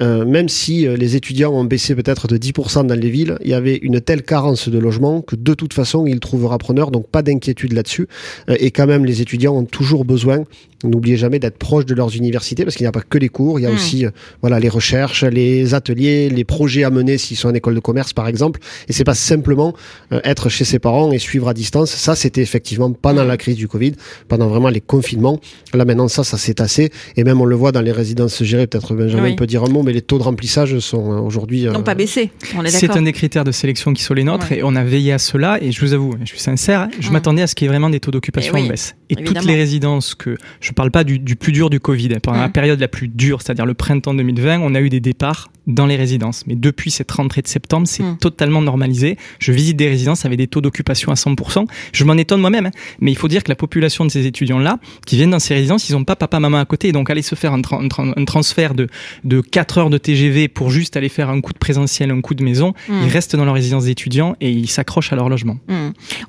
euh, 0.01 0.25
même 0.25 0.47
si 0.47 0.87
euh, 0.87 0.95
les 0.95 1.15
étudiants 1.17 1.51
ont 1.51 1.65
baissé 1.65 1.93
peut-être 1.93 2.27
de 2.27 2.37
10% 2.37 2.85
dans 2.85 2.97
les 2.97 3.09
villes, 3.09 3.37
il 3.43 3.49
y 3.49 3.53
avait 3.53 3.75
une 3.75 3.99
telle 3.99 4.23
carence 4.23 4.69
de 4.69 4.77
logement 4.79 5.21
que 5.21 5.35
de 5.35 5.53
toute 5.53 5.73
façon, 5.73 6.05
ils 6.05 6.21
trouvera 6.21 6.57
preneur, 6.57 6.91
donc 6.91 7.09
pas 7.09 7.21
d'inquiétude 7.21 7.73
là-dessus. 7.73 8.07
Euh, 8.49 8.55
et 8.59 8.71
quand 8.71 8.87
même, 8.87 9.05
les 9.05 9.21
étudiants 9.21 9.55
ont 9.55 9.65
toujours 9.65 10.05
besoin, 10.05 10.43
n'oubliez 10.83 11.17
jamais 11.17 11.39
d'être 11.39 11.57
proche 11.57 11.85
de 11.85 11.93
leurs 11.93 12.15
universités, 12.15 12.63
parce 12.63 12.75
qu'il 12.75 12.83
n'y 12.85 12.89
a 12.89 12.91
pas 12.93 13.01
que 13.01 13.17
les 13.17 13.29
cours, 13.29 13.59
il 13.59 13.63
y 13.63 13.65
a 13.65 13.71
Mm. 13.71 13.73
aussi 13.75 14.05
euh, 14.05 14.11
voilà, 14.41 14.59
les 14.59 14.69
recherches, 14.69 15.23
les 15.23 15.73
ateliers, 15.73 16.29
les 16.29 16.43
projets 16.45 16.83
à 16.83 16.89
mener 16.89 17.17
s'ils 17.17 17.35
sont 17.37 17.49
en 17.49 17.53
école 17.53 17.75
de 17.75 17.79
commerce, 17.79 18.13
par 18.13 18.27
exemple. 18.27 18.59
Et 18.87 18.93
c'est 18.93 19.03
pas 19.03 19.13
simplement 19.15 19.73
euh, 20.13 20.21
être 20.23 20.49
chez 20.49 20.63
ses 20.65 20.79
parents 20.79 21.11
et 21.11 21.19
suivre 21.19 21.47
à 21.49 21.53
distance. 21.53 21.91
Ça, 21.91 22.15
c'était 22.15 22.41
effectivement 22.41 22.91
pendant 22.93 23.25
Mm. 23.25 23.27
la 23.27 23.37
crise 23.37 23.55
du 23.57 23.67
Covid, 23.67 23.93
pendant 24.27 24.47
vraiment 24.47 24.69
les 24.69 24.81
confinements. 24.81 25.39
Là, 25.73 25.83
maintenant, 25.85 26.07
ça, 26.07 26.23
ça 26.23 26.37
s'est 26.37 26.53
tassé. 26.53 26.91
Et 27.17 27.23
même, 27.23 27.41
on 27.41 27.45
le 27.45 27.55
voit 27.55 27.71
dans 27.71 27.81
les 27.81 27.91
résidences 27.91 28.41
gérées. 28.43 28.67
Peut-être 28.67 28.93
Benjamin 28.95 29.23
Oui. 29.23 29.35
peut 29.35 29.47
dire 29.47 29.63
un 29.63 29.69
mot, 29.69 29.83
mais 29.83 29.91
les 29.93 30.01
taux 30.01 30.17
de 30.17 30.23
remplissage 30.23 30.79
sont 30.79 31.11
euh, 31.11 31.19
aujourd'hui. 31.19 31.67
euh, 31.67 31.71
Non, 31.73 31.83
pas 31.83 31.95
baissé. 31.95 32.31
On 32.55 32.63
est 32.63 32.69
C'est 32.69 32.89
un 32.91 33.01
des 33.01 33.11
critères 33.13 33.43
de 33.43 33.51
sélection 33.51 33.93
qui 33.93 34.03
sont 34.03 34.13
les 34.13 34.23
nôtres 34.23 34.51
Ouais. 34.51 34.59
et 34.59 34.63
on 34.63 34.75
a 34.75 34.83
veillé 34.83 35.11
à 35.11 35.17
cela. 35.19 35.61
Et 35.61 35.71
je 35.73 35.81
vous 35.81 35.93
avoue, 35.93 36.13
je 36.21 36.25
suis 36.29 36.39
sincère, 36.39 36.87
je 36.99 37.09
Mm. 37.09 37.13
m'attendais 37.13 37.41
à 37.41 37.47
ce 37.47 37.55
qu'il 37.55 37.65
y 37.65 37.67
ait 37.67 37.71
vraiment 37.71 37.89
des 37.89 37.99
taux 37.99 38.11
d'occupation 38.11 38.28
Eh 38.49 38.51
oui. 38.53 38.67
Et 39.09 39.15
toutes 39.25 39.35
les 39.45 39.55
résidences 39.55 40.13
que 40.15 40.37
je 40.61 40.71
parle 40.71 40.91
pas 40.91 41.03
du, 41.03 41.19
du 41.19 41.35
plus 41.35 41.51
dur 41.51 41.69
du 41.69 41.79
Covid, 41.79 42.09
hein, 42.13 42.17
pendant 42.21 42.37
la 42.39 42.49
période 42.49 42.79
la 42.79 42.87
plus 42.87 43.07
dure, 43.07 43.41
c'est-à-dire 43.41 43.65
le 43.65 43.73
printemps 43.73 44.13
2020, 44.13 44.59
on 44.61 44.75
a 44.75 44.81
eu 44.81 44.89
des 44.89 44.99
départs 44.99 45.49
dans 45.67 45.85
les 45.85 45.95
résidences. 45.95 46.45
Mais 46.47 46.55
depuis 46.55 46.89
cette 46.89 47.11
rentrée 47.11 47.41
de 47.43 47.47
septembre, 47.47 47.87
c'est 47.87 48.01
Mm. 48.03 48.17
totalement 48.19 48.61
normalisé. 48.61 49.17
Je 49.39 49.51
visite 49.51 49.77
des 49.77 49.87
résidences 49.87 50.25
avec 50.25 50.37
des 50.37 50.47
taux 50.47 50.61
d'occupation 50.61 51.11
à 51.11 51.15
100%. 51.15 51.65
Je 51.93 52.03
m'en 52.05 52.13
étonne 52.17 52.41
moi-même, 52.41 52.67
hein. 52.67 52.71
mais 52.99 53.11
il 53.11 53.15
faut 53.15 53.27
dire 53.27 53.43
que 53.43 53.49
la 53.49 53.55
population 53.55 54.03
de 54.05 54.09
ces 54.11 54.25
étudiants-là, 54.25 54.79
qui 55.05 55.15
viennent 55.15 55.29
dans 55.31 55.39
ces 55.39 55.53
résidences, 55.53 55.87
ils 55.89 55.95
ont 55.95 56.03
pas 56.03 56.15
papa, 56.15 56.39
maman 56.39 56.57
à 56.57 56.65
côté. 56.65 56.87
Et 56.87 56.91
donc 56.91 57.09
aller 57.11 57.21
se 57.21 57.35
faire 57.35 57.53
un, 57.53 57.61
tra- 57.61 57.83
un 57.83 57.87
tra- 57.87 58.13
un 58.15 58.25
transfert 58.25 58.73
de, 58.73 58.87
de 59.23 59.41
4 59.41 59.77
heures 59.77 59.89
de 59.91 59.97
TGV 59.99 60.47
pour 60.47 60.71
juste 60.71 60.97
aller 60.97 61.09
faire 61.09 61.29
un 61.29 61.39
coup 61.41 61.53
de 61.53 61.59
présentiel, 61.59 62.09
un 62.11 62.21
coup 62.21 62.33
de 62.35 62.43
maison, 62.43 62.73
ils 62.89 63.09
restent 63.09 63.35
dans 63.35 63.45
leur 63.45 63.53
résidence 63.55 63.85
d'étudiants 63.85 64.35
et 64.41 64.49
ils 64.51 64.69
s'accrochent 64.69 65.13
à 65.13 65.15
leur 65.15 65.29
logement. 65.29 65.57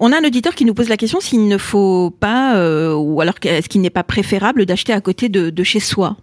On 0.01 0.13
a 0.13 0.19
un 0.21 0.25
auditeur 0.27 0.55
qui 0.55 0.65
nous 0.67 0.75
pose 0.75 0.89
la 0.89 0.97
question 0.99 1.21
s'il 1.21 1.47
ne 1.49 1.57
faut 1.59 1.90
pas, 2.19 2.57
euh, 2.57 2.95
ou 2.95 3.21
alors 3.21 3.35
est-ce 3.43 3.69
qu'il 3.69 3.81
n'est 3.81 3.91
pas 3.91 4.03
préférable 4.05 4.67
d'acheter 4.67 4.93
à 4.93 5.01
côté 5.01 5.29
de, 5.29 5.51
de 5.51 5.63
chez 5.65 5.81
soi? 5.81 6.17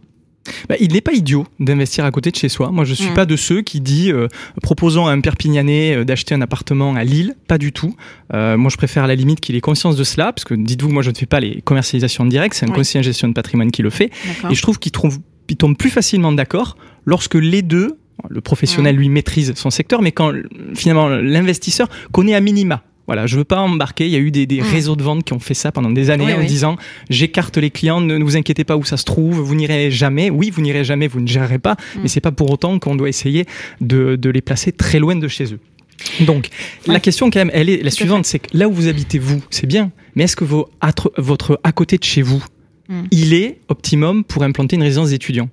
Bah, 0.70 0.76
il 0.80 0.94
n'est 0.94 1.02
pas 1.02 1.12
idiot 1.12 1.46
d'investir 1.60 2.06
à 2.06 2.12
côté 2.12 2.32
de 2.32 2.38
chez 2.38 2.48
soi. 2.48 2.72
Moi, 2.72 2.86
je 2.86 2.94
suis 2.94 3.10
Mm. 3.10 3.14
pas 3.16 3.26
de 3.26 3.36
ceux 3.36 3.62
qui 3.62 3.82
dit 3.82 4.14
euh, 4.14 4.28
proposons 4.62 5.06
à 5.06 5.12
un 5.12 5.20
Perpignanais 5.20 5.94
euh, 5.98 6.06
d'acheter 6.06 6.34
un 6.36 6.42
appartement 6.42 6.96
à 6.96 7.04
Lille. 7.04 7.36
Pas 7.50 7.58
du 7.58 7.74
tout. 7.74 7.94
Euh, 8.34 8.56
moi, 8.56 8.70
je 8.72 8.78
préfère 8.78 9.04
à 9.04 9.08
la 9.08 9.16
limite 9.16 9.42
qu'il 9.42 9.56
ait 9.58 9.62
conscience 9.62 9.98
de 9.98 10.06
cela, 10.06 10.32
parce 10.32 10.46
que 10.46 10.54
dites-vous, 10.54 10.88
moi, 10.90 11.04
je 11.04 11.10
ne 11.10 11.16
fais 11.16 11.26
pas 11.26 11.42
les 11.42 11.62
commercialisations 11.62 12.26
directes. 12.26 12.54
C'est 12.56 12.66
un 12.66 12.70
Oui. 12.70 12.76
conseiller 12.76 13.02
en 13.02 13.04
gestion 13.04 13.28
de 13.28 13.34
patrimoine 13.34 13.72
qui 13.72 13.82
le 13.82 13.90
fait. 13.90 14.10
Et 14.50 14.56
je 14.56 14.62
trouve 14.62 14.80
qu'il 14.80 14.92
tombe 14.94 15.78
plus 15.78 15.90
facilement 15.90 16.32
d'accord 16.32 16.78
lorsque 17.06 17.36
les 17.36 17.62
deux, 17.62 17.98
le 18.30 18.40
professionnel 18.40 18.96
Mm. 18.96 19.00
lui 19.00 19.10
maîtrise 19.10 19.54
son 19.56 19.70
secteur, 19.70 20.02
mais 20.02 20.14
quand 20.14 20.32
finalement 20.76 21.10
l'investisseur 21.10 21.90
connaît 22.14 22.36
à 22.36 22.40
minima. 22.40 22.84
Voilà, 23.08 23.26
je 23.26 23.38
veux 23.38 23.44
pas 23.46 23.60
embarquer. 23.62 24.06
Il 24.06 24.12
y 24.12 24.16
a 24.16 24.20
eu 24.20 24.32
des, 24.32 24.46
des 24.46 24.62
réseaux 24.62 24.96
de 24.98 25.02
vente 25.04 25.24
qui 25.24 25.34
ont 25.34 25.40
fait 25.40 25.54
ça 25.54 25.72
pendant 25.72 25.90
des 25.90 26.10
années 26.10 26.26
Oui, 26.26 26.34
en 26.34 26.40
oui. 26.40 26.46
disant 26.46 26.76
j'écarte 27.10 27.58
les 27.58 27.72
clients, 27.72 28.02
ne, 28.02 28.18
ne 28.18 28.24
vous 28.24 28.36
inquiétez 28.38 28.66
pas 28.66 28.76
où 28.78 28.84
ça 28.84 28.98
se 28.98 29.06
trouve, 29.06 29.40
vous 29.40 29.56
n'irez 29.56 29.90
jamais. 29.92 30.30
Oui, 30.30 30.50
vous 30.50 30.62
n'irez 30.62 30.84
jamais, 30.84 31.08
vous 31.08 31.22
ne 31.22 31.28
gérerez 31.28 31.60
pas, 31.60 31.76
Mm. 31.96 32.00
mais 32.04 32.08
c'est 32.10 32.22
pas 32.22 32.32
pour 32.34 32.52
autant 32.52 32.78
qu'on 32.80 32.96
doit 32.96 33.10
essayer 33.10 33.46
de, 33.82 34.16
de 34.18 34.30
les 34.30 34.42
placer 34.42 34.72
très 34.74 35.00
loin 35.00 35.16
de 35.16 35.28
chez 35.28 35.54
eux. 35.54 35.60
Donc, 36.22 36.50
la 36.86 37.00
question 37.00 37.30
quand 37.32 37.40
même, 37.40 37.50
elle 37.54 37.70
est 37.70 37.82
la 37.82 37.90
suivante, 37.92 38.26
c'est 38.26 38.40
que 38.40 38.56
là 38.56 38.68
où 38.68 38.72
vous 38.74 38.88
habitez 38.88 39.18
vous, 39.20 39.42
c'est 39.50 39.66
bien, 39.66 39.92
mais 40.16 40.26
est-ce 40.26 40.36
que 40.36 40.44
vos 40.44 40.70
votre 41.18 41.60
à 41.64 41.72
côté 41.72 41.98
de 41.98 42.04
chez 42.04 42.22
vous, 42.22 42.44
Mm. 42.90 43.04
il 43.12 43.34
est 43.34 43.58
optimum 43.68 44.24
pour 44.24 44.44
implanter 44.44 44.76
une 44.78 44.84
résidence 44.84 45.10
d'étudiants? 45.10 45.50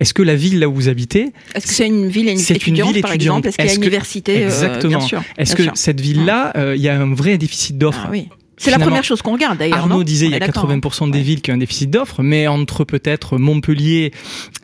Est-ce 0.00 0.12
que 0.14 0.22
la 0.22 0.34
ville 0.36 0.58
là 0.58 0.68
où 0.68 0.74
vous 0.74 0.88
habitez, 0.88 1.32
Est-ce 1.54 1.66
que 1.66 1.72
c'est 1.72 1.86
une 1.86 2.08
ville 2.08 2.36
C'est 2.38 2.54
une 2.54 2.74
étudiante, 2.74 2.92
ville 2.94 3.02
par 3.02 3.12
étudiante. 3.12 3.46
exemple? 3.46 3.48
Est-ce 3.48 3.56
qu'il 3.56 3.66
y 3.66 3.70
a 3.70 3.74
une 3.74 3.82
université? 3.82 4.42
Euh, 4.42 4.44
Exactement. 4.46 5.06
Est-ce 5.38 5.54
que 5.56 5.62
sûr. 5.64 5.72
cette 5.76 6.00
ville-là, 6.00 6.52
euh, 6.56 6.74
il 6.76 6.82
y 6.82 6.88
a 6.88 7.00
un 7.00 7.14
vrai 7.14 7.38
déficit 7.38 7.78
d'offres? 7.78 8.02
Ah 8.06 8.10
oui. 8.10 8.28
C'est 8.56 8.70
la 8.70 8.78
première 8.78 9.02
chose 9.02 9.20
qu'on 9.20 9.32
regarde 9.32 9.58
d'ailleurs. 9.58 9.78
Arnaud 9.78 10.04
disait 10.04 10.26
il 10.26 10.30
y 10.30 10.34
a 10.34 10.36
est 10.36 10.40
d'accord, 10.40 10.70
hein. 10.70 10.78
80% 10.78 11.08
des 11.10 11.18
Ouais. 11.18 11.24
villes 11.24 11.40
qui 11.42 11.50
ont 11.50 11.54
un 11.54 11.58
déficit 11.58 11.90
d'offres, 11.90 12.22
mais 12.22 12.46
entre 12.46 12.84
peut-être 12.84 13.36
Montpellier 13.36 14.12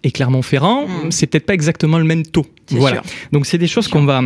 et 0.04 0.10
Clermont-Ferrand, 0.12 0.86
Mm. 0.86 1.10
c'est 1.10 1.26
peut-être 1.26 1.46
pas 1.46 1.54
exactement 1.54 1.98
le 1.98 2.04
même 2.04 2.24
taux. 2.24 2.46
Voilà. 2.70 3.02
sûr. 3.02 3.12
Donc 3.32 3.46
c'est 3.46 3.58
des 3.58 3.66
choses 3.66 3.88
qu'on 3.88 4.04
va 4.04 4.22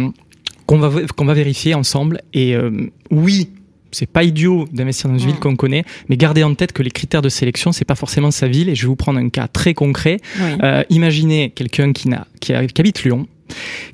qu'on 0.67 0.79
va 0.79 0.91
qu'on 1.17 1.25
va 1.25 1.35
vérifier 1.35 1.75
ensemble. 1.75 2.21
Et 2.35 2.55
euh, 2.55 2.71
oui, 3.11 3.49
c'est 3.95 4.07
pas 4.07 4.25
idiot 4.25 4.67
d'investir 4.73 5.09
dans 5.09 5.17
une 5.17 5.27
ville 5.27 5.39
qu'on 5.39 5.57
connaît, 5.57 5.85
mais 6.09 6.17
gardez 6.17 6.43
en 6.43 6.55
tête 6.55 6.73
que 6.73 6.83
les 6.83 6.91
critères 6.91 7.23
de 7.23 7.29
sélection 7.29 7.73
c'est 7.73 7.85
pas 7.85 7.95
forcément 7.95 8.31
sa 8.31 8.49
ville. 8.49 8.69
Et 8.69 8.75
je 8.75 8.83
vais 8.83 8.89
vous 8.89 8.97
prendre 8.97 9.19
un 9.19 9.29
cas 9.29 9.49
très 9.49 9.75
concret. 9.75 10.19
Oui. 10.39 10.51
Euh, 10.63 10.83
imaginez 10.91 11.51
quelqu'un 11.51 11.93
qui 11.93 12.09
n'a 12.09 12.27
qui, 12.41 12.53
qui 12.53 12.81
habite 12.81 13.05
Lyon. 13.05 13.27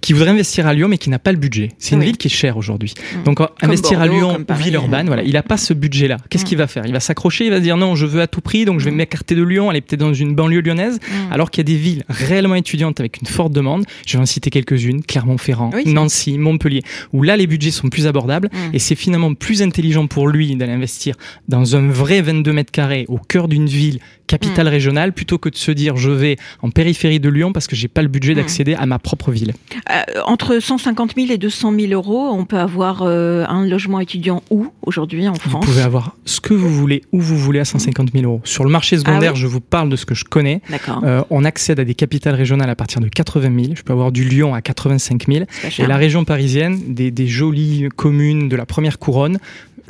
Qui 0.01 0.13
voudrait 0.13 0.31
investir 0.31 0.67
à 0.67 0.75
Lyon 0.75 0.89
mais 0.89 0.97
qui 0.99 1.11
n'a 1.11 1.19
pas 1.19 1.33
le 1.33 1.39
budget. 1.39 1.71
C'est 1.79 1.95
une 1.95 2.01
Oui. 2.01 2.07
ville 2.07 2.17
qui 2.17 2.29
est 2.29 2.31
chère 2.31 2.57
aujourd'hui. 2.57 2.95
Mm. 3.19 3.23
Donc 3.25 3.39
investir 3.63 4.01
à 4.01 4.07
Lyon 4.07 4.39
ou. 4.49 4.55
Villeurbanne, 4.55 5.07
voilà, 5.07 5.23
il 5.23 5.33
n'a 5.33 5.43
pas 5.43 5.57
ce 5.57 5.73
budget-là. 5.75 6.19
Qu'est-ce 6.31 6.45
qu'il 6.45 6.57
va 6.59 6.67
faire? 6.67 6.85
Il 6.87 6.93
va 6.93 7.01
s'accrocher, 7.01 7.45
il 7.47 7.51
va 7.51 7.61
dire 7.61 7.77
non, 7.77 7.95
je 7.97 8.07
veux 8.07 8.21
à 8.21 8.27
tout 8.27 8.41
prix, 8.41 8.65
donc 8.65 8.79
je 8.81 8.85
vais 8.87 8.91
Mm. 8.91 8.97
m'écarter 8.97 9.35
de 9.35 9.43
Lyon, 9.43 9.71
aller 9.71 9.81
peut-être 9.81 10.01
dans 10.01 10.15
une 10.15 10.35
banlieue 10.35 10.61
lyonnaise, 10.61 10.99
alors 11.31 11.51
qu'il 11.51 11.61
y 11.61 11.67
a 11.67 11.71
des 11.75 11.77
villes 11.81 12.05
réellement 12.09 12.55
étudiantes 12.55 13.01
avec 13.01 13.21
une 13.21 13.27
forte 13.27 13.53
demande. 13.53 13.85
Je 14.07 14.17
vais 14.17 14.23
en 14.23 14.27
citer 14.27 14.51
quelques-unes 14.51 15.03
Clermont-Ferrand, 15.03 15.71
Oui, 15.75 15.83
Nancy, 15.93 16.39
Montpellier, 16.39 16.83
où 17.13 17.23
là 17.23 17.37
les 17.37 17.47
budgets 17.47 17.71
sont 17.71 17.89
plus 17.89 18.07
abordables 18.07 18.49
et 18.73 18.79
c'est 18.79 18.95
finalement 18.95 19.35
plus 19.35 19.63
intelligent 19.63 20.07
pour 20.07 20.29
lui 20.29 20.55
d'aller 20.57 20.73
investir 20.73 21.17
dans 21.49 21.77
un 21.77 21.89
vrai 21.89 22.21
22 22.23 22.53
mètres 22.53 22.73
carrés 22.73 23.05
au 23.09 23.19
cœur 23.19 23.49
d'une 23.49 23.67
ville 23.67 24.01
capitale 24.27 24.69
régionale 24.69 25.13
plutôt 25.13 25.39
que 25.39 25.49
de 25.49 25.57
se 25.57 25.73
dire 25.73 25.97
je 25.97 26.11
vais 26.11 26.37
en 26.63 26.71
périphérie 26.71 27.19
de 27.19 27.29
Lyon 27.29 27.53
parce 27.53 27.67
que 27.67 27.75
j'ai 27.75 27.89
pas 27.89 28.03
le 28.03 28.09
budget 28.09 28.35
d'accéder 28.35 28.75
à 28.75 28.87
ma 28.87 28.99
propre 29.01 29.33
ville. 29.33 29.40
Euh, 29.49 30.03
entre 30.27 30.59
150 30.61 31.15
000 31.17 31.29
et 31.31 31.39
200 31.39 31.73
000 31.79 31.93
euros, 31.93 32.29
on 32.33 32.45
peut 32.45 32.59
avoir 32.59 33.03
euh, 33.03 33.45
un 33.49 33.67
logement 33.67 34.01
étudiant 34.01 34.43
où 34.51 34.69
aujourd'hui 34.83 35.27
en 35.29 35.33
Vous 35.33 35.39
France? 35.51 35.65
pouvez 35.65 35.83
avoir 35.83 36.17
ce 36.25 36.41
que 36.41 36.55
vous 36.55 36.69
voulez 36.71 37.03
où 37.13 37.21
vous 37.21 37.37
voulez 37.39 37.61
à 37.61 37.65
150 37.65 38.13
000 38.13 38.25
euros. 38.25 38.41
Sur 38.45 38.65
le 38.65 38.71
marché 38.71 38.97
secondaire, 38.99 39.31
Ah 39.31 39.35
oui 39.35 39.41
je 39.41 39.47
vous 39.47 39.61
parle 39.61 39.89
de 39.89 39.97
ce 39.97 40.05
que 40.07 40.15
je 40.15 40.25
connais. 40.25 40.61
Euh, 41.03 41.23
on 41.31 41.45
accède 41.45 41.81
à 41.81 41.85
des 41.85 41.95
capitales 41.95 42.35
régionales 42.35 42.71
à 42.71 42.77
partir 42.77 43.01
de 43.01 43.09
80 43.09 43.63
000. 43.65 43.75
Je 43.77 43.83
peux 43.83 43.93
avoir 43.93 44.13
du 44.13 44.25
Lyon 44.25 44.55
à 44.55 44.61
85 44.63 45.27
000. 45.27 45.45
C'est 45.51 45.77
pas 45.79 45.83
Et 45.85 45.87
la 45.87 45.97
région 45.97 46.25
parisienne, 46.25 46.79
des, 46.95 47.11
des 47.11 47.27
jolies 47.27 47.89
communes 47.97 48.49
de 48.49 48.57
la 48.57 48.67
première 48.67 48.99
couronne. 48.99 49.39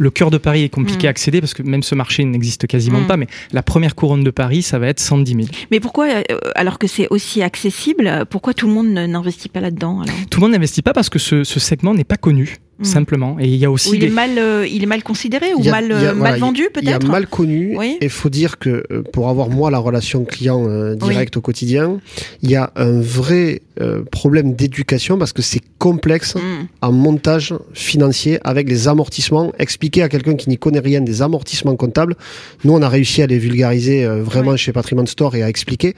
Le 0.01 0.11
cœur 0.11 0.31
de 0.31 0.39
Paris 0.39 0.63
est 0.65 0.71
compliqué 0.71 1.07
Mm. 1.07 1.09
à 1.09 1.11
accéder 1.11 1.41
parce 1.43 1.53
que 1.53 1.63
même 1.63 1.83
ce 1.83 1.95
marché 1.95 2.25
n'existe 2.25 2.67
quasiment 2.67 3.01
Mm. 3.03 3.07
pas, 3.07 3.17
mais 3.19 3.27
la 3.53 3.63
première 3.63 3.95
couronne 3.95 4.25
de 4.25 4.31
Paris, 4.31 4.63
ça 4.63 4.79
va 4.79 4.87
être 4.89 4.99
110 4.99 5.35
000. 5.35 5.49
Mais 5.71 5.79
pourquoi, 5.79 6.07
euh, 6.09 6.23
alors 6.55 6.79
que 6.79 6.87
c'est 6.87 7.07
aussi 7.11 7.43
accessible, 7.43 8.25
pourquoi 8.31 8.55
tout 8.55 8.67
le 8.67 8.73
monde 8.73 8.89
n'investit 8.89 9.51
pas 9.51 9.61
là-dedans 9.61 10.03
Tout 10.31 10.41
le 10.41 10.47
monde 10.47 10.53
n'investit 10.53 10.81
pas 10.83 10.95
parce 10.95 11.11
que 11.11 11.19
ce, 11.19 11.45
ce 11.45 11.61
segment 11.61 11.93
n'est 11.93 12.05
pas 12.05 12.17
connu, 12.17 12.57
Mm. 12.81 12.85
simplement. 12.85 13.37
Et 13.41 13.47
il 13.49 13.57
y 13.57 13.65
a 13.65 13.71
aussi 13.71 13.91
Ou 13.91 13.95
il 13.95 14.01
des... 14.01 14.07
est 14.07 14.11
mal, 14.11 14.31
euh, 14.39 14.67
il 14.67 14.83
est 14.83 14.87
mal 14.87 15.03
considéré 15.03 15.55
ou 15.55 15.61
Il 15.61 15.69
a- 15.69 15.73
mal, 15.73 15.85
il 15.87 15.93
a- 15.93 15.97
euh, 15.97 16.13
voilà, 16.15 16.31
mal 16.33 16.41
vendu 16.41 16.63
Il 16.81 16.85
y 16.85 16.89
a 16.93 16.99
peut-être 16.99 17.11
mal 17.11 17.27
connu. 17.27 17.77
Oui. 17.79 17.97
Et 18.01 18.05
il 18.07 18.11
faut 18.11 18.31
dire 18.31 18.59
que 18.59 18.85
euh, 18.91 19.03
pour 19.13 19.29
avoir 19.29 19.49
moi 19.51 19.71
la 19.71 19.79
relation 19.79 20.25
client 20.25 20.65
euh, 20.67 20.95
direct 20.95 21.37
au 21.37 21.41
quotidien, 21.41 22.01
il 22.43 22.51
y 22.51 22.57
a 22.57 22.73
un 22.77 23.01
vrai 23.01 23.63
euh, 23.81 24.03
problème 24.11 24.55
d'éducation 24.55 25.19
parce 25.19 25.33
que 25.33 25.43
c'est 25.43 25.61
complexe 25.79 26.35
Mm. 26.35 26.41
en 26.83 26.93
montage 26.93 27.55
financier 27.75 28.39
avec 28.45 28.69
les 28.69 28.89
amortissements. 28.89 29.53
Expliquer 29.59 30.03
à 30.03 30.09
quelqu'un 30.09 30.35
qui 30.35 30.49
n'y 30.49 30.59
connaît 30.59 30.79
rien 30.81 31.01
des 31.01 31.23
amortissements 31.23 31.77
comptables. 31.77 32.15
Nous, 32.65 32.73
on 32.73 32.83
a 32.83 32.89
réussi 32.89 33.23
à 33.23 33.27
les 33.27 33.39
vulgariser 33.39 34.05
euh, 34.05 34.23
vraiment 34.23 34.53
Oui. 34.53 34.59
chez 34.59 34.73
Patrimoine 34.73 35.07
Store 35.07 35.35
et 35.37 35.43
à 35.43 35.49
expliquer. 35.49 35.95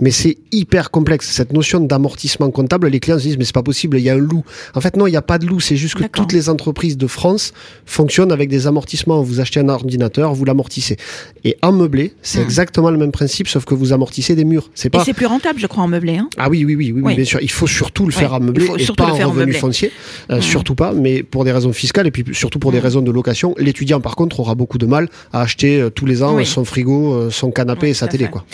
Mais 0.00 0.10
c'est 0.10 0.36
hyper 0.52 0.90
complexe. 0.90 1.30
Cette 1.30 1.52
notion 1.52 1.80
d'amortissement 1.80 2.50
comptable, 2.50 2.88
les 2.88 3.00
clients 3.00 3.18
se 3.18 3.24
disent, 3.24 3.38
mais 3.38 3.44
c'est 3.44 3.54
pas 3.54 3.62
possible, 3.62 3.98
il 3.98 4.02
y 4.04 4.10
a 4.10 4.14
un 4.14 4.18
loup. 4.18 4.44
En 4.74 4.80
fait, 4.80 4.96
non, 4.96 5.06
il 5.06 5.10
n'y 5.10 5.16
a 5.16 5.22
pas 5.22 5.38
de 5.38 5.46
loup. 5.46 5.60
C'est 5.60 5.76
juste 5.76 5.94
que. 5.94 6.02
Toutes 6.20 6.32
les 6.32 6.48
entreprises 6.48 6.96
de 6.96 7.06
France 7.06 7.52
fonctionnent 7.86 8.32
avec 8.32 8.48
des 8.48 8.66
amortissements. 8.66 9.22
Vous 9.22 9.40
achetez 9.40 9.60
un 9.60 9.68
ordinateur, 9.68 10.34
vous 10.34 10.44
l'amortissez. 10.44 10.96
Et 11.44 11.56
en 11.62 11.72
meublé, 11.72 12.14
c'est 12.22 12.38
Hmm. 12.40 12.42
exactement 12.42 12.90
le 12.90 12.98
même 12.98 13.12
principe, 13.12 13.48
sauf 13.48 13.64
que 13.64 13.74
vous 13.74 13.92
amortissez 13.92 14.34
des 14.34 14.44
murs. 14.44 14.70
C'est 14.74 14.90
pas. 14.90 15.04
c'est 15.04 15.12
plus 15.14 15.26
rentable, 15.26 15.58
je 15.60 15.66
crois, 15.66 15.82
en 15.84 15.88
meublé. 15.88 16.16
Hein 16.18 16.28
Ah 16.36 16.48
oui, 16.50 16.64
oui, 16.64 16.74
oui, 16.76 16.92
oui, 16.94 17.14
bien 17.14 17.24
sûr. 17.24 17.38
Il 17.42 17.50
faut 17.50 17.66
surtout 17.66 18.06
le 18.06 18.12
faire 18.12 18.34
en 18.34 18.40
meublé 18.40 18.66
et 18.78 18.86
pas 18.96 19.04
en 19.12 19.14
revenu 19.14 19.46
meublé. 19.46 19.52
foncier. 19.58 19.92
Euh, 20.30 20.36
Mhm. 20.36 20.42
Surtout 20.42 20.74
pas, 20.74 20.92
mais 20.92 21.22
pour 21.22 21.44
des 21.44 21.52
raisons 21.52 21.72
fiscales 21.72 22.06
et 22.06 22.10
puis 22.10 22.24
surtout 22.32 22.58
pour 22.58 22.72
des 22.72 22.78
Mhm. 22.78 22.84
raisons 22.84 23.02
de 23.02 23.10
location. 23.10 23.54
L'étudiant, 23.58 24.00
par 24.00 24.16
contre, 24.16 24.40
aura 24.40 24.54
beaucoup 24.54 24.78
de 24.78 24.86
mal 24.86 25.08
à 25.32 25.42
acheter 25.42 25.80
euh, 25.80 25.90
tous 25.90 26.06
les 26.06 26.22
ans 26.22 26.34
Oui. 26.36 26.42
euh, 26.42 26.44
son 26.46 26.64
frigo, 26.64 27.12
euh, 27.14 27.30
son 27.30 27.50
canapé 27.50 27.86
Oui, 27.86 27.90
et 27.90 27.94
sa 27.94 28.08
télé, 28.08 28.24
fait. 28.24 28.30
quoi. 28.30 28.44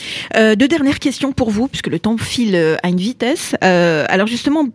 Deux 0.56 0.68
dernières 0.68 0.98
questions 0.98 1.32
pour 1.32 1.50
vous, 1.50 1.68
puisque 1.68 1.88
le 1.88 1.98
temps 1.98 2.16
file 2.18 2.56
à 2.82 2.88
une 2.88 2.96
vitesse. 2.98 3.54
Alors 3.62 4.26
justement, 4.26 4.66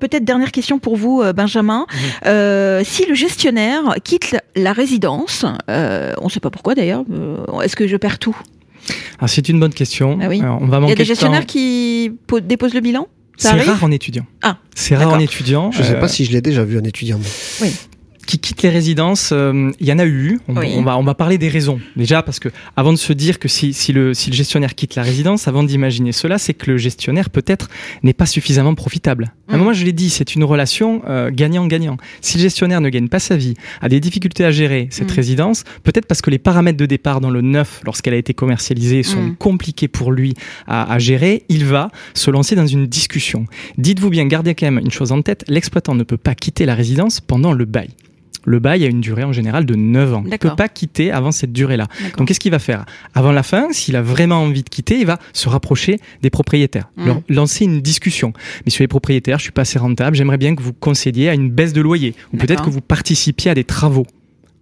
peut-être 0.00 0.24
dernière 0.24 0.52
question 0.52 0.78
pour 0.78 0.96
vous, 0.96 1.22
Benjamin. 1.34 1.86
Mhm. 1.90 2.27
Euh, 2.28 2.82
si 2.84 3.06
le 3.06 3.14
gestionnaire 3.14 3.96
quitte 4.04 4.36
la 4.54 4.72
résidence, 4.72 5.44
euh, 5.70 6.12
on 6.20 6.26
ne 6.26 6.30
sait 6.30 6.40
pas 6.40 6.50
pourquoi 6.50 6.74
d'ailleurs, 6.74 7.04
euh, 7.10 7.60
est-ce 7.62 7.74
que 7.76 7.86
je 7.88 7.96
perds 7.96 8.18
tout? 8.18 8.36
Ah, 9.18 9.28
c'est 9.28 9.48
une 9.48 9.58
bonne 9.60 9.72
question. 9.74 10.18
Ah 10.22 10.28
oui. 10.28 10.40
Alors, 10.40 10.58
on 10.62 10.66
va 10.66 10.78
Il 10.78 10.88
y 10.88 10.92
a 10.92 10.94
des 10.94 11.02
de 11.02 11.04
gestionnaires 11.04 11.46
qui 11.46 12.12
po- 12.26 12.40
déposent 12.40 12.74
le 12.74 12.80
bilan? 12.80 13.06
Ça 13.36 13.52
C'est 13.52 13.62
rare 13.70 13.84
en 13.84 13.90
étudiant. 13.92 14.26
Ah, 14.42 14.56
c'est 14.74 14.96
rare 14.96 15.12
en 15.12 15.18
étudiant. 15.20 15.70
Je 15.70 15.82
sais 15.82 15.94
Euh, 15.94 16.00
pas 16.00 16.08
si 16.08 16.24
je 16.24 16.32
l'ai 16.32 16.40
déjà 16.40 16.64
vu 16.64 16.76
un 16.78 16.82
étudiant. 16.84 17.18
moi. 17.18 17.68
Qui 18.28 18.38
quittent 18.38 18.62
les 18.62 18.68
résidences, 18.68 19.30
euh, 19.32 19.70
il 19.80 19.86
y 19.86 19.92
en 19.92 19.98
a 19.98 20.04
eu. 20.04 20.38
On, 20.48 20.56
Oui. 20.56 20.74
on 20.76 20.82
va 20.82 20.98
on 20.98 21.02
va 21.02 21.14
parler 21.14 21.38
des 21.38 21.48
raisons. 21.48 21.80
Déjà 21.96 22.22
parce 22.22 22.38
que 22.38 22.50
avant 22.76 22.92
de 22.92 22.98
se 22.98 23.12
dire 23.14 23.38
que 23.38 23.48
si, 23.48 23.72
si 23.72 23.92
le 23.94 24.12
si 24.12 24.28
le 24.30 24.36
gestionnaire 24.36 24.74
quitte 24.74 24.94
la 24.96 25.02
résidence, 25.02 25.48
avant 25.48 25.62
d'imaginer 25.62 26.12
cela, 26.12 26.36
c'est 26.38 26.52
que 26.54 26.70
le 26.70 26.76
gestionnaire 26.76 27.30
peut-être 27.30 27.68
n'est 28.02 28.12
pas 28.12 28.26
suffisamment 28.26 28.74
profitable. 28.74 29.32
À 29.48 29.54
un 29.54 29.56
Mm. 29.56 29.60
moment, 29.60 29.72
je 29.72 29.84
l'ai 29.84 29.92
dit, 29.94 30.10
c'est 30.10 30.34
une 30.34 30.44
relation 30.44 31.00
euh, 31.08 31.30
gagnant-gagnant. 31.32 31.96
Si 32.20 32.36
le 32.36 32.42
gestionnaire 32.42 32.80
ne 32.82 32.90
gagne 32.90 33.08
pas 33.08 33.18
sa 33.18 33.36
vie, 33.36 33.54
a 33.80 33.88
des 33.88 33.98
difficultés 34.00 34.44
à 34.44 34.50
gérer 34.50 34.88
cette 34.90 35.10
Mm. 35.10 35.14
résidence, 35.16 35.64
peut-être 35.82 36.06
parce 36.06 36.20
que 36.20 36.30
les 36.30 36.38
paramètres 36.38 36.78
de 36.78 36.86
départ 36.86 37.20
dans 37.22 37.30
le 37.30 37.40
neuf, 37.40 37.80
lorsqu'elle 37.86 38.14
a 38.14 38.18
été 38.18 38.34
commercialisée, 38.34 39.02
sont 39.02 39.22
Mm. 39.22 39.36
compliqués 39.36 39.88
pour 39.88 40.12
lui 40.12 40.34
à, 40.66 40.92
à 40.92 40.98
gérer, 40.98 41.44
il 41.48 41.64
va 41.64 41.90
se 42.12 42.30
lancer 42.30 42.54
dans 42.56 42.66
une 42.66 42.86
discussion. 42.86 43.46
Dites-vous 43.78 44.10
bien, 44.10 44.26
gardez 44.26 44.54
quand 44.54 44.66
même 44.70 44.78
une 44.84 44.90
chose 44.90 45.12
en 45.12 45.22
tête, 45.22 45.44
l'exploitant 45.48 45.94
ne 45.94 46.02
peut 46.04 46.18
pas 46.18 46.34
quitter 46.34 46.66
la 46.66 46.74
résidence 46.74 47.20
pendant 47.20 47.52
le 47.54 47.64
bail. 47.64 47.88
Le 48.44 48.58
bail 48.60 48.84
a 48.84 48.88
une 48.88 49.00
durée 49.00 49.24
en 49.24 49.32
général 49.32 49.66
de 49.66 49.74
9 49.74 50.14
ans. 50.14 50.22
Il 50.24 50.30
ne 50.30 50.36
peut 50.36 50.54
pas 50.56 50.68
quitter 50.68 51.10
avant 51.10 51.32
cette 51.32 51.52
durée-là. 51.52 51.86
Donc 52.16 52.28
qu'est-ce 52.28 52.40
qu'il 52.40 52.50
va 52.52 52.58
faire? 52.58 52.84
Avant 53.14 53.32
la 53.32 53.42
fin, 53.42 53.68
s'il 53.72 53.96
a 53.96 54.02
vraiment 54.02 54.42
envie 54.42 54.62
de 54.62 54.68
quitter, 54.68 54.98
il 55.00 55.06
va 55.06 55.18
se 55.32 55.48
rapprocher 55.48 55.98
des 56.22 56.30
propriétaires, 56.30 56.88
Mm. 56.96 57.06
leur 57.06 57.20
lancer 57.28 57.64
une 57.64 57.80
discussion. 57.80 58.32
Sur 58.66 58.82
les 58.82 58.88
propriétaires, 58.88 59.38
je 59.38 59.44
suis 59.44 59.52
pas 59.52 59.62
assez 59.62 59.78
rentable, 59.78 60.16
j'aimerais 60.16 60.38
bien 60.38 60.54
que 60.54 60.62
vous 60.62 60.72
concédiez 60.72 61.28
à 61.28 61.34
une 61.34 61.50
baisse 61.50 61.72
de 61.72 61.80
loyer 61.80 62.14
ou 62.32 62.36
peut-être 62.36 62.64
que 62.64 62.70
vous 62.70 62.80
participiez 62.80 63.50
à 63.50 63.54
des 63.54 63.64
travaux 63.64 64.06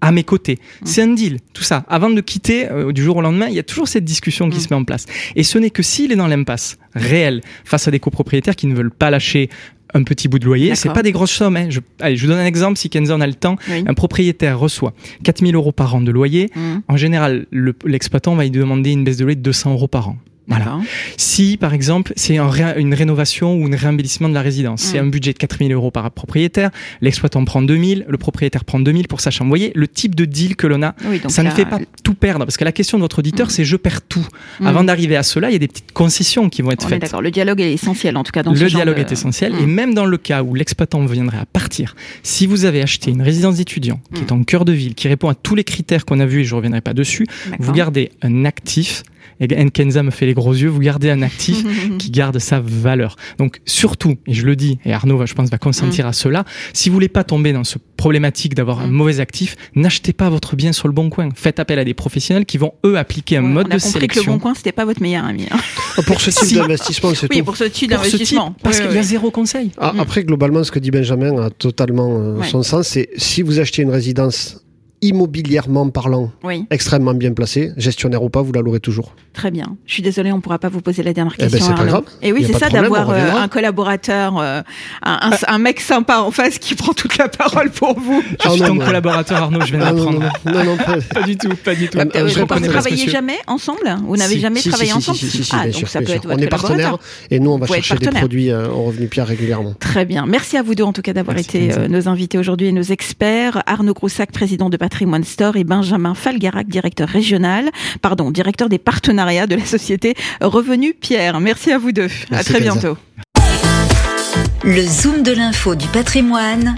à 0.02 0.12
mes 0.12 0.24
côtés. 0.24 0.54
Mm. 0.82 0.86
C'est 0.86 1.02
un 1.02 1.08
deal, 1.08 1.38
tout 1.54 1.62
ça. 1.62 1.84
Avant 1.88 2.10
de 2.10 2.20
quitter 2.20 2.70
euh, 2.70 2.92
du 2.92 3.02
jour 3.02 3.16
au 3.16 3.22
lendemain, 3.22 3.46
il 3.48 3.54
y 3.54 3.58
a 3.58 3.62
toujours 3.62 3.88
cette 3.88 4.04
discussion 4.04 4.48
qui 4.50 4.58
Mm. 4.58 4.60
se 4.60 4.66
met 4.70 4.76
en 4.76 4.84
place. 4.84 5.06
Et 5.36 5.42
ce 5.42 5.58
n'est 5.58 5.70
que 5.70 5.82
s'il 5.82 6.12
est 6.12 6.16
dans 6.16 6.26
l'impasse 6.26 6.76
réelle 6.94 7.40
face 7.64 7.88
à 7.88 7.90
des 7.90 7.98
copropriétaires 8.00 8.56
qui 8.56 8.66
ne 8.66 8.74
veulent 8.74 8.90
pas 8.90 9.10
lâcher 9.10 9.48
un 9.96 10.02
petit 10.04 10.28
bout 10.28 10.38
de 10.38 10.44
loyer, 10.44 10.74
c'est 10.76 10.88
pas 10.94 11.02
des 11.02 11.12
grosses 11.12 11.30
sommes. 11.32 11.56
hein. 11.56 11.66
Je, 11.70 11.80
allez, 12.00 12.16
je 12.16 12.22
vous 12.26 12.32
donne 12.32 12.40
un 12.40 12.46
exemple 12.46 12.76
si 12.78 12.88
Kenza 12.90 13.14
en 13.14 13.20
a 13.20 13.26
le 13.26 13.35
temps. 13.35 13.56
Oui. 13.70 13.85
Un 13.87 13.94
propriétaire 13.94 14.59
reçoit 14.59 14.92
4000 15.24 15.54
euros 15.54 15.72
par 15.72 15.94
an 15.94 16.00
de 16.00 16.11
loyer. 16.12 16.50
Mm. 16.54 16.76
En 16.88 16.96
général, 16.96 17.46
le- 17.50 17.74
l'exploitant 17.85 18.35
va 18.35 18.42
lui 18.44 18.50
demander 18.50 18.92
une 18.92 19.04
baisse 19.04 19.16
de 19.16 19.24
loyer 19.24 19.37
de 19.37 19.42
200 19.42 19.72
euros 19.72 19.88
par 19.88 20.09
an. 20.11 20.16
Voilà. 20.48 20.78
Si, 21.16 21.56
par 21.56 21.74
exemple, 21.74 22.12
c'est 22.16 22.38
un 22.38 22.46
une 22.76 22.94
rénovation 22.94 23.54
ou 23.54 23.66
un 23.66 23.76
réembellissement 23.76 24.28
de 24.28 24.35
la 24.35 24.42
résidence, 24.42 24.80
c'est 24.80 25.00
mm. 25.00 25.04
un 25.04 25.09
budget 25.09 25.32
de 25.32 25.38
4000 25.38 25.72
euros 25.72 25.90
par 25.90 26.11
propriétaire, 26.11 26.70
l'exploitant 27.00 27.44
prend 27.44 27.62
2000, 27.62 28.06
le 28.09 28.18
propriétaire 28.18 28.64
prend 28.64 28.80
2000 28.80 29.09
pour 29.09 29.20
sa 29.20 29.30
chambre. 29.30 29.48
Vous 29.48 29.50
voyez, 29.50 29.72
le 29.74 29.88
type 29.88 30.14
de 30.14 30.24
deal 30.24 30.56
que 30.56 30.66
l'on 30.66 30.82
a, 30.82 30.94
ça 31.28 31.42
ne 31.42 31.50
fait 31.50 31.64
pas 31.64 31.80
tout 32.02 32.14
perdre. 32.14 32.44
Parce 32.44 32.56
que 32.56 32.64
la 32.64 32.72
question 32.72 32.98
de 32.98 33.02
votre 33.02 33.18
auditeur, 33.18 33.48
mm. 33.48 33.50
c'est 33.50 33.64
je 33.64 33.76
perds 33.76 34.02
tout. 34.02 34.26
Mm. 34.61 34.66
Avant 34.66 34.85
d'arriver 34.85 35.16
à 35.16 35.22
cela, 35.22 35.50
il 35.50 35.52
y 35.52 35.56
a 35.56 35.59
des 35.59 35.68
petites 35.68 35.92
concessions 35.92 36.48
qui 36.48 36.62
vont 36.62 36.70
être 36.70 36.88
faites. 36.88 37.00
D'accord, 37.00 37.22
le 37.22 37.30
dialogue 37.30 37.61
est 37.61 37.72
essentiel, 37.72 38.16
en 38.16 38.24
tout 38.24 38.32
cas 38.32 38.42
dans 38.42 38.52
le 38.52 38.56
ce 38.56 38.64
Le 38.64 38.70
dialogue 38.70 38.98
est 38.98 39.12
essentiel. 39.12 39.54
Et 39.61 39.66
même 39.66 39.94
dans 39.94 40.06
le 40.06 40.16
cas 40.16 40.42
où 40.42 40.54
l'exploitant 40.54 41.04
viendrait 41.06 41.38
à 41.38 41.46
partir, 41.46 41.96
si 42.22 42.46
vous 42.46 42.64
avez 42.64 42.82
acheté 42.82 43.11
une 43.11 43.22
résidence 43.22 43.56
d'étudiant 43.56 44.00
qui 44.14 44.22
est 44.22 44.32
en 44.32 44.42
cœur 44.44 44.64
de 44.64 44.72
ville, 44.72 44.94
qui 44.94 45.09
répond 45.09 45.28
à 45.28 45.35
tous 45.35 45.54
les 45.54 45.64
critères 45.64 46.04
qu'on 46.04 46.20
a 46.20 46.26
vus, 46.26 46.40
et 46.40 46.44
je 46.44 46.52
ne 46.52 46.56
reviendrai 46.56 46.80
pas 46.80 46.94
dessus, 46.94 47.26
vous 47.59 47.72
gardez 47.72 48.11
un 48.22 48.44
actif 48.44 49.02
Nkenza 49.40 50.02
me 50.02 50.10
fait 50.10 50.26
les 50.26 50.34
gros 50.34 50.52
yeux, 50.52 50.68
vous 50.68 50.80
gardez 50.80 51.10
un 51.10 51.22
actif 51.22 51.64
qui 51.98 52.10
garde 52.10 52.38
sa 52.38 52.60
valeur. 52.60 53.16
Donc 53.38 53.60
surtout, 53.64 54.16
et 54.26 54.34
je 54.34 54.46
le 54.46 54.56
dis, 54.56 54.78
et 54.84 54.92
Arnaud, 54.92 55.24
je 55.26 55.34
pense, 55.34 55.50
va 55.50 55.58
consentir 55.58 56.06
mm. 56.06 56.08
à 56.08 56.12
cela, 56.12 56.44
si 56.72 56.88
vous 56.88 56.94
voulez 56.94 57.08
pas 57.08 57.24
tomber 57.24 57.52
dans 57.52 57.64
ce 57.64 57.78
problématique 57.96 58.54
d'avoir 58.54 58.80
un 58.80 58.86
mm. 58.86 58.90
mauvais 58.90 59.20
actif, 59.20 59.56
n'achetez 59.74 60.12
pas 60.12 60.30
votre 60.30 60.56
bien 60.56 60.72
sur 60.72 60.88
le 60.88 60.94
bon 60.94 61.10
coin. 61.10 61.28
Faites 61.34 61.60
appel 61.60 61.78
à 61.78 61.84
des 61.84 61.94
professionnels 61.94 62.46
qui 62.46 62.58
vont 62.58 62.74
eux 62.84 62.98
appliquer 62.98 63.38
un 63.38 63.42
mode 63.42 63.68
de 63.68 63.78
sélection. 63.78 64.22
Que 64.22 64.26
le 64.26 64.32
bon 64.34 64.38
coin, 64.38 64.54
c'était 64.54 64.72
pas 64.72 64.84
votre 64.84 65.02
meilleur 65.02 65.24
ami. 65.24 65.46
Hein. 65.50 66.02
Pour 66.06 66.20
ce 66.20 66.30
type 66.30 66.58
d'investissement, 66.58 67.14
c'est 67.14 67.32
oui, 67.32 67.42
pour 67.42 67.56
ce 67.56 67.64
type 67.64 67.90
d'investissement. 67.90 68.54
Parce 68.62 68.80
qu'il 68.80 68.92
y 68.92 68.98
a 68.98 69.02
zéro 69.02 69.30
conseil. 69.30 69.72
Ah, 69.78 69.92
mm. 69.92 70.00
Après, 70.00 70.24
globalement, 70.24 70.64
ce 70.64 70.70
que 70.70 70.78
dit 70.78 70.90
Benjamin 70.90 71.42
a 71.42 71.50
totalement 71.50 72.18
euh, 72.20 72.42
son 72.42 72.62
sens. 72.62 72.88
C'est 72.88 73.08
si 73.16 73.42
vous 73.42 73.60
achetez 73.60 73.82
une 73.82 73.90
résidence 73.90 74.65
immobilièrement 75.02 75.88
parlant, 75.90 76.30
extrêmement 76.70 77.14
bien 77.14 77.32
placé, 77.32 77.72
gestionnaire 77.76 78.22
ou 78.22 78.30
pas, 78.30 78.42
vous 78.42 78.52
la 78.52 78.61
louerez 78.61 78.80
toujours. 78.80 79.14
Très 79.32 79.50
bien. 79.50 79.76
Je 79.85 79.92
suis 79.92 80.02
désolée, 80.02 80.32
on 80.32 80.37
ne 80.37 80.40
pourra 80.40 80.59
pas 80.59 80.70
vous 80.70 80.80
poser 80.80 81.02
la 81.02 81.12
dernière 81.12 81.37
question. 81.37 81.59
Eh 81.59 81.61
ben, 81.61 81.66
c'est 81.66 81.82
pas 81.82 81.87
grave. 81.87 82.04
Et 82.22 82.32
oui, 82.32 82.44
c'est 82.46 82.59
ça 82.59 82.70
d'avoir 82.70 83.11
euh, 83.11 83.32
un 83.37 83.48
collaborateur, 83.48 84.38
euh, 84.38 84.62
un, 85.02 85.30
un, 85.46 85.59
mec 85.59 85.80
sympa 85.80 86.20
en 86.20 86.30
face 86.30 86.59
qui 86.59 86.74
prend 86.74 86.94
toute 86.94 87.18
la 87.18 87.28
parole 87.28 87.70
pour 87.70 87.98
vous. 88.00 88.22
Je 88.42 88.48
suis 88.48 88.61
ton 88.61 88.78
collaborateur 88.78 89.42
Arnaud, 89.42 89.61
je 89.61 89.76
viens 89.76 89.85
ah, 89.87 89.92
d'apprendre. 89.92 90.20
Non, 90.46 90.64
non, 90.64 90.76
pas, 91.14 91.22
du 91.22 91.37
tout, 91.37 91.50
pas 91.62 91.74
du 91.74 91.88
tout. 91.88 91.98
Euh, 91.98 92.04
vous 92.14 92.40
ne 92.40 92.68
travaillez 92.68 93.09
jamais 93.11 93.37
ensemble 93.46 93.96
Vous 94.06 94.16
n'avez 94.16 94.38
jamais 94.38 94.61
travaillé 94.61 94.94
ensemble 94.94 95.18
Ah, 95.52 95.68
donc 95.68 95.88
ça 95.88 96.00
peut 96.00 96.12
être 96.12 96.28
On 96.30 96.38
est 96.38 96.48
partenaire 96.48 96.98
et 97.30 97.38
nous 97.38 97.50
on 97.50 97.59
va 97.59 97.66
chercher 97.66 97.96
des 97.96 98.11
produits 98.11 98.52
au 98.52 98.85
revenu 98.85 99.09
Pierre 99.09 99.26
régulièrement. 99.26 99.74
Très 99.78 100.06
bien. 100.06 100.24
Merci 100.26 100.56
à 100.56 100.62
vous 100.62 100.74
deux 100.74 100.85
en 100.85 100.92
tout 100.94 101.02
cas 101.02 101.12
d'avoir 101.12 101.37
été 101.37 101.70
nos 101.88 102.09
invités 102.09 102.38
aujourd'hui 102.38 102.68
et 102.68 102.72
nos 102.72 102.82
experts. 102.82 103.62
Arnaud 103.66 103.94
Groussac, 103.94 104.32
président 104.32 104.70
de 104.70 104.78
Patrimoine 104.87 105.25
Store 105.25 105.57
et 105.57 105.64
Benjamin 105.64 106.14
Falgarac, 106.14 106.68
directeur 106.68 107.09
régional, 107.09 107.70
pardon, 108.03 108.31
directeur 108.31 108.68
des 108.68 108.79
partenariats 108.79 109.49
de 109.49 109.57
la 109.57 109.64
société 109.64 110.14
Revenu 110.40 110.94
Pierre. 110.94 111.40
Merci 111.40 111.72
à 111.72 111.79
vous 111.79 111.90
deux. 111.90 112.07
à 112.31 112.44
très 112.44 112.61
bientôt. 112.61 112.96
Le 114.62 114.83
Zoom 114.83 115.25
de 115.25 115.33
l'info 115.33 115.75
du 115.75 115.88
patrimoine. 115.88 116.77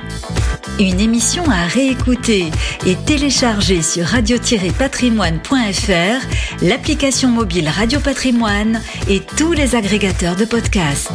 Une 0.80 1.00
émission 1.00 1.42
à 1.50 1.66
réécouter 1.66 2.46
et 2.86 2.94
télécharger 2.94 3.82
sur 3.82 4.06
radio-patrimoine.fr, 4.06 6.62
l'application 6.62 7.28
mobile 7.28 7.68
Radio 7.68 8.00
Patrimoine 8.00 8.80
et 9.10 9.20
tous 9.36 9.52
les 9.52 9.74
agrégateurs 9.74 10.36
de 10.36 10.46
podcasts. 10.46 11.12